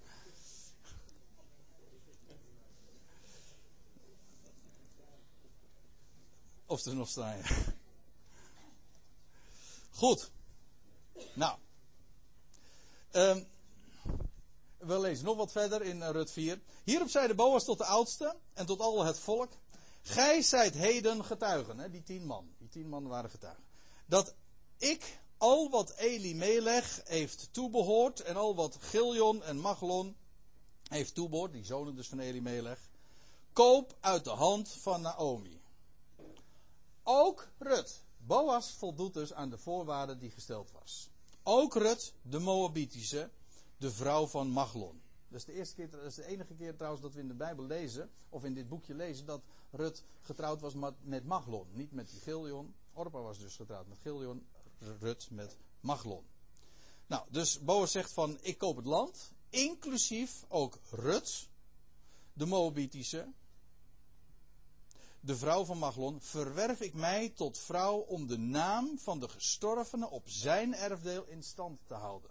Of 6.66 6.80
ze 6.80 6.90
er 6.90 6.96
nog 6.96 7.08
staan. 7.08 7.40
Goed. 9.90 10.30
Nou. 11.34 11.58
Um, 13.12 13.46
we 14.78 15.00
lezen 15.00 15.24
nog 15.24 15.36
wat 15.36 15.52
verder 15.52 15.82
in 15.82 16.02
Rut 16.02 16.30
4. 16.30 16.60
Hierop 16.84 17.08
zei 17.08 17.26
de 17.26 17.34
Boas 17.34 17.64
tot 17.64 17.78
de 17.78 17.84
oudste 17.84 18.36
en 18.54 18.66
tot 18.66 18.80
al 18.80 19.04
het 19.04 19.18
volk. 19.18 19.52
Gij 20.02 20.42
zijt 20.42 20.74
heden 20.74 21.24
getuigen, 21.24 21.78
hè, 21.78 21.90
die 21.90 22.02
tien 22.02 22.26
man. 22.26 22.54
Die 22.58 22.68
tien 22.68 22.88
man 22.88 23.06
waren 23.06 23.30
getuigen. 23.30 23.64
Dat 24.06 24.34
ik 24.76 25.20
al 25.36 25.70
wat 25.70 25.94
Elimelech 25.96 27.00
heeft 27.04 27.48
toebehoord 27.52 28.20
en 28.20 28.36
al 28.36 28.54
wat 28.54 28.76
Giljon 28.80 29.42
en 29.42 29.58
Maglon 29.58 30.16
heeft 30.88 31.14
toebehoord, 31.14 31.52
die 31.52 31.64
zonen 31.64 31.96
dus 31.96 32.08
van 32.08 32.18
Elimelech, 32.18 32.88
koop 33.52 33.96
uit 34.00 34.24
de 34.24 34.30
hand 34.30 34.68
van 34.68 35.00
Naomi. 35.00 35.60
Ook 37.02 37.48
Rut. 37.58 38.00
Boas 38.16 38.70
voldoet 38.70 39.14
dus 39.14 39.32
aan 39.32 39.50
de 39.50 39.58
voorwaarden 39.58 40.18
die 40.18 40.30
gesteld 40.30 40.70
was. 40.72 41.11
Ook 41.42 41.74
Rut, 41.74 42.14
de 42.22 42.38
Moabitische, 42.38 43.30
de 43.76 43.90
vrouw 43.90 44.26
van 44.26 44.48
Maglon. 44.48 45.00
Dat 45.28 45.38
is, 45.38 45.44
de 45.44 45.52
eerste 45.52 45.74
keer, 45.74 45.90
dat 45.90 46.02
is 46.02 46.14
de 46.14 46.26
enige 46.26 46.54
keer 46.54 46.76
trouwens 46.76 47.02
dat 47.02 47.14
we 47.14 47.20
in 47.20 47.28
de 47.28 47.34
Bijbel 47.34 47.64
lezen, 47.64 48.10
of 48.28 48.44
in 48.44 48.54
dit 48.54 48.68
boekje 48.68 48.94
lezen, 48.94 49.26
dat 49.26 49.42
Rut 49.70 50.04
getrouwd 50.20 50.60
was 50.60 50.74
met 51.02 51.24
Maglon. 51.24 51.66
Niet 51.72 51.92
met 51.92 52.10
die 52.10 52.20
Giljon. 52.20 52.74
Orpa 52.92 53.20
was 53.20 53.38
dus 53.38 53.56
getrouwd 53.56 53.86
met 53.86 53.98
Giljon, 53.98 54.46
Rut 55.00 55.28
met 55.30 55.56
Maglon. 55.80 56.24
Nou, 57.06 57.26
dus 57.30 57.60
Boas 57.60 57.90
zegt 57.90 58.12
van, 58.12 58.38
ik 58.40 58.58
koop 58.58 58.76
het 58.76 58.86
land, 58.86 59.32
inclusief 59.50 60.44
ook 60.48 60.78
Rut, 60.90 61.48
de 62.32 62.46
Moabitische, 62.46 63.28
de 65.24 65.36
vrouw 65.36 65.64
van 65.64 65.78
Maglon, 65.78 66.20
verwerf 66.20 66.80
ik 66.80 66.94
mij 66.94 67.28
tot 67.28 67.58
vrouw 67.58 67.98
om 67.98 68.26
de 68.26 68.38
naam 68.38 68.98
van 68.98 69.20
de 69.20 69.28
gestorvene 69.28 70.10
op 70.10 70.28
zijn 70.28 70.74
erfdeel 70.74 71.24
in 71.24 71.42
stand 71.42 71.80
te 71.86 71.94
houden. 71.94 72.30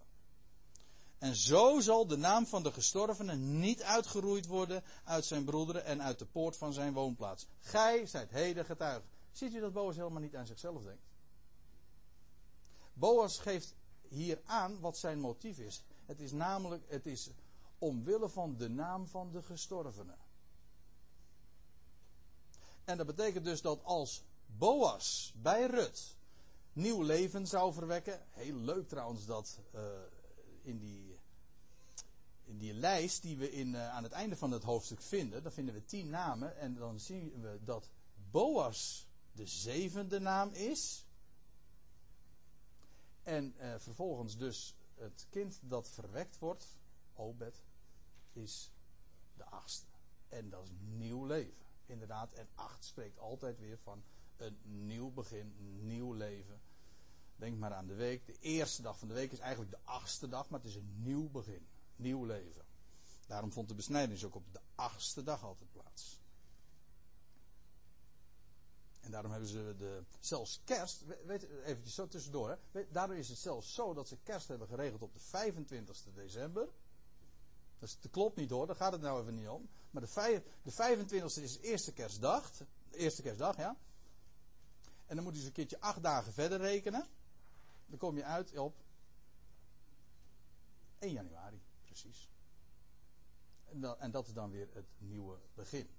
En 1.18 1.36
zo 1.36 1.80
zal 1.80 2.08
de 2.08 2.18
naam 2.18 2.46
van 2.46 2.64
de 2.64 2.72
gestorvene 2.72 3.36
niet 3.36 3.84
uitgeroeid 3.84 4.48
worden 4.48 4.84
uit 5.04 5.26
zijn 5.26 5.46
broederen 5.46 5.86
en 5.86 6.02
uit 6.02 6.20
de 6.20 6.26
poort 6.26 6.58
van 6.58 6.74
zijn 6.74 6.94
woonplaats. 6.94 7.48
Gij 7.60 8.06
zijt 8.06 8.30
heden 8.30 8.66
getuige. 8.66 9.08
Ziet 9.32 9.54
u 9.54 9.60
dat 9.60 9.74
Boas 9.74 9.96
helemaal 9.96 10.22
niet 10.22 10.36
aan 10.36 10.46
zichzelf 10.46 10.84
denkt? 10.84 11.04
Boas 12.94 13.40
geeft 13.40 13.76
hier 14.10 14.42
aan 14.46 14.80
wat 14.80 14.98
zijn 14.98 15.20
motief 15.20 15.58
is. 15.58 15.84
Het 16.06 16.20
is 16.20 16.32
namelijk, 16.32 16.84
het 16.88 17.06
is 17.06 17.30
omwille 17.78 18.30
van 18.30 18.58
de 18.58 18.70
naam 18.70 19.08
van 19.08 19.32
de 19.32 19.44
gestorvene. 19.44 20.16
En 22.86 22.98
dat 22.98 23.06
betekent 23.06 23.46
dus 23.46 23.62
dat 23.62 23.84
als 23.84 24.24
Boas 24.46 25.34
bij 25.36 25.66
Rut 25.66 26.16
nieuw 26.74 27.02
leven 27.02 27.48
zou 27.48 27.74
verwekken. 27.74 28.22
Heel 28.30 28.56
leuk 28.56 28.88
trouwens 28.88 29.26
dat 29.26 29.60
uh, 29.76 29.82
in, 30.62 30.80
die, 30.80 31.18
in 32.44 32.58
die 32.58 32.74
lijst 32.74 33.22
die 33.22 33.38
we 33.38 33.52
in, 33.52 33.68
uh, 33.68 33.90
aan 33.90 34.04
het 34.04 34.12
einde 34.12 34.36
van 34.36 34.52
het 34.52 34.64
hoofdstuk 34.64 35.02
vinden. 35.02 35.44
Dan 35.44 35.52
vinden 35.52 35.74
we 35.74 35.86
tien 35.86 36.10
namen. 36.10 36.58
En 36.58 36.76
dan 36.76 37.00
zien 37.00 37.42
we 37.42 37.60
dat 37.64 37.90
Boas 38.32 39.08
de 39.32 39.48
zevende 39.48 40.20
naam 40.20 40.50
is. 40.50 41.06
En 43.24 43.56
uh, 43.60 43.74
vervolgens 43.78 44.38
dus 44.38 44.76
het 44.96 45.26
kind 45.30 45.60
dat 45.62 45.90
verwekt 45.90 46.40
wordt, 46.40 46.68
Obed, 47.14 47.62
is 48.34 48.72
de 49.38 49.46
achtste. 49.46 49.86
En 50.30 50.50
dat 50.50 50.64
is 50.64 50.72
nieuw 50.80 51.26
leven. 51.26 51.71
Inderdaad, 51.92 52.34
en 52.34 52.48
acht 52.56 52.86
spreekt 52.86 53.20
altijd 53.20 53.60
weer 53.60 53.78
van 53.78 54.04
een 54.38 54.58
nieuw 54.64 55.12
begin, 55.12 55.56
een 55.60 55.86
nieuw 55.86 56.14
leven. 56.14 56.62
Denk 57.36 57.58
maar 57.58 57.74
aan 57.74 57.88
de 57.88 57.96
week. 57.96 58.26
De 58.26 58.38
eerste 58.40 58.82
dag 58.82 59.00
van 59.00 59.08
de 59.08 59.14
week 59.14 59.32
is 59.32 59.40
eigenlijk 59.40 59.72
de 59.72 59.80
achtste 59.84 60.28
dag, 60.28 60.50
maar 60.50 60.60
het 60.60 60.70
is 60.70 60.76
een 60.76 60.94
nieuw 61.04 61.30
begin. 61.30 61.68
Nieuw 61.96 62.26
leven. 62.26 62.66
Daarom 63.28 63.52
vond 63.52 63.68
de 63.68 63.76
besnijdenis 63.76 64.24
ook 64.26 64.36
op 64.36 64.54
de 64.54 64.60
achtste 64.76 65.24
dag 65.24 65.44
altijd 65.44 65.72
plaats. 65.72 66.20
En 69.02 69.12
daarom 69.12 69.32
hebben 69.32 69.50
ze 69.50 69.76
de, 69.78 70.04
zelfs 70.20 70.62
kerst, 70.64 71.06
weet, 71.26 71.44
eventjes 71.44 71.96
zo 71.96 72.08
tussendoor, 72.08 72.60
hè, 72.72 72.92
daarom 72.92 73.16
is 73.16 73.30
het 73.30 73.38
zelfs 73.38 73.74
zo 73.74 73.94
dat 73.94 74.08
ze 74.08 74.18
kerst 74.24 74.48
hebben 74.48 74.68
geregeld 74.68 75.02
op 75.02 75.14
de 75.14 75.20
25 75.20 76.04
december. 76.14 76.70
Dus 77.82 78.00
dat 78.00 78.12
klopt 78.12 78.36
niet 78.36 78.50
hoor, 78.50 78.68
daar 78.68 78.76
gaat 78.76 78.92
het 78.92 79.02
nou 79.02 79.22
even 79.22 79.36
niet 79.36 79.48
om. 79.48 79.70
Maar 79.92 80.02
de, 80.02 80.44
de 80.62 80.72
25 80.72 81.44
is 81.44 81.58
eerste 81.58 81.94
kerstdag, 81.94 82.52
de 82.90 82.98
eerste 82.98 83.22
kerstdag 83.22 83.58
ja. 83.58 83.78
En 85.06 85.16
dan 85.16 85.24
moet 85.24 85.34
je 85.34 85.40
eens 85.40 85.48
een 85.48 85.54
keertje 85.54 85.80
acht 85.80 86.04
dagen 86.04 86.34
verder 86.34 86.60
rekenen. 86.60 87.08
Dan 87.86 87.98
kom 87.98 88.18
je 88.18 88.24
uit 88.24 88.58
op 88.58 88.76
1 91.00 91.12
januari, 91.12 91.62
precies. 91.86 92.30
En, 93.66 93.82
dat, 93.82 93.98
en 93.98 94.12
dat 94.12 94.28
is 94.28 94.34
dan 94.34 94.52
weer 94.52 94.68
het 94.74 94.88
nieuwe 94.98 95.38
begin 95.54 95.90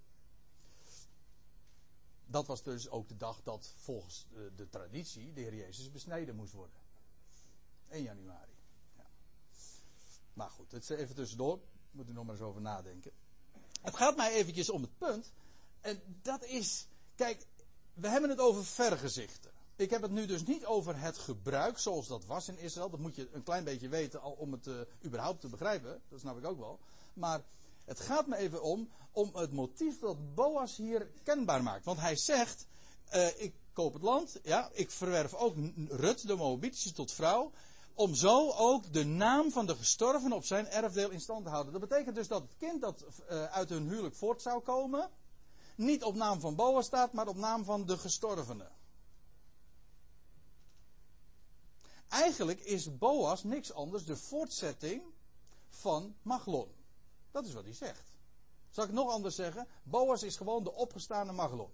dat 2.33 2.47
was 2.47 2.63
dus 2.63 2.89
ook 2.89 3.09
de 3.09 3.17
dag 3.17 3.43
dat 3.43 3.75
volgens 3.77 4.27
de, 4.31 4.53
de, 4.57 4.69
traditie 4.69 5.33
de 5.33 5.41
Heer 5.41 5.55
Jezus 5.55 5.91
besneden 5.91 6.37
moest 6.37 6.53
worden. 6.53 6.77
1 7.89 8.03
januari. 8.03 8.53
Maar 10.33 10.51
goed, 10.51 10.73
het 10.73 10.83
is 10.83 10.89
even 10.89 11.15
tussendoor. 11.15 11.61
Moet 11.91 12.09
u 12.09 12.13
nog 12.13 12.25
maar 12.25 12.35
eens 12.35 12.45
over 12.45 12.61
nadenken. 12.61 13.11
Het 13.83 13.97
gaat 13.97 14.17
mij 14.17 14.33
eventjes 14.33 14.71
om 14.71 14.83
het 14.83 14.99
punt. 14.99 15.33
En 15.81 16.01
dat 16.23 16.45
is, 16.45 16.87
Kijk, 17.15 17.47
we 17.95 18.09
hebben 18.09 18.31
het 18.31 18.39
over 18.39 18.65
vergezichten. 18.65 19.51
Ik 19.77 19.91
heb 19.91 20.03
het 20.03 20.11
nu 20.11 20.27
dus 20.27 20.45
niet 20.45 20.67
over 20.67 21.01
het 21.01 21.19
gebruik 21.19 21.79
zoals 21.79 22.07
dat 22.07 22.25
was 22.25 22.49
in 22.49 22.59
Israël. 22.59 22.91
Dat 22.91 23.01
moet 23.01 23.15
je 23.15 23.29
een 23.33 23.43
klein 23.43 23.65
beetje 23.65 23.89
weten 23.89 24.21
al 24.21 24.33
om 24.33 24.53
het 24.53 24.67
uh, 24.67 24.75
überhaupt 25.05 25.41
te 25.41 25.49
begrijpen. 25.49 26.03
Dat 26.09 26.21
snap 26.21 26.39
ik 26.39 26.47
ook 26.47 26.59
wel. 26.59 26.79
Maar 27.15 27.43
het 27.85 28.01
gaat 28.01 28.27
me 28.27 28.37
even 28.37 28.63
om, 28.63 28.89
om 29.13 29.31
het 29.35 29.53
motief 29.53 29.99
dat 29.99 30.35
Boas 30.35 30.77
hier 30.77 31.11
kenbaar 31.23 31.63
maakt. 31.63 31.85
Want 31.85 32.01
hij 32.01 32.17
zegt, 32.17 32.67
uh, 33.15 33.41
ik 33.41 33.55
koop 33.73 33.93
het 33.93 34.03
land, 34.03 34.41
ja, 34.43 34.71
ik 34.73 34.91
verwerf 34.91 35.35
ook 35.35 35.55
Rut, 35.89 36.27
de 36.27 36.35
Moabitische, 36.35 36.93
tot 36.93 37.13
vrouw. 37.13 37.53
Om 37.95 38.15
zo 38.15 38.51
ook 38.51 38.93
de 38.93 39.05
naam 39.05 39.51
van 39.51 39.67
de 39.67 39.77
gestorven 39.77 40.33
op 40.33 40.45
zijn 40.45 40.67
erfdeel 40.67 41.11
in 41.11 41.21
stand 41.21 41.45
te 41.45 41.51
houden. 41.51 41.73
Dat 41.73 41.89
betekent 41.89 42.15
dus 42.15 42.29
dat 42.29 42.43
het 42.43 42.57
kind 42.59 42.81
dat 42.81 43.05
uh, 43.31 43.45
uit 43.45 43.69
hun 43.69 43.89
huwelijk 43.89 44.15
voort 44.15 44.43
zou 44.43 44.63
komen, 44.63 45.11
niet 45.75 46.05
op 46.05 46.15
naam 46.15 46.41
van 46.41 46.55
Boas 46.55 46.87
staat, 46.87 47.13
maar 47.13 47.29
op 47.29 47.37
naam 47.37 47.65
van 47.65 47.87
de 47.87 47.99
gestorvene. 47.99 48.71
Eigenlijk 52.09 52.61
is 52.61 52.99
Boas 52.99 53.43
niks 53.43 53.73
anders 53.73 54.05
de 54.05 54.17
voortzetting 54.17 55.03
van 55.69 56.17
Maglon. 56.23 56.69
Dat 57.31 57.47
is 57.47 57.53
wat 57.53 57.65
hij 57.65 57.75
zegt. 57.75 58.13
Zal 58.71 58.85
ik 58.85 58.93
nog 58.93 59.11
anders 59.11 59.35
zeggen? 59.35 59.67
Boas 59.83 60.23
is 60.23 60.37
gewoon 60.37 60.65
de 60.65 60.73
opgestane 60.73 61.33
Maglon. 61.33 61.71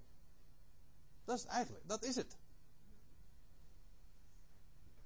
Dat 1.25 1.39
is 1.39 1.45
eigenlijk, 1.45 1.89
dat 1.89 2.05
is 2.05 2.17
het. 2.17 2.37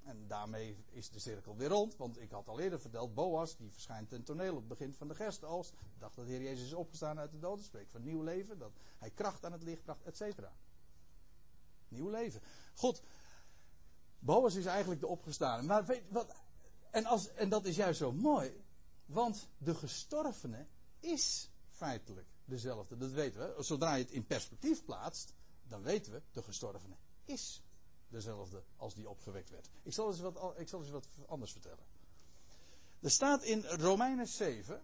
En 0.04 0.26
daarmee 0.26 0.84
is 0.90 1.10
de 1.10 1.18
cirkel 1.18 1.56
weer 1.56 1.68
rond, 1.68 1.96
want 1.96 2.20
ik 2.20 2.30
had 2.30 2.48
al 2.48 2.60
eerder 2.60 2.80
verteld, 2.80 3.14
Boas, 3.14 3.56
die 3.56 3.70
verschijnt 3.70 4.08
ten 4.08 4.22
toneel 4.22 4.52
op 4.52 4.58
het 4.58 4.68
begin 4.68 4.94
van 4.94 5.08
de 5.08 5.14
gerstoogst. 5.14 5.72
Ik 5.72 5.98
dacht 5.98 6.16
dat 6.16 6.26
de 6.26 6.30
Heer 6.30 6.42
Jezus 6.42 6.66
is 6.66 6.72
opgestaan 6.72 7.18
uit 7.18 7.30
de 7.30 7.38
doden, 7.38 7.64
spreekt 7.64 7.90
van 7.90 8.02
nieuw 8.02 8.22
leven, 8.22 8.58
dat 8.58 8.72
hij 8.98 9.10
kracht 9.10 9.44
aan 9.44 9.52
het 9.52 9.62
licht 9.62 9.82
bracht, 9.82 10.02
et 10.02 10.16
cetera. 10.16 10.52
Nieuw 11.88 12.08
leven. 12.08 12.40
God, 12.74 13.02
Boas 14.18 14.54
is 14.54 14.66
eigenlijk 14.66 15.00
de 15.00 15.06
opgestane. 15.06 15.62
Maar 15.62 15.84
weet 15.84 16.02
wat, 16.08 16.34
en, 16.90 17.04
als, 17.04 17.32
en 17.32 17.48
dat 17.48 17.64
is 17.64 17.76
juist 17.76 17.98
zo 17.98 18.12
mooi, 18.12 18.64
want 19.06 19.48
de 19.58 19.74
gestorvene 19.74 20.66
is 21.00 21.50
feitelijk 21.68 22.26
dezelfde. 22.44 22.96
Dat 22.96 23.10
weten 23.10 23.40
we. 23.40 23.62
Zodra 23.62 23.94
je 23.94 24.02
het 24.02 24.12
in 24.12 24.26
perspectief 24.26 24.84
plaatst, 24.84 25.34
dan 25.62 25.82
weten 25.82 26.12
we, 26.12 26.22
de 26.32 26.42
gestorvene 26.42 26.96
is 27.24 27.62
dezelfde 28.12 28.62
als 28.76 28.94
die 28.94 29.08
opgewekt 29.08 29.50
werd. 29.50 29.70
Ik 29.82 29.92
zal 29.92 30.08
eens 30.08 30.20
wat, 30.20 30.58
ik 30.58 30.68
zal 30.68 30.80
eens 30.80 30.90
wat 30.90 31.08
anders 31.26 31.52
vertellen. 31.52 31.84
Er 33.00 33.10
staat 33.10 33.42
in 33.42 33.64
Romeinen 33.64 34.28
7. 34.28 34.82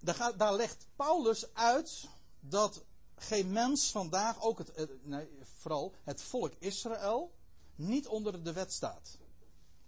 Daar, 0.00 0.14
gaat, 0.14 0.38
daar 0.38 0.54
legt 0.54 0.86
Paulus 0.96 1.54
uit 1.54 2.08
dat 2.40 2.84
geen 3.14 3.52
mens 3.52 3.90
vandaag, 3.90 4.42
ook 4.42 4.58
het, 4.58 5.04
nee, 5.04 5.28
vooral 5.42 5.94
het 6.04 6.22
volk 6.22 6.52
Israël, 6.58 7.32
niet 7.74 8.06
onder 8.06 8.42
de 8.42 8.52
wet 8.52 8.72
staat. 8.72 9.18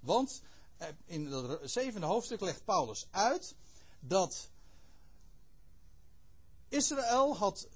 Want 0.01 0.43
eh, 0.77 0.89
in 1.05 1.27
het 1.27 1.71
zevende 1.71 2.07
hoofdstuk 2.07 2.41
legt 2.41 2.65
Paulus 2.65 3.07
uit 3.11 3.55
dat 4.01 4.51
Israël 6.69 7.37
had 7.37 7.69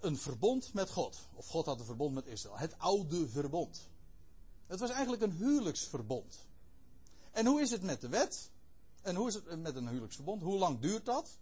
een 0.00 0.16
verbond 0.16 0.72
met 0.72 0.90
God. 0.90 1.28
Of 1.34 1.46
God 1.46 1.66
had 1.66 1.78
een 1.78 1.84
verbond 1.84 2.14
met 2.14 2.26
Israël. 2.26 2.58
Het 2.58 2.78
oude 2.78 3.28
verbond. 3.28 3.88
Het 4.66 4.80
was 4.80 4.90
eigenlijk 4.90 5.22
een 5.22 5.32
huwelijksverbond. 5.32 6.46
En 7.30 7.46
hoe 7.46 7.60
is 7.60 7.70
het 7.70 7.82
met 7.82 8.00
de 8.00 8.08
wet? 8.08 8.50
En 9.02 9.14
hoe 9.14 9.28
is 9.28 9.34
het 9.34 9.62
met 9.62 9.76
een 9.76 9.88
huwelijksverbond? 9.88 10.42
Hoe 10.42 10.58
lang 10.58 10.80
duurt 10.80 11.04
dat? 11.04 11.38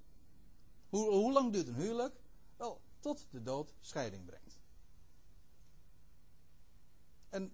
Hoe, 0.89 1.11
hoe 1.11 1.33
lang 1.33 1.53
duurt 1.53 1.67
een 1.67 1.75
huwelijk? 1.75 2.15
Wel, 2.57 2.81
tot 3.01 3.27
de 3.31 3.43
dood 3.43 3.75
scheiding 3.81 4.25
brengt. 4.25 4.59
En 7.29 7.53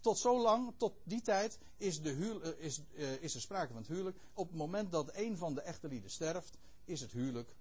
tot 0.00 0.18
zo 0.18 0.40
lang, 0.40 0.72
tot 0.76 0.92
die 1.04 1.22
tijd, 1.22 1.58
is, 1.76 2.02
de 2.02 2.40
eh, 2.42 2.64
is, 2.64 2.80
uh, 2.92 3.22
is 3.22 3.34
er 3.34 3.40
sprake 3.40 3.72
van 3.72 3.76
het 3.82 3.90
huwelijk. 3.90 4.16
Op 4.34 4.48
het 4.48 4.56
moment 4.56 4.92
dat 4.92 5.16
een 5.16 5.36
van 5.36 5.54
de 5.54 5.60
echte 5.60 5.88
lieden 5.88 6.10
sterft, 6.10 6.56
is 6.84 7.00
het 7.00 7.12
huwelijk 7.12 7.54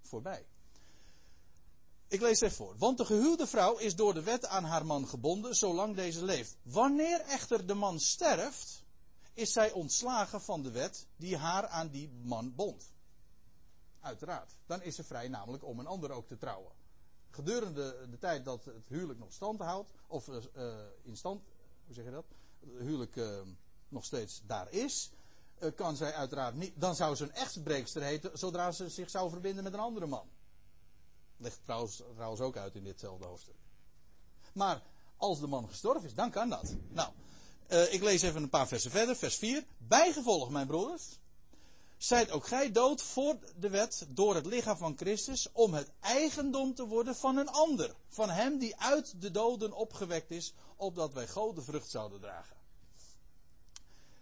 voorbij. 0.00 0.46
Ik 2.08 2.20
lees 2.20 2.40
even 2.40 2.56
voor. 2.56 2.76
Want 2.78 2.98
de 2.98 3.04
gehuwde 3.04 3.46
vrouw 3.46 3.76
is 3.76 3.96
door 3.96 4.14
de 4.14 4.22
wet 4.22 4.46
aan 4.46 4.64
haar 4.64 4.86
man 4.86 5.08
gebonden 5.08 5.54
zolang 5.54 5.96
deze 5.96 6.24
leeft. 6.24 6.56
Wanneer 6.62 7.20
echter 7.20 7.66
de 7.66 7.74
man 7.74 8.00
sterft, 8.00 8.84
is 9.34 9.52
zij 9.52 9.72
ontslagen 9.72 10.40
van 10.40 10.62
de 10.62 10.70
wet 10.70 11.06
die 11.16 11.36
haar 11.36 11.66
aan 11.66 11.88
die 11.88 12.10
man 12.22 12.54
bond. 12.54 12.92
Uiteraard. 14.00 14.56
Dan 14.66 14.82
is 14.82 14.94
ze 14.94 15.04
vrij 15.04 15.28
namelijk 15.28 15.64
om 15.64 15.78
een 15.78 15.86
ander 15.86 16.10
ook 16.10 16.26
te 16.26 16.36
trouwen. 16.36 16.72
Gedurende 17.30 18.06
de 18.10 18.18
tijd 18.18 18.44
dat 18.44 18.64
het 18.64 18.88
huwelijk 18.88 19.18
nog 19.18 19.32
stand 19.32 19.60
houdt, 19.60 19.90
of 20.06 20.28
uh, 20.28 20.36
in 21.02 21.16
stand, 21.16 21.42
hoe 21.84 21.94
zeg 21.94 22.04
je 22.04 22.10
dat? 22.10 22.26
Het 22.60 22.80
huwelijk 22.80 23.16
uh, 23.16 23.40
nog 23.88 24.04
steeds 24.04 24.42
daar 24.44 24.70
is, 24.70 25.10
kan 25.74 25.96
zij 25.96 26.12
uiteraard 26.12 26.54
niet, 26.54 26.72
dan 26.80 26.94
zou 26.94 27.14
ze 27.14 27.24
een 27.24 27.32
echtbreekster 27.32 28.02
heten 28.02 28.38
zodra 28.38 28.72
ze 28.72 28.88
zich 28.88 29.10
zou 29.10 29.30
verbinden 29.30 29.64
met 29.64 29.72
een 29.72 29.78
andere 29.78 30.06
man. 30.06 30.28
Legt 31.36 31.60
trouwens, 31.64 32.40
ook 32.40 32.56
uit 32.56 32.74
in 32.74 32.84
ditzelfde 32.84 33.26
hoofdstuk. 33.26 33.56
Maar 34.52 34.82
als 35.16 35.40
de 35.40 35.46
man 35.46 35.68
gestorven 35.68 36.04
is, 36.04 36.14
dan 36.14 36.30
kan 36.30 36.48
dat. 36.48 36.74
Nou, 36.88 37.12
uh, 37.68 37.92
ik 37.92 38.02
lees 38.02 38.22
even 38.22 38.42
een 38.42 38.48
paar 38.48 38.68
versen 38.68 38.90
verder. 38.90 39.16
Vers 39.16 39.36
4. 39.36 39.64
Bijgevolg, 39.78 40.50
mijn 40.50 40.66
broeders. 40.66 41.18
Zijt 41.98 42.30
ook 42.30 42.46
gij 42.46 42.72
dood 42.72 43.02
voor 43.02 43.38
de 43.56 43.68
wet 43.68 44.06
door 44.08 44.34
het 44.34 44.46
lichaam 44.46 44.76
van 44.76 44.96
Christus 44.96 45.52
om 45.52 45.74
het 45.74 45.90
eigendom 46.00 46.74
te 46.74 46.86
worden 46.86 47.16
van 47.16 47.36
een 47.36 47.48
ander. 47.48 47.94
Van 48.08 48.30
hem 48.30 48.58
die 48.58 48.76
uit 48.76 49.20
de 49.20 49.30
doden 49.30 49.72
opgewekt 49.72 50.30
is, 50.30 50.54
opdat 50.76 51.12
wij 51.12 51.28
God 51.28 51.64
vrucht 51.64 51.90
zouden 51.90 52.20
dragen. 52.20 52.55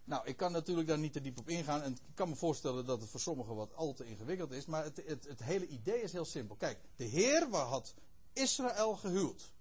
Nou, 0.05 0.27
ik 0.27 0.37
kan 0.37 0.53
natuurlijk 0.53 0.89
daar 0.89 0.99
niet 0.99 1.13
te 1.13 1.21
diep 1.21 1.39
op 1.39 1.49
ingaan. 1.49 1.83
En 1.83 1.93
ik 1.93 2.15
kan 2.15 2.29
me 2.29 2.35
voorstellen 2.35 2.87
dat 2.87 3.01
het 3.01 3.11
voor 3.11 3.21
sommigen 3.21 3.55
wat 3.55 3.75
al 3.75 3.93
te 3.93 4.05
ingewikkeld 4.05 4.51
is. 4.51 4.67
Maar 4.67 4.85
het, 4.85 5.03
het, 5.07 5.25
het 5.25 5.43
hele 5.43 5.67
idee 5.67 6.03
is 6.03 6.13
heel 6.13 6.25
simpel. 6.25 6.57
Kijk, 6.57 6.79
de 6.97 7.05
Heer 7.05 7.49
had 7.51 7.95
Israël 8.33 8.97
gehuwd. 8.97 9.53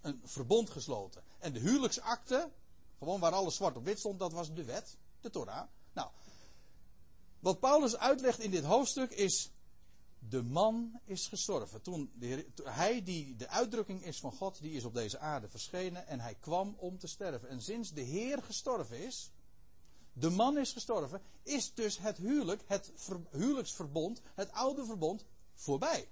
Een 0.00 0.20
verbond 0.24 0.70
gesloten. 0.70 1.22
En 1.38 1.52
de 1.52 1.60
huwelijksakte, 1.60 2.50
gewoon 2.98 3.20
waar 3.20 3.32
alles 3.32 3.54
zwart 3.54 3.76
op 3.76 3.84
wit 3.84 3.98
stond, 3.98 4.18
dat 4.18 4.32
was 4.32 4.54
de 4.54 4.64
wet, 4.64 4.96
de 5.20 5.30
Torah. 5.30 5.68
Nou, 5.92 6.10
wat 7.38 7.60
Paulus 7.60 7.96
uitlegt 7.96 8.38
in 8.38 8.50
dit 8.50 8.64
hoofdstuk 8.64 9.10
is. 9.10 9.50
De 10.18 10.42
man 10.42 11.00
is 11.04 11.26
gestorven. 11.26 11.82
Toen, 11.82 12.10
de 12.14 12.26
Heer, 12.26 12.46
hij 12.62 13.02
die 13.02 13.36
de 13.36 13.48
uitdrukking 13.48 14.04
is 14.04 14.20
van 14.20 14.32
God, 14.32 14.60
die 14.60 14.72
is 14.72 14.84
op 14.84 14.94
deze 14.94 15.18
aarde 15.18 15.48
verschenen 15.48 16.06
en 16.06 16.20
hij 16.20 16.34
kwam 16.34 16.74
om 16.78 16.98
te 16.98 17.06
sterven. 17.06 17.48
En 17.48 17.60
sinds 17.60 17.90
de 17.90 18.00
Heer 18.00 18.42
gestorven 18.42 18.98
is, 18.98 19.30
de 20.18 20.30
man 20.30 20.58
is 20.58 20.72
gestorven, 20.72 21.22
is 21.42 21.74
dus 21.74 21.98
het 21.98 22.16
huwelijk, 22.16 22.62
het 22.66 22.92
huwelijksverbond, 23.30 24.20
het 24.34 24.52
oude 24.52 24.84
verbond, 24.84 25.24
voorbij. 25.54 26.08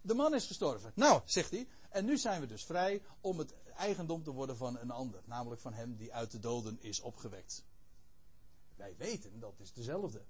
De 0.00 0.14
man 0.14 0.34
is 0.34 0.46
gestorven. 0.46 0.92
Nou, 0.94 1.22
zegt 1.24 1.50
hij, 1.50 1.68
en 1.88 2.04
nu 2.04 2.18
zijn 2.18 2.40
we 2.40 2.46
dus 2.46 2.64
vrij 2.64 3.02
om 3.20 3.38
het 3.38 3.54
eigendom 3.76 4.22
te 4.22 4.30
worden 4.30 4.56
van 4.56 4.78
een 4.78 4.90
ander, 4.90 5.22
namelijk 5.24 5.60
van 5.60 5.72
hem 5.72 5.96
die 5.96 6.12
uit 6.12 6.30
de 6.30 6.38
doden 6.38 6.82
is 6.82 7.00
opgewekt. 7.00 7.64
Wij 8.76 8.96
weten 8.96 9.40
dat 9.40 9.60
is 9.60 9.72
dezelfde. 9.72 10.24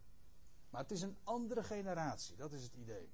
Maar 0.71 0.83
het 0.83 0.91
is 0.91 1.03
een 1.03 1.17
andere 1.25 1.63
generatie, 1.63 2.37
dat 2.37 2.53
is 2.53 2.63
het 2.63 2.75
idee. 2.75 3.11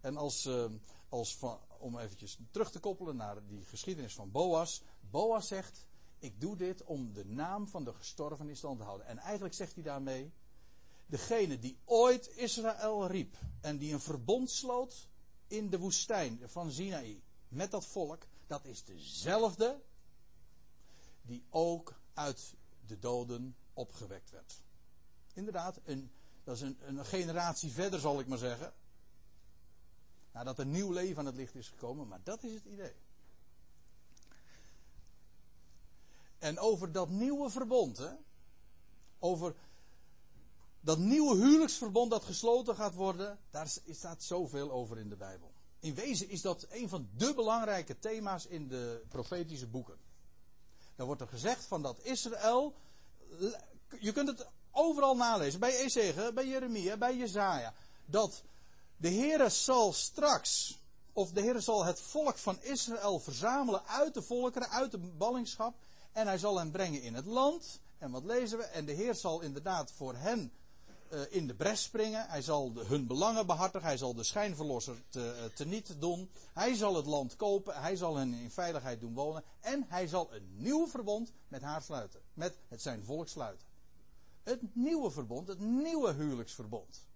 En 0.00 0.16
als, 0.16 0.44
uh, 0.44 0.70
als 1.08 1.38
om 1.78 1.98
eventjes 1.98 2.38
terug 2.50 2.70
te 2.70 2.80
koppelen 2.80 3.16
naar 3.16 3.46
die 3.46 3.64
geschiedenis 3.64 4.14
van 4.14 4.30
Boas. 4.30 4.82
Boas 5.00 5.48
zegt, 5.48 5.86
ik 6.26 6.40
doe 6.40 6.56
dit 6.56 6.84
om 6.84 7.12
de 7.12 7.24
naam 7.24 7.68
van 7.68 7.84
de 7.84 7.92
gestorven 7.92 8.48
in 8.48 8.56
stand 8.56 8.78
te 8.78 8.84
houden. 8.84 9.06
En 9.06 9.18
eigenlijk 9.18 9.54
zegt 9.54 9.74
hij 9.74 9.82
daarmee, 9.82 10.32
degene 11.06 11.58
die 11.58 11.78
ooit 11.84 12.28
Israël 12.36 13.06
riep 13.06 13.36
en 13.60 13.78
die 13.78 13.92
een 13.92 14.00
verbond 14.00 14.50
sloot 14.50 15.08
in 15.46 15.70
de 15.70 15.78
woestijn 15.78 16.40
van 16.44 16.72
Sinaï 16.72 17.22
met 17.48 17.70
dat 17.70 17.86
volk, 17.86 18.26
dat 18.46 18.64
is 18.64 18.84
dezelfde 18.84 19.80
die 21.22 21.44
ook 21.50 21.94
uit 22.14 22.54
de 22.86 22.98
doden 22.98 23.56
opgewekt 23.72 24.30
werd. 24.30 24.62
Inderdaad, 25.34 25.80
een, 25.84 26.10
dat 26.44 26.56
is 26.56 26.60
een, 26.60 26.78
een 26.80 27.04
generatie 27.04 27.70
verder 27.70 28.00
zal 28.00 28.20
ik 28.20 28.26
maar 28.26 28.38
zeggen. 28.38 28.74
Nadat 30.32 30.58
een 30.58 30.70
nieuw 30.70 30.92
leven 30.92 31.18
aan 31.18 31.26
het 31.26 31.34
licht 31.34 31.54
is 31.54 31.68
gekomen, 31.68 32.08
maar 32.08 32.20
dat 32.22 32.42
is 32.42 32.54
het 32.54 32.64
idee. 32.64 32.94
En 36.38 36.58
over 36.58 36.92
dat 36.92 37.08
nieuwe 37.08 37.50
verbond, 37.50 37.98
hè, 37.98 38.10
over 39.18 39.54
dat 40.80 40.98
nieuwe 40.98 41.36
huwelijksverbond 41.36 42.10
dat 42.10 42.24
gesloten 42.24 42.74
gaat 42.74 42.94
worden, 42.94 43.38
daar 43.50 43.68
staat 43.90 44.22
zoveel 44.22 44.70
over 44.70 44.98
in 44.98 45.08
de 45.08 45.16
Bijbel. 45.16 45.52
In 45.78 45.94
wezen 45.94 46.28
is 46.28 46.40
dat 46.40 46.66
een 46.70 46.88
van 46.88 47.08
de 47.16 47.34
belangrijke 47.34 47.98
thema's 47.98 48.46
in 48.46 48.68
de 48.68 49.02
profetische 49.08 49.66
boeken. 49.66 49.98
Dan 50.96 51.06
wordt 51.06 51.20
er 51.20 51.28
gezegd 51.28 51.64
van 51.64 51.82
dat 51.82 51.98
Israël, 52.02 52.74
je 54.00 54.12
kunt 54.12 54.28
het 54.28 54.46
overal 54.70 55.16
nalezen, 55.16 55.60
bij 55.60 55.76
Ezege, 55.76 56.30
bij 56.34 56.46
Jeremia, 56.46 56.96
bij 56.96 57.16
Jezaja. 57.16 57.74
dat 58.06 58.42
de 58.96 59.10
Heere 59.10 59.48
zal 59.48 59.92
straks, 59.92 60.78
of 61.12 61.32
de 61.32 61.40
Heere 61.40 61.60
zal 61.60 61.84
het 61.84 62.00
volk 62.00 62.38
van 62.38 62.62
Israël 62.62 63.18
verzamelen 63.18 63.86
uit 63.86 64.14
de 64.14 64.22
volkeren, 64.22 64.68
uit 64.68 64.90
de 64.90 64.98
ballingschap, 64.98 65.74
en 66.16 66.26
hij 66.26 66.38
zal 66.38 66.58
hen 66.58 66.70
brengen 66.70 67.02
in 67.02 67.14
het 67.14 67.26
land. 67.26 67.80
En 67.98 68.10
wat 68.10 68.24
lezen 68.24 68.58
we? 68.58 68.64
En 68.64 68.84
de 68.84 68.92
Heer 68.92 69.14
zal 69.14 69.40
inderdaad 69.40 69.92
voor 69.92 70.14
hen 70.14 70.52
uh, 71.12 71.20
in 71.28 71.46
de 71.46 71.54
bres 71.54 71.82
springen. 71.82 72.28
Hij 72.28 72.42
zal 72.42 72.72
hun 72.74 73.06
belangen 73.06 73.46
behartigen. 73.46 73.86
Hij 73.86 73.96
zal 73.96 74.14
de 74.14 74.24
schijnverlosser 74.24 75.02
te, 75.08 75.36
uh, 75.38 75.54
teniet 75.54 76.00
doen. 76.00 76.30
Hij 76.52 76.74
zal 76.74 76.94
het 76.94 77.06
land 77.06 77.36
kopen. 77.36 77.80
Hij 77.80 77.96
zal 77.96 78.16
hen 78.16 78.32
in 78.32 78.50
veiligheid 78.50 79.00
doen 79.00 79.14
wonen. 79.14 79.44
En 79.60 79.84
hij 79.88 80.06
zal 80.06 80.34
een 80.34 80.48
nieuw 80.56 80.86
verbond 80.86 81.32
met 81.48 81.62
haar 81.62 81.82
sluiten. 81.82 82.20
Met 82.34 82.58
het 82.68 82.82
zijn 82.82 83.04
volk 83.04 83.28
sluiten. 83.28 83.66
Het 84.42 84.74
nieuwe 84.74 85.10
verbond, 85.10 85.48
het 85.48 85.60
nieuwe 85.60 86.12
huwelijksverbond. 86.12 87.06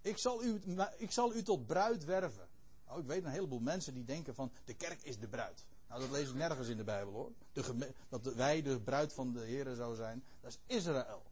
Ik 0.00 0.18
zal 0.18 0.44
u, 0.44 0.62
ik 0.96 1.10
zal 1.10 1.34
u 1.34 1.42
tot 1.42 1.66
bruid 1.66 2.04
werven. 2.04 2.48
Nou, 2.86 3.00
ik 3.00 3.06
weet 3.06 3.24
een 3.24 3.30
heleboel 3.30 3.60
mensen 3.60 3.94
die 3.94 4.04
denken 4.04 4.34
van 4.34 4.52
de 4.64 4.74
kerk 4.74 5.02
is 5.02 5.18
de 5.18 5.28
bruid. 5.28 5.64
Nou, 5.90 6.02
dat 6.02 6.10
lees 6.10 6.28
ik 6.28 6.34
nergens 6.34 6.68
in 6.68 6.76
de 6.76 6.84
Bijbel 6.84 7.12
hoor. 7.12 7.32
De 7.52 7.94
dat 8.08 8.22
wij 8.34 8.62
de 8.62 8.80
bruid 8.80 9.12
van 9.12 9.32
de 9.32 9.40
Heer 9.40 9.74
zou 9.74 9.94
zijn. 9.94 10.24
Dat 10.40 10.50
is 10.50 10.76
Israël. 10.76 11.22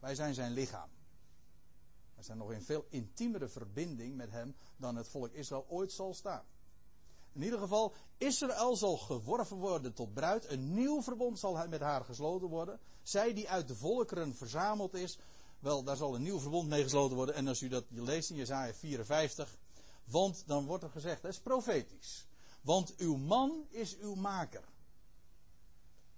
Wij 0.00 0.14
zijn 0.14 0.34
zijn 0.34 0.52
lichaam. 0.52 0.88
Wij 2.14 2.24
zijn 2.24 2.38
nog 2.38 2.52
in 2.52 2.62
veel 2.62 2.86
intiemere 2.88 3.48
verbinding 3.48 4.16
met 4.16 4.30
hem 4.30 4.54
dan 4.76 4.96
het 4.96 5.08
volk 5.08 5.32
Israël 5.32 5.66
ooit 5.68 5.92
zal 5.92 6.14
staan. 6.14 6.44
In 7.32 7.42
ieder 7.42 7.58
geval, 7.58 7.94
Israël 8.16 8.76
zal 8.76 8.96
geworven 8.96 9.56
worden 9.56 9.94
tot 9.94 10.14
bruid. 10.14 10.50
Een 10.50 10.74
nieuw 10.74 11.02
verbond 11.02 11.38
zal 11.38 11.68
met 11.68 11.80
haar 11.80 12.04
gesloten 12.04 12.48
worden. 12.48 12.80
Zij 13.02 13.34
die 13.34 13.50
uit 13.50 13.68
de 13.68 13.76
volkeren 13.76 14.34
verzameld 14.34 14.94
is, 14.94 15.18
wel, 15.58 15.82
daar 15.82 15.96
zal 15.96 16.14
een 16.14 16.22
nieuw 16.22 16.38
verbond 16.38 16.68
mee 16.68 16.82
gesloten 16.82 17.16
worden. 17.16 17.34
En 17.34 17.48
als 17.48 17.62
u 17.62 17.68
dat 17.68 17.84
leest 17.88 18.30
in 18.30 18.36
Jezaja 18.36 18.74
54, 18.74 19.56
want 20.04 20.42
dan 20.46 20.66
wordt 20.66 20.84
er 20.84 20.90
gezegd, 20.90 21.22
dat 21.22 21.32
is 21.32 21.40
profetisch. 21.40 22.27
Want 22.60 22.96
uw 22.96 23.16
man 23.16 23.66
is 23.70 23.98
uw 23.98 24.14
maker. 24.14 24.64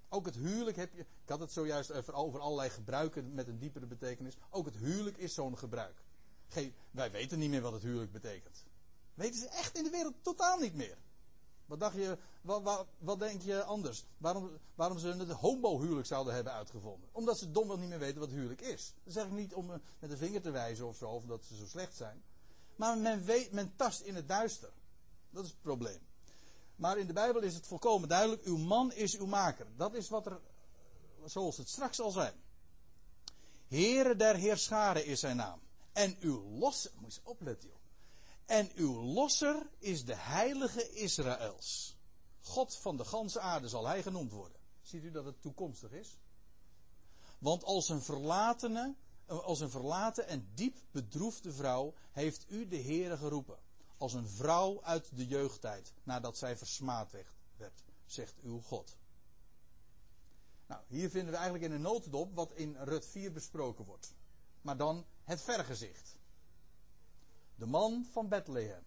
Ook 0.09 0.26
het 0.26 0.34
huwelijk 0.34 0.76
heb 0.76 0.95
je. 0.95 1.01
Ik 1.01 1.28
had 1.28 1.41
het 1.41 1.53
zojuist 1.53 2.12
over, 2.12 2.41
allerlei 2.41 2.70
gebruiken 2.70 3.34
met 3.34 3.49
een 3.49 3.59
diepere 3.59 3.86
betekenis. 3.86 4.36
Ook 4.51 4.64
het 4.64 4.76
huwelijk 4.76 5.16
is 5.16 5.34
zo'n 5.34 5.59
gebruik. 5.59 6.03
Geen, 6.49 6.74
wij 6.91 7.11
weten 7.11 7.38
niet 7.38 7.51
meer 7.51 7.61
wat 7.61 7.72
het 7.72 7.82
huwelijk 7.82 8.12
betekent. 8.12 8.64
Weten 9.14 9.41
ze 9.41 9.49
echt 9.49 9.76
in 9.76 9.84
de 9.84 9.91
wereld 9.91 10.14
totaal 10.22 10.59
niet 10.59 10.74
meer. 10.74 10.99
Wat 11.66 11.80
dacht 11.80 11.95
je, 11.95 12.18
wat, 12.43 12.86
wat, 12.99 13.18
denk 13.18 13.43
je 13.43 13.62
anders? 13.62 14.07
Waarom, 14.18 14.51
waarom 14.74 14.99
ze 14.99 15.09
het 15.09 15.30
homo-huwelijk 15.30 16.07
zouden 16.07 16.34
hebben 16.34 16.53
uitgevonden? 16.53 17.09
Omdat 17.12 17.38
ze 17.38 17.51
domweg 17.51 17.78
niet 17.78 17.88
meer 17.88 17.99
weten 17.99 18.20
wat 18.20 18.30
huwelijk 18.30 18.61
is. 18.61 18.95
Dat 19.05 19.12
zeg 19.12 19.24
ik 19.24 19.32
niet 19.32 19.55
om 19.55 19.66
met 19.99 20.11
de 20.11 20.16
vinger 20.16 20.43
te 20.43 20.51
wijzen 20.51 20.86
of 20.86 20.97
zo, 20.97 21.11
of 21.11 21.24
dat 21.24 21.45
ze 21.45 21.57
zo 21.57 21.66
slecht 21.66 21.97
zijn. 21.97 22.22
Maar 22.76 22.99
men 22.99 23.24
weet, 23.24 23.53
men 23.53 23.76
tast 23.76 24.01
in 24.01 24.14
het 24.14 24.28
duister. 24.28 24.72
Dat 25.30 25.45
is 25.45 25.51
het 25.51 25.62
probleem. 25.62 26.09
Maar 26.80 26.98
in 26.98 27.06
de 27.06 27.12
Bijbel 27.12 27.42
is 27.42 27.54
het 27.54 27.66
volkomen 27.66 28.08
duidelijk: 28.08 28.42
uw 28.42 28.56
man 28.56 28.92
is 28.92 29.18
uw 29.18 29.26
maker. 29.26 29.66
Dat 29.76 29.94
is 29.94 30.08
wat 30.08 30.26
er, 30.26 30.40
zoals 31.24 31.56
het 31.56 31.68
straks 31.68 31.96
zal 31.96 32.10
zijn. 32.10 32.34
Heere 33.68 34.16
der 34.16 34.34
Heerscharen 34.34 35.06
is 35.06 35.20
zijn 35.20 35.36
naam. 35.36 35.60
En 35.92 36.16
uw 36.20 36.58
losser, 36.58 36.90
moet 36.98 37.14
je 37.14 37.20
opletten 37.24 37.68
joh. 37.68 37.78
En 38.46 38.70
uw 38.74 39.02
losser 39.02 39.70
is 39.78 40.04
de 40.04 40.14
heilige 40.14 40.92
Israëls. 40.92 41.96
God 42.42 42.76
van 42.76 42.96
de 42.96 43.04
ganse 43.04 43.40
aarde 43.40 43.68
zal 43.68 43.86
hij 43.86 44.02
genoemd 44.02 44.32
worden. 44.32 44.58
Ziet 44.82 45.04
u 45.04 45.10
dat 45.10 45.24
het 45.24 45.42
toekomstig 45.42 45.92
is? 45.92 46.18
Want 47.38 47.64
als 47.64 47.88
een 47.88 48.02
verlatene, 48.02 48.94
als 49.26 49.60
een 49.60 49.70
verlaten 49.70 50.26
en 50.26 50.50
diep 50.54 50.76
bedroefde 50.90 51.52
vrouw 51.52 51.94
heeft 52.10 52.44
u 52.48 52.68
de 52.68 52.82
Heere 52.82 53.16
geroepen 53.16 53.58
als 54.01 54.12
een 54.12 54.28
vrouw 54.28 54.82
uit 54.82 55.16
de 55.16 55.26
jeugdtijd, 55.26 55.92
nadat 56.03 56.36
zij 56.38 56.57
versmaad 56.57 57.12
werd, 57.57 57.84
zegt 58.07 58.40
uw 58.42 58.61
God. 58.61 58.96
Nou, 60.66 60.82
hier 60.86 61.11
vinden 61.11 61.30
we 61.30 61.36
eigenlijk 61.36 61.64
in 61.64 61.72
een 61.72 61.82
notendop 61.82 62.34
wat 62.34 62.53
in 62.53 62.76
Rut 62.76 63.07
4 63.07 63.32
besproken 63.32 63.84
wordt. 63.84 64.14
Maar 64.61 64.76
dan 64.76 65.07
het 65.24 65.42
vergezicht. 65.42 66.16
De 67.55 67.66
man 67.66 68.07
van 68.12 68.28
Bethlehem. 68.28 68.82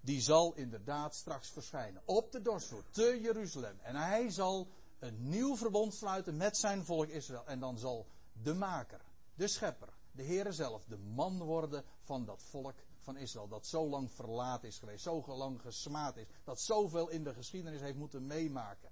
Die 0.00 0.20
zal 0.20 0.54
inderdaad 0.54 1.14
straks 1.14 1.50
verschijnen. 1.50 2.02
Op 2.04 2.32
de 2.32 2.42
dorsvloer, 2.42 2.84
te 2.90 3.20
Jeruzalem. 3.20 3.78
En 3.80 3.96
hij 3.96 4.30
zal 4.30 4.68
een 4.98 5.28
nieuw 5.28 5.56
verbond 5.56 5.94
sluiten 5.94 6.36
met 6.36 6.56
zijn 6.56 6.84
volk 6.84 7.08
Israël. 7.08 7.46
En 7.46 7.60
dan 7.60 7.78
zal 7.78 8.06
de 8.32 8.54
maker, 8.54 9.00
de 9.34 9.48
schepper, 9.48 9.92
de 10.12 10.22
Heere 10.24 10.52
zelf, 10.52 10.84
de 10.84 10.98
man 10.98 11.38
worden 11.38 11.84
van 12.02 12.24
dat 12.24 12.42
volk 12.42 12.76
van 12.98 13.16
Israël. 13.16 13.48
Dat 13.48 13.66
zo 13.66 13.88
lang 13.88 14.12
verlaten 14.12 14.68
is 14.68 14.78
geweest, 14.78 15.02
zo 15.02 15.24
lang 15.26 15.60
gesmaad 15.60 16.16
is. 16.16 16.26
Dat 16.44 16.60
zoveel 16.60 17.08
in 17.08 17.24
de 17.24 17.34
geschiedenis 17.34 17.80
heeft 17.80 17.96
moeten 17.96 18.26
meemaken. 18.26 18.90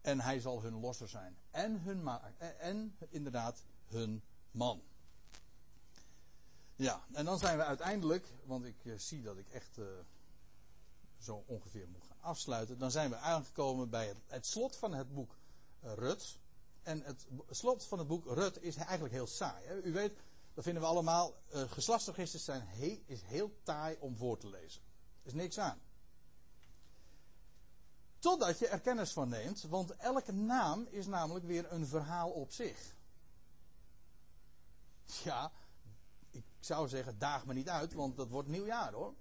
En 0.00 0.20
hij 0.20 0.40
zal 0.40 0.62
hun 0.62 0.80
losser 0.80 1.08
zijn. 1.08 1.36
En, 1.50 1.80
hun 1.80 2.08
en 2.58 2.96
inderdaad 3.08 3.64
hun 3.86 4.22
man. 4.50 4.82
Ja, 6.76 7.04
en 7.12 7.24
dan 7.24 7.38
zijn 7.38 7.56
we 7.56 7.64
uiteindelijk, 7.64 8.26
want 8.44 8.64
ik 8.64 8.84
uh, 8.84 8.98
zie 8.98 9.22
dat 9.22 9.36
ik 9.36 9.48
echt 9.48 9.78
uh, 9.78 9.86
zo 11.18 11.44
ongeveer 11.46 11.88
moet 11.88 12.04
gaan 12.04 12.20
afsluiten. 12.20 12.78
Dan 12.78 12.90
zijn 12.90 13.10
we 13.10 13.16
aangekomen 13.16 13.90
bij 13.90 14.14
het, 14.26 14.46
slot 14.46 14.76
van 14.76 14.92
het 14.92 15.14
boek 15.14 15.36
uh, 15.84 15.92
Rut. 15.92 16.38
En 16.82 17.02
het 17.02 17.26
slot 17.50 17.84
van 17.84 17.98
het 17.98 18.08
boek 18.08 18.24
Rut 18.24 18.62
is 18.62 18.76
eigenlijk 18.76 19.14
heel 19.14 19.26
saai. 19.26 19.66
Hè? 19.66 19.82
U 19.82 19.92
weet, 19.92 20.12
dat 20.56 20.64
vinden 20.64 20.82
we 20.82 20.88
allemaal. 20.88 21.34
Uh, 21.54 21.62
geslachtsregisters 21.70 22.44
zijn 22.44 22.68
is 23.06 23.22
heel 23.22 23.52
taai 23.62 23.96
om 24.00 24.16
voor 24.16 24.38
te 24.38 24.48
lezen. 24.48 24.82
Er 25.22 25.26
is 25.26 25.32
niks 25.32 25.58
aan. 25.58 25.80
Totdat 28.18 28.58
je 28.58 28.68
er 28.68 28.80
kennis 28.80 29.12
van 29.12 29.28
neemt, 29.28 29.62
want 29.62 29.96
elke 29.96 30.32
naam 30.32 30.86
is 30.90 31.06
namelijk 31.06 31.44
weer 31.44 31.72
een 31.72 31.86
verhaal 31.86 32.30
op 32.30 32.52
zich. 32.52 32.94
Ja, 35.04 35.52
ik 36.30 36.44
zou 36.60 36.88
zeggen, 36.88 37.18
daag 37.18 37.46
me 37.46 37.54
niet 37.54 37.68
uit, 37.68 37.92
want 37.92 38.16
dat 38.16 38.28
wordt 38.28 38.48
nieuwjaar 38.48 38.92
hoor. 38.92 39.14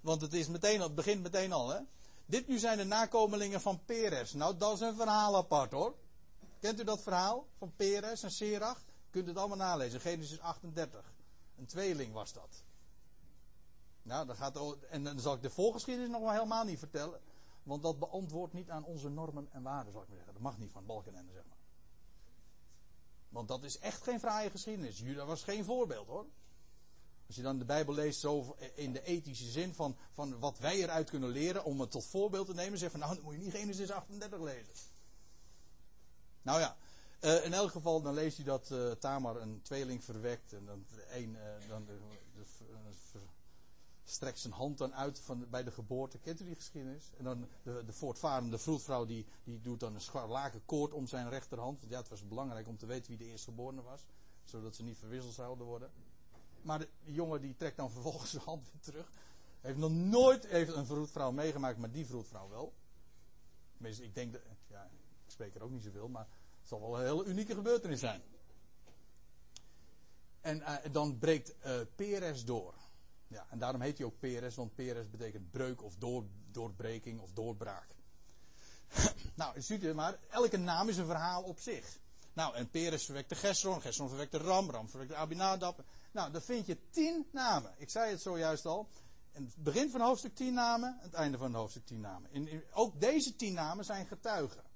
Want 0.00 0.20
het, 0.20 0.32
is 0.32 0.48
meteen, 0.48 0.80
het 0.80 0.94
begint 0.94 1.22
meteen 1.22 1.52
al, 1.52 1.68
hè. 1.68 1.80
Dit 2.26 2.48
nu 2.48 2.58
zijn 2.58 2.78
de 2.78 2.84
nakomelingen 2.84 3.60
van 3.60 3.84
Peres. 3.84 4.32
Nou, 4.32 4.56
dat 4.56 4.74
is 4.74 4.80
een 4.80 4.96
verhaal 4.96 5.36
apart 5.36 5.72
hoor. 5.72 5.94
Kent 6.60 6.80
u 6.80 6.84
dat 6.84 7.02
verhaal 7.02 7.46
van 7.58 7.72
Peres 7.76 8.22
en 8.22 8.30
Serach? 8.30 8.84
Kunt 9.12 9.26
het 9.26 9.36
allemaal 9.36 9.56
nalezen. 9.56 10.00
Genesis 10.00 10.40
38. 10.40 11.14
Een 11.58 11.66
tweeling 11.66 12.12
was 12.12 12.32
dat. 12.32 12.64
Nou, 14.02 14.26
dan 14.26 14.36
gaat, 14.36 14.76
en 14.90 15.04
dan 15.04 15.20
zal 15.20 15.34
ik 15.34 15.42
de 15.42 15.50
voorgeschiedenis 15.50 16.10
nog 16.10 16.22
maar 16.22 16.34
helemaal 16.34 16.64
niet 16.64 16.78
vertellen. 16.78 17.20
Want 17.62 17.82
dat 17.82 17.98
beantwoordt 17.98 18.52
niet 18.52 18.70
aan 18.70 18.84
onze 18.84 19.08
normen 19.08 19.48
en 19.52 19.62
waarden, 19.62 19.92
zal 19.92 20.02
ik 20.02 20.08
maar 20.08 20.16
zeggen. 20.16 20.34
Dat 20.34 20.42
mag 20.42 20.58
niet 20.58 20.72
van 20.72 20.86
Balkenende, 20.86 21.32
zeg 21.32 21.44
maar. 21.48 21.58
Want 23.28 23.48
dat 23.48 23.62
is 23.62 23.78
echt 23.78 24.02
geen 24.02 24.20
fraaie 24.20 24.50
geschiedenis. 24.50 24.98
Juda 24.98 25.24
was 25.24 25.42
geen 25.42 25.64
voorbeeld 25.64 26.06
hoor. 26.06 26.26
Als 27.26 27.36
je 27.36 27.42
dan 27.42 27.58
de 27.58 27.64
Bijbel 27.64 27.94
leest 27.94 28.20
zo 28.20 28.56
in 28.74 28.92
de 28.92 29.02
ethische 29.02 29.50
zin 29.50 29.74
van, 29.74 29.96
van 30.12 30.38
wat 30.38 30.58
wij 30.58 30.76
eruit 30.76 31.10
kunnen 31.10 31.28
leren 31.28 31.64
om 31.64 31.80
het 31.80 31.90
tot 31.90 32.06
voorbeeld 32.06 32.46
te 32.46 32.54
nemen, 32.54 32.78
zeg 32.78 32.90
van 32.90 33.00
nou, 33.00 33.14
dan 33.14 33.24
moet 33.24 33.34
je 33.34 33.40
niet 33.40 33.54
Genesis 33.54 33.90
38 33.90 34.40
lezen. 34.40 34.74
Nou 36.42 36.60
ja, 36.60 36.76
uh, 37.24 37.44
in 37.44 37.52
elk 37.52 37.70
geval, 37.70 38.02
dan 38.02 38.14
lees 38.14 38.36
je 38.36 38.44
dat 38.44 38.70
uh, 38.70 38.90
Tamar 38.90 39.36
een 39.36 39.62
tweeling 39.62 40.04
verwekt. 40.04 40.52
En 40.52 40.64
dan, 40.64 40.84
een, 41.14 41.30
uh, 41.30 41.68
dan 41.68 41.84
de, 41.84 41.98
strekt 44.04 44.38
zijn 44.38 44.52
hand 44.52 44.78
dan 44.78 44.94
uit 44.94 45.20
van, 45.20 45.46
bij 45.50 45.64
de 45.64 45.70
geboorte. 45.70 46.18
Kent 46.18 46.40
u 46.40 46.44
die 46.44 46.54
geschiedenis? 46.54 47.10
En 47.18 47.24
dan 47.24 47.48
de, 47.62 47.82
de 47.84 47.92
voortvarende 47.92 48.58
vroedvrouw 48.58 49.04
die, 49.04 49.26
die 49.44 49.60
doet 49.60 49.80
dan 49.80 49.94
een 49.94 50.00
scharlaken 50.00 50.64
koord 50.64 50.92
om 50.92 51.06
zijn 51.06 51.28
rechterhand. 51.28 51.80
Want 51.80 51.92
ja, 51.92 51.98
het 51.98 52.08
was 52.08 52.28
belangrijk 52.28 52.68
om 52.68 52.76
te 52.76 52.86
weten 52.86 53.08
wie 53.08 53.18
de 53.18 53.24
eerstgeborene 53.24 53.82
was. 53.82 54.06
Zodat 54.44 54.74
ze 54.74 54.82
niet 54.82 54.98
verwisseld 54.98 55.34
zouden 55.34 55.66
worden. 55.66 55.90
Maar 56.62 56.78
de, 56.78 56.88
jongen 57.04 57.40
die 57.40 57.56
trekt 57.56 57.76
dan 57.76 57.90
vervolgens 57.90 58.30
zijn 58.30 58.42
hand 58.42 58.70
weer 58.72 58.80
terug. 58.80 59.10
Heeft 59.60 59.78
nog 59.78 59.90
nooit 59.90 60.46
heeft 60.46 60.74
een 60.74 60.86
vroedvrouw 60.86 61.30
meegemaakt, 61.30 61.78
maar 61.78 61.90
die 61.90 62.06
vroedvrouw 62.06 62.48
wel. 62.48 62.72
Tenminste, 63.72 64.04
ik 64.04 64.14
denk, 64.14 64.32
dat, 64.32 64.42
ja, 64.66 64.90
ik 65.24 65.30
spreek 65.30 65.54
er 65.54 65.62
ook 65.62 65.70
niet 65.70 65.82
zoveel, 65.82 66.08
maar 66.08 66.28
zal 66.78 66.90
wel 66.90 67.00
een 67.00 67.06
hele 67.06 67.24
unieke 67.24 67.54
gebeurtenis 67.54 68.00
zijn. 68.00 68.22
En 70.40 70.58
uh, 70.58 70.74
dan 70.92 71.18
breekt 71.18 71.54
uh, 71.66 71.72
Peres 71.96 72.44
door. 72.44 72.74
Ja, 73.28 73.46
en 73.50 73.58
daarom 73.58 73.80
heet 73.80 73.98
hij 73.98 74.06
ook 74.06 74.18
Peres, 74.18 74.54
want 74.54 74.74
Peres 74.74 75.10
betekent 75.10 75.50
breuk 75.50 75.82
of 75.82 75.96
door, 75.96 76.24
doorbreking 76.50 77.20
of 77.20 77.32
doorbraak. 77.32 77.86
nou, 79.34 79.60
ziet 79.60 79.82
u 79.82 79.94
maar, 79.94 80.18
elke 80.30 80.56
naam 80.56 80.88
is 80.88 80.96
een 80.96 81.06
verhaal 81.06 81.42
op 81.42 81.58
zich. 81.60 81.98
Nou, 82.32 82.54
en 82.54 82.70
Peres 82.70 83.04
verwekte 83.04 83.34
Gesron, 83.34 83.80
Gesron 83.80 84.08
verwekte 84.08 84.38
Ram, 84.38 84.70
Ram 84.70 84.88
verwekte 84.88 85.14
Abinadab. 85.14 85.84
Nou, 86.12 86.32
dan 86.32 86.42
vind 86.42 86.66
je 86.66 86.78
tien 86.90 87.26
namen. 87.32 87.74
Ik 87.76 87.90
zei 87.90 88.10
het 88.10 88.20
zojuist 88.20 88.66
al. 88.66 88.88
In 89.32 89.44
het 89.44 89.54
begin 89.56 89.90
van 89.90 90.00
hoofdstuk 90.00 90.34
tien 90.34 90.54
namen, 90.54 90.98
het 91.00 91.14
einde 91.14 91.38
van 91.38 91.54
hoofdstuk 91.54 91.86
tien 91.86 92.00
namen. 92.00 92.30
Ook 92.72 93.00
deze 93.00 93.36
tien 93.36 93.54
namen 93.54 93.84
zijn 93.84 94.06
getuigen. 94.06 94.71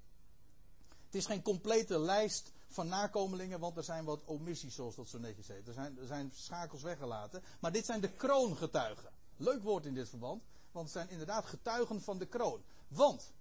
Het 1.07 1.15
is 1.15 1.25
geen 1.25 1.41
complete 1.41 1.99
lijst 1.99 2.51
van 2.67 2.87
nakomelingen, 2.87 3.59
want 3.59 3.77
er 3.77 3.83
zijn 3.83 4.05
wat 4.05 4.25
omissies, 4.25 4.75
zoals 4.75 4.95
dat 4.95 5.07
zo 5.07 5.17
netjes 5.17 5.47
heet. 5.47 5.67
Er 5.67 5.73
zijn, 5.73 5.97
er 5.97 6.07
zijn 6.07 6.31
schakels 6.35 6.81
weggelaten. 6.81 7.43
Maar 7.59 7.71
dit 7.71 7.85
zijn 7.85 8.01
de 8.01 8.11
kroongetuigen. 8.11 9.09
Leuk 9.37 9.63
woord 9.63 9.85
in 9.85 9.93
dit 9.93 10.09
verband, 10.09 10.43
want 10.71 10.85
het 10.85 10.93
zijn 10.93 11.09
inderdaad 11.09 11.45
getuigen 11.45 12.01
van 12.01 12.17
de 12.17 12.25
kroon. 12.25 12.63
Want 12.87 13.31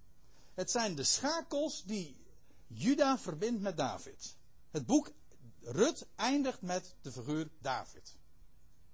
het 0.54 0.70
zijn 0.70 0.94
de 0.94 1.04
schakels 1.04 1.84
die 1.84 2.16
Juda 2.66 3.18
verbindt 3.18 3.60
met 3.60 3.76
David. 3.76 4.36
Het 4.70 4.86
boek 4.86 5.10
Rut 5.60 6.06
eindigt 6.16 6.62
met 6.62 6.94
de 7.00 7.12
figuur 7.12 7.48
David. 7.60 8.16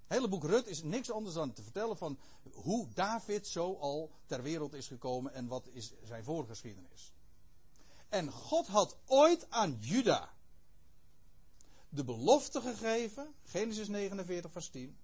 Het 0.07 0.21
hele 0.21 0.27
boek 0.27 0.43
Rut 0.43 0.67
is 0.67 0.83
niks 0.83 1.11
anders 1.11 1.35
dan 1.35 1.53
te 1.53 1.63
vertellen 1.63 1.97
van 1.97 2.19
hoe 2.53 2.87
David 2.93 3.47
zo 3.47 3.77
al 3.79 4.11
ter 4.25 4.41
wereld 4.41 4.73
is 4.73 4.87
gekomen 4.87 5.33
en 5.33 5.47
wat 5.47 5.67
is 5.67 5.93
zijn 6.03 6.23
voorgeschiedenis. 6.23 7.12
En 8.13 8.31
God 8.31 8.67
had 8.67 8.97
ooit 9.05 9.49
aan 9.49 9.77
Juda 9.79 10.33
de 11.89 12.03
belofte 12.03 12.61
gegeven, 12.61 13.33
Genesis 13.43 13.87
49 13.87 14.51
vers 14.51 14.69
10, 14.69 14.97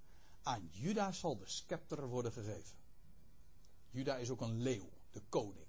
aan 0.43 0.69
Juda 0.71 1.11
zal 1.11 1.37
de 1.37 1.47
scepter 1.47 2.07
worden 2.07 2.31
gegeven. 2.31 2.77
Juda 3.89 4.15
is 4.15 4.29
ook 4.29 4.41
een 4.41 4.61
leeuw, 4.61 4.89
de 5.11 5.21
koning. 5.29 5.67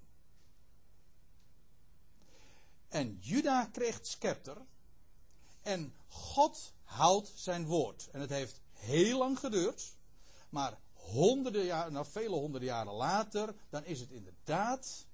En 2.88 3.18
Juda 3.20 3.64
kreeg 3.64 3.99
scepter. 4.03 4.57
En 5.62 5.95
God 6.09 6.72
houdt 6.82 7.32
zijn 7.34 7.66
woord. 7.66 8.09
En 8.12 8.20
het 8.20 8.30
heeft 8.30 8.61
heel 8.72 9.18
lang 9.18 9.38
geduurd. 9.38 9.97
Maar 10.49 10.78
honderden 10.93 11.64
jaren, 11.64 11.93
nou 11.93 12.07
vele 12.07 12.36
honderden 12.36 12.68
jaren 12.68 12.93
later, 12.93 13.55
dan 13.68 13.84
is 13.84 14.01
het 14.01 14.11
inderdaad 14.11 15.09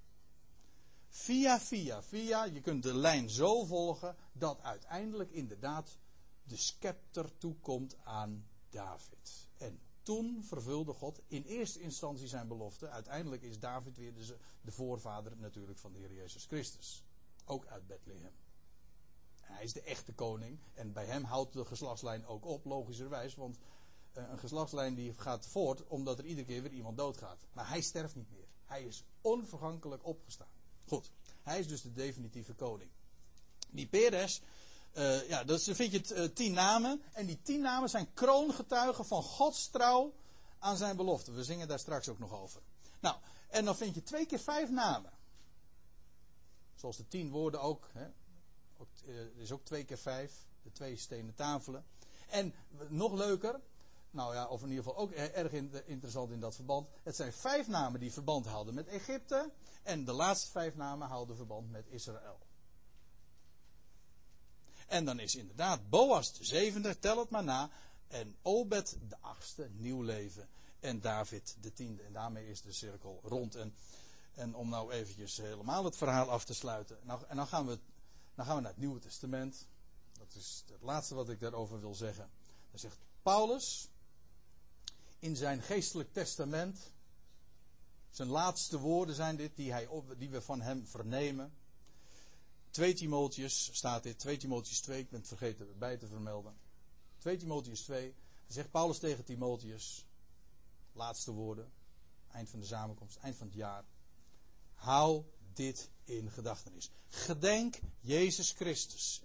via, 1.09 1.59
via, 1.59 2.03
via, 2.03 2.43
je 2.43 2.61
kunt 2.61 2.83
de 2.83 2.95
lijn 2.95 3.29
zo 3.29 3.65
volgen, 3.65 4.15
dat 4.31 4.61
uiteindelijk 4.61 5.31
inderdaad 5.31 5.97
de 6.43 6.57
scepter 6.57 7.37
toekomt 7.37 7.97
aan 8.03 8.47
David. 8.69 9.47
En 9.57 9.79
toen 10.01 10.43
vervulde 10.43 10.93
God 10.93 11.21
in 11.27 11.43
eerste 11.43 11.79
instantie 11.79 12.27
zijn 12.27 12.47
belofte. 12.47 12.89
Uiteindelijk 12.89 13.41
is 13.41 13.59
David 13.59 13.97
weer 13.97 14.13
de, 14.13 14.37
de 14.61 14.71
voorvader 14.71 15.37
natuurlijk 15.37 15.79
van 15.79 15.93
de 15.93 15.99
Heer 15.99 16.13
Jezus 16.13 16.45
Christus. 16.45 17.03
Ook 17.45 17.65
uit 17.65 17.87
Bethlehem. 17.87 18.33
Hij 19.41 19.63
is 19.63 19.73
de 19.73 19.81
echte 19.81 20.13
koning. 20.13 20.59
En 20.73 20.93
bij 20.93 21.05
hem 21.05 21.23
houdt 21.23 21.53
de 21.53 21.65
geslachtslijn 21.65 22.25
ook 22.25 22.45
op, 22.45 22.65
logischerwijs. 22.65 23.35
Want 23.35 23.57
uh, 24.17 24.29
een 24.29 24.39
geslachtslijn 24.39 24.95
die 24.95 25.13
gaat 25.13 25.45
voort 25.45 25.87
omdat 25.87 26.19
er 26.19 26.25
iedere 26.25 26.47
keer 26.47 26.61
weer 26.61 26.71
iemand 26.71 26.97
doodgaat. 26.97 27.45
Maar 27.51 27.69
hij 27.69 27.81
sterft 27.81 28.15
niet 28.15 28.31
meer. 28.31 28.47
Hij 28.65 28.83
is 28.83 29.03
onvergankelijk 29.21 30.05
opgestaan. 30.05 30.56
Goed. 30.87 31.11
Hij 31.43 31.59
is 31.59 31.67
dus 31.67 31.81
de 31.81 31.93
definitieve 31.93 32.53
koning. 32.53 32.89
Die 33.69 33.87
Peres, 33.87 34.41
uh, 34.93 35.29
ja, 35.29 35.43
dus 35.43 35.63
vind 35.63 35.91
je 35.91 36.15
uh, 36.15 36.23
tien 36.33 36.53
namen. 36.53 37.01
En 37.13 37.25
die 37.25 37.41
tien 37.41 37.61
namen 37.61 37.89
zijn 37.89 38.13
kroongetuigen 38.13 39.05
van 39.05 39.23
Gods 39.23 39.67
trouw 39.67 40.13
aan 40.59 40.77
zijn 40.77 40.95
belofte. 40.95 41.31
We 41.31 41.43
zingen 41.43 41.67
daar 41.67 41.79
straks 41.79 42.09
ook 42.09 42.19
nog 42.19 42.33
over. 42.33 42.61
Nou, 42.99 43.15
en 43.49 43.65
dan 43.65 43.75
vind 43.75 43.95
je 43.95 44.03
twee 44.03 44.25
keer 44.25 44.39
vijf 44.39 44.69
namen. 44.69 45.11
Zoals 46.75 46.97
de 46.97 47.07
tien 47.07 47.29
woorden 47.29 47.61
ook. 47.61 47.89
Hè. 47.93 48.07
ook 48.77 48.87
er 49.05 49.37
is 49.37 49.51
ook 49.51 49.65
twee 49.65 49.83
keer 49.83 49.97
vijf. 49.97 50.45
De 50.63 50.71
twee 50.71 50.97
stenen 50.97 51.35
tafelen. 51.35 51.85
En 52.29 52.53
nog 52.87 53.13
leuker. 53.13 53.59
Nou 54.11 54.33
ja, 54.33 54.47
of 54.47 54.61
in 54.61 54.69
ieder 54.69 54.83
geval 54.83 54.99
ook 54.99 55.11
erg 55.11 55.51
interessant 55.85 56.31
in 56.31 56.39
dat 56.39 56.55
verband. 56.55 56.87
Het 57.03 57.15
zijn 57.15 57.33
vijf 57.33 57.67
namen 57.67 57.99
die 57.99 58.11
verband 58.11 58.45
houden 58.45 58.73
met 58.73 58.87
Egypte. 58.87 59.51
En 59.83 60.05
de 60.05 60.11
laatste 60.11 60.51
vijf 60.51 60.75
namen 60.75 61.07
houden 61.07 61.35
verband 61.35 61.71
met 61.71 61.87
Israël. 61.87 62.39
En 64.87 65.05
dan 65.05 65.19
is 65.19 65.35
inderdaad 65.35 65.89
Boas 65.89 66.33
de 66.33 66.45
zevende, 66.45 66.99
tel 66.99 67.19
het 67.19 67.29
maar 67.29 67.43
na. 67.43 67.69
En 68.07 68.35
Obed 68.41 68.97
de 69.09 69.17
achtste, 69.21 69.69
nieuw 69.71 70.01
leven. 70.01 70.47
En 70.79 70.99
David 70.99 71.57
de 71.61 71.73
tiende. 71.73 72.03
En 72.03 72.13
daarmee 72.13 72.49
is 72.49 72.61
de 72.61 72.71
cirkel 72.71 73.19
rond. 73.23 73.55
En 73.55 73.75
en 74.37 74.55
om 74.55 74.69
nou 74.69 74.91
eventjes 74.91 75.37
helemaal 75.37 75.83
het 75.83 75.97
verhaal 75.97 76.29
af 76.29 76.45
te 76.45 76.53
sluiten. 76.53 76.97
Nou, 77.01 77.21
en 77.27 77.35
dan 77.35 77.47
gaan, 77.47 77.67
we, 77.67 77.79
dan 78.35 78.45
gaan 78.45 78.55
we 78.55 78.61
naar 78.61 78.71
het 78.71 78.79
Nieuwe 78.79 78.99
Testament. 78.99 79.67
Dat 80.13 80.35
is 80.35 80.63
het 80.71 80.81
laatste 80.81 81.15
wat 81.15 81.29
ik 81.29 81.39
daarover 81.39 81.79
wil 81.79 81.95
zeggen. 81.95 82.29
Dan 82.71 82.79
zegt 82.79 82.97
Paulus 83.21 83.89
in 85.19 85.35
zijn 85.35 85.61
geestelijk 85.61 86.13
testament. 86.13 86.91
Zijn 88.09 88.27
laatste 88.27 88.79
woorden 88.79 89.15
zijn 89.15 89.35
dit, 89.35 89.55
die, 89.55 89.71
hij, 89.71 89.89
die 90.17 90.29
we 90.29 90.41
van 90.41 90.61
hem 90.61 90.87
vernemen. 90.87 91.53
2 92.69 92.93
Timotheus 92.93 93.69
staat 93.73 94.03
dit, 94.03 94.19
2 94.19 94.37
Timotheus 94.37 94.79
2, 94.81 94.99
ik 94.99 95.09
ben 95.09 95.19
het 95.19 95.27
vergeten 95.27 95.77
bij 95.77 95.97
te 95.97 96.07
vermelden. 96.07 96.57
2 97.17 97.37
Timotheus 97.37 97.81
2, 97.81 98.15
dan 98.45 98.53
zegt 98.53 98.71
Paulus 98.71 98.99
tegen 98.99 99.23
Timotheus, 99.23 100.05
laatste 100.91 101.31
woorden, 101.31 101.71
eind 102.31 102.49
van 102.49 102.59
de 102.59 102.65
samenkomst, 102.65 103.17
eind 103.17 103.35
van 103.35 103.47
het 103.47 103.55
jaar. 103.55 103.85
Hou 104.73 105.23
dit 105.53 105.89
in 106.03 106.31
gedachtenis. 106.31 106.89
Gedenk 107.09 107.79
Jezus 107.99 108.51
Christus, 108.51 109.21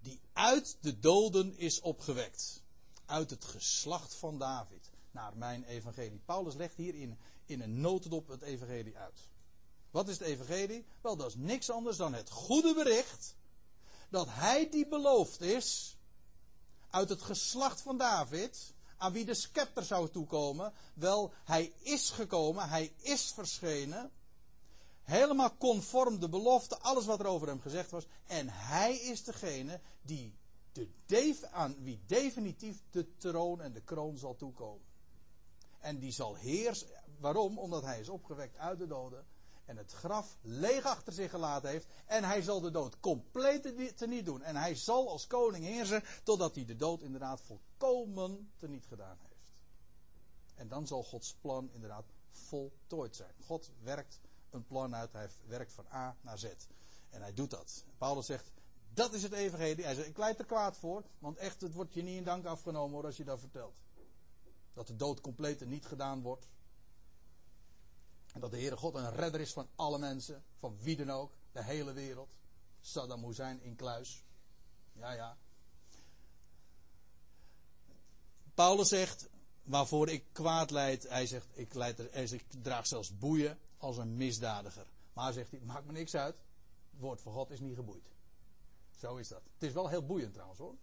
die 0.00 0.20
uit 0.32 0.76
de 0.80 0.98
doden 0.98 1.56
is 1.56 1.80
opgewekt. 1.80 2.62
Uit 3.04 3.30
het 3.30 3.44
geslacht 3.44 4.14
van 4.14 4.38
David, 4.38 4.90
naar 5.16 5.36
mijn 5.36 5.64
evangelie. 5.64 6.20
Paulus 6.24 6.54
legt 6.54 6.76
hier 6.76 6.94
in, 6.94 7.18
een 7.46 7.80
notendop 7.80 8.28
het 8.28 8.42
evangelie 8.42 8.96
uit. 8.96 9.28
Wat 9.90 10.08
is 10.08 10.18
het 10.18 10.28
evangelie? 10.28 10.84
Wel, 11.00 11.16
dat 11.16 11.26
is 11.26 11.34
niks 11.34 11.70
anders 11.70 11.96
dan 11.96 12.14
het 12.14 12.30
goede 12.30 12.74
bericht 12.74 13.36
dat 14.08 14.26
hij 14.30 14.70
die 14.70 14.88
beloofd 14.88 15.40
is 15.40 15.96
uit 16.90 17.08
het 17.08 17.22
geslacht 17.22 17.80
van 17.80 17.98
David, 17.98 18.74
aan 18.96 19.12
wie 19.12 19.24
de 19.24 19.34
scepter 19.34 19.84
zou 19.84 20.10
toekomen. 20.10 20.72
Wel, 20.94 21.32
hij 21.44 21.72
is 21.78 22.10
gekomen, 22.10 22.68
hij 22.68 22.92
is 22.96 23.32
verschenen. 23.32 24.10
Helemaal 25.02 25.56
conform 25.56 26.20
de 26.20 26.28
belofte, 26.28 26.78
alles 26.78 27.04
wat 27.04 27.20
er 27.20 27.26
over 27.26 27.48
hem 27.48 27.60
gezegd 27.60 27.90
was. 27.90 28.06
En 28.26 28.48
hij 28.48 28.96
is 28.96 29.24
degene 29.24 29.80
die 30.02 30.34
de, 30.72 31.48
aan 31.52 31.76
wie 31.82 32.00
definitief 32.06 32.82
de 32.90 33.16
troon 33.16 33.60
en 33.60 33.72
de 33.72 33.80
kroon 33.80 34.18
zal 34.18 34.36
toekomen. 34.36 34.84
En 35.86 35.98
die 35.98 36.12
zal 36.12 36.34
heersen. 36.34 36.88
Waarom? 37.18 37.58
Omdat 37.58 37.82
hij 37.82 38.00
is 38.00 38.08
opgewekt 38.08 38.58
uit 38.58 38.78
de 38.78 38.86
doden. 38.86 39.26
En 39.64 39.76
het 39.76 39.92
graf 39.92 40.36
leeg 40.40 40.84
achter 40.84 41.12
zich 41.12 41.30
gelaten 41.30 41.70
heeft. 41.70 41.86
En 42.06 42.24
hij 42.24 42.42
zal 42.42 42.60
de 42.60 42.70
dood 42.70 43.00
compleet 43.00 43.96
teniet 43.96 44.24
doen. 44.24 44.42
En 44.42 44.56
hij 44.56 44.74
zal 44.74 45.08
als 45.08 45.26
koning 45.26 45.64
heersen. 45.64 46.02
Totdat 46.22 46.54
hij 46.54 46.64
de 46.64 46.76
dood 46.76 47.02
inderdaad 47.02 47.40
volkomen 47.40 48.52
teniet 48.58 48.86
gedaan 48.86 49.18
heeft. 49.28 49.52
En 50.54 50.68
dan 50.68 50.86
zal 50.86 51.02
Gods 51.02 51.34
plan 51.34 51.70
inderdaad 51.72 52.04
voltooid 52.30 53.16
zijn. 53.16 53.34
God 53.44 53.70
werkt 53.82 54.20
een 54.50 54.66
plan 54.66 54.94
uit. 54.94 55.12
Hij 55.12 55.28
werkt 55.46 55.72
van 55.72 55.86
A 55.92 56.16
naar 56.20 56.38
Z. 56.38 56.44
En 57.10 57.20
hij 57.20 57.34
doet 57.34 57.50
dat. 57.50 57.84
Paulus 57.98 58.26
zegt, 58.26 58.50
dat 58.94 59.12
is 59.12 59.22
het 59.22 59.32
evangelie. 59.32 59.84
Hij 59.84 59.94
zegt, 59.94 60.08
ik 60.08 60.18
leid 60.18 60.38
er 60.38 60.46
kwaad 60.46 60.76
voor. 60.76 61.02
Want 61.18 61.36
echt, 61.36 61.60
het 61.60 61.72
wordt 61.72 61.94
je 61.94 62.02
niet 62.02 62.16
in 62.16 62.24
dank 62.24 62.44
afgenomen 62.44 62.94
hoor 62.94 63.04
als 63.04 63.16
je 63.16 63.24
dat 63.24 63.40
vertelt. 63.40 63.85
Dat 64.76 64.86
de 64.86 64.96
dood 64.96 65.20
compleet 65.20 65.62
en 65.62 65.68
niet 65.68 65.86
gedaan 65.86 66.22
wordt. 66.22 66.48
En 68.32 68.40
dat 68.40 68.50
de 68.50 68.56
Heere 68.56 68.76
God 68.76 68.94
een 68.94 69.14
redder 69.14 69.40
is 69.40 69.52
van 69.52 69.68
alle 69.74 69.98
mensen. 69.98 70.44
Van 70.58 70.76
wie 70.78 70.96
dan 70.96 71.10
ook. 71.10 71.32
De 71.52 71.62
hele 71.62 71.92
wereld. 71.92 72.28
Saddam 72.80 73.24
Hussein 73.24 73.62
in 73.62 73.76
kluis. 73.76 74.24
Ja, 74.92 75.12
ja. 75.12 75.36
Paulus 78.54 78.88
zegt, 78.88 79.28
waarvoor 79.62 80.08
ik 80.08 80.24
kwaad 80.32 80.70
leid. 80.70 81.08
Hij 81.08 81.26
zegt, 81.26 81.46
ik, 81.52 81.74
leid 81.74 81.98
er, 81.98 82.42
draag 82.62 82.86
zelfs 82.86 83.18
boeien 83.18 83.58
als 83.76 83.96
een 83.96 84.16
misdadiger. 84.16 84.86
Maar 85.12 85.32
zegt 85.32 85.50
hij, 85.50 85.60
maakt 85.60 85.86
me 85.86 85.92
niks 85.92 86.14
uit. 86.14 86.36
Het 86.90 87.00
woord 87.00 87.20
van 87.20 87.32
God 87.32 87.50
is 87.50 87.60
niet 87.60 87.76
geboeid. 87.76 88.10
Zo 88.96 89.16
is 89.16 89.28
dat. 89.28 89.42
Het 89.52 89.62
is 89.62 89.72
wel 89.72 89.88
heel 89.88 90.06
boeiend 90.06 90.32
trouwens 90.32 90.58
hoor. 90.58 90.76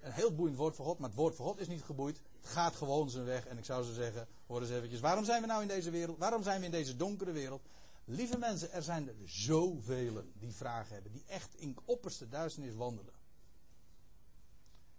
Een 0.00 0.12
heel 0.12 0.34
boeiend 0.34 0.56
woord 0.56 0.76
van 0.76 0.84
God, 0.84 0.98
maar 0.98 1.08
het 1.08 1.18
woord 1.18 1.36
van 1.36 1.46
God 1.46 1.58
is 1.58 1.68
niet 1.68 1.82
geboeid. 1.82 2.20
Het 2.40 2.50
gaat 2.50 2.76
gewoon 2.76 3.10
zijn 3.10 3.24
weg. 3.24 3.46
En 3.46 3.58
ik 3.58 3.64
zou 3.64 3.84
zo 3.84 3.92
zeggen, 3.92 4.26
hoor 4.46 4.60
eens 4.60 4.70
eventjes, 4.70 5.00
waarom 5.00 5.24
zijn 5.24 5.40
we 5.40 5.46
nou 5.46 5.62
in 5.62 5.68
deze 5.68 5.90
wereld? 5.90 6.18
Waarom 6.18 6.42
zijn 6.42 6.58
we 6.60 6.66
in 6.66 6.72
deze 6.72 6.96
donkere 6.96 7.32
wereld? 7.32 7.62
Lieve 8.04 8.38
mensen, 8.38 8.72
er 8.72 8.82
zijn 8.82 9.08
er 9.08 9.14
zoveel 9.24 10.24
die 10.32 10.52
vragen 10.52 10.94
hebben, 10.94 11.12
die 11.12 11.24
echt 11.26 11.54
in 11.54 11.76
opperste 11.84 12.28
duisternis 12.28 12.74
wandelen. 12.74 13.14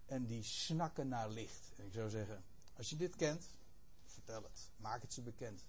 En 0.06 0.26
die 0.26 0.44
snakken 0.44 1.08
naar 1.08 1.30
licht. 1.30 1.72
En 1.76 1.86
ik 1.86 1.94
zou 1.94 2.10
zeggen, 2.10 2.44
als 2.78 2.90
je 2.90 2.96
dit 2.96 3.16
kent, 3.16 3.46
vertel 4.06 4.44
het. 4.44 4.70
Maak 4.78 5.02
het 5.02 5.14
ze 5.14 5.22
bekend. 5.22 5.64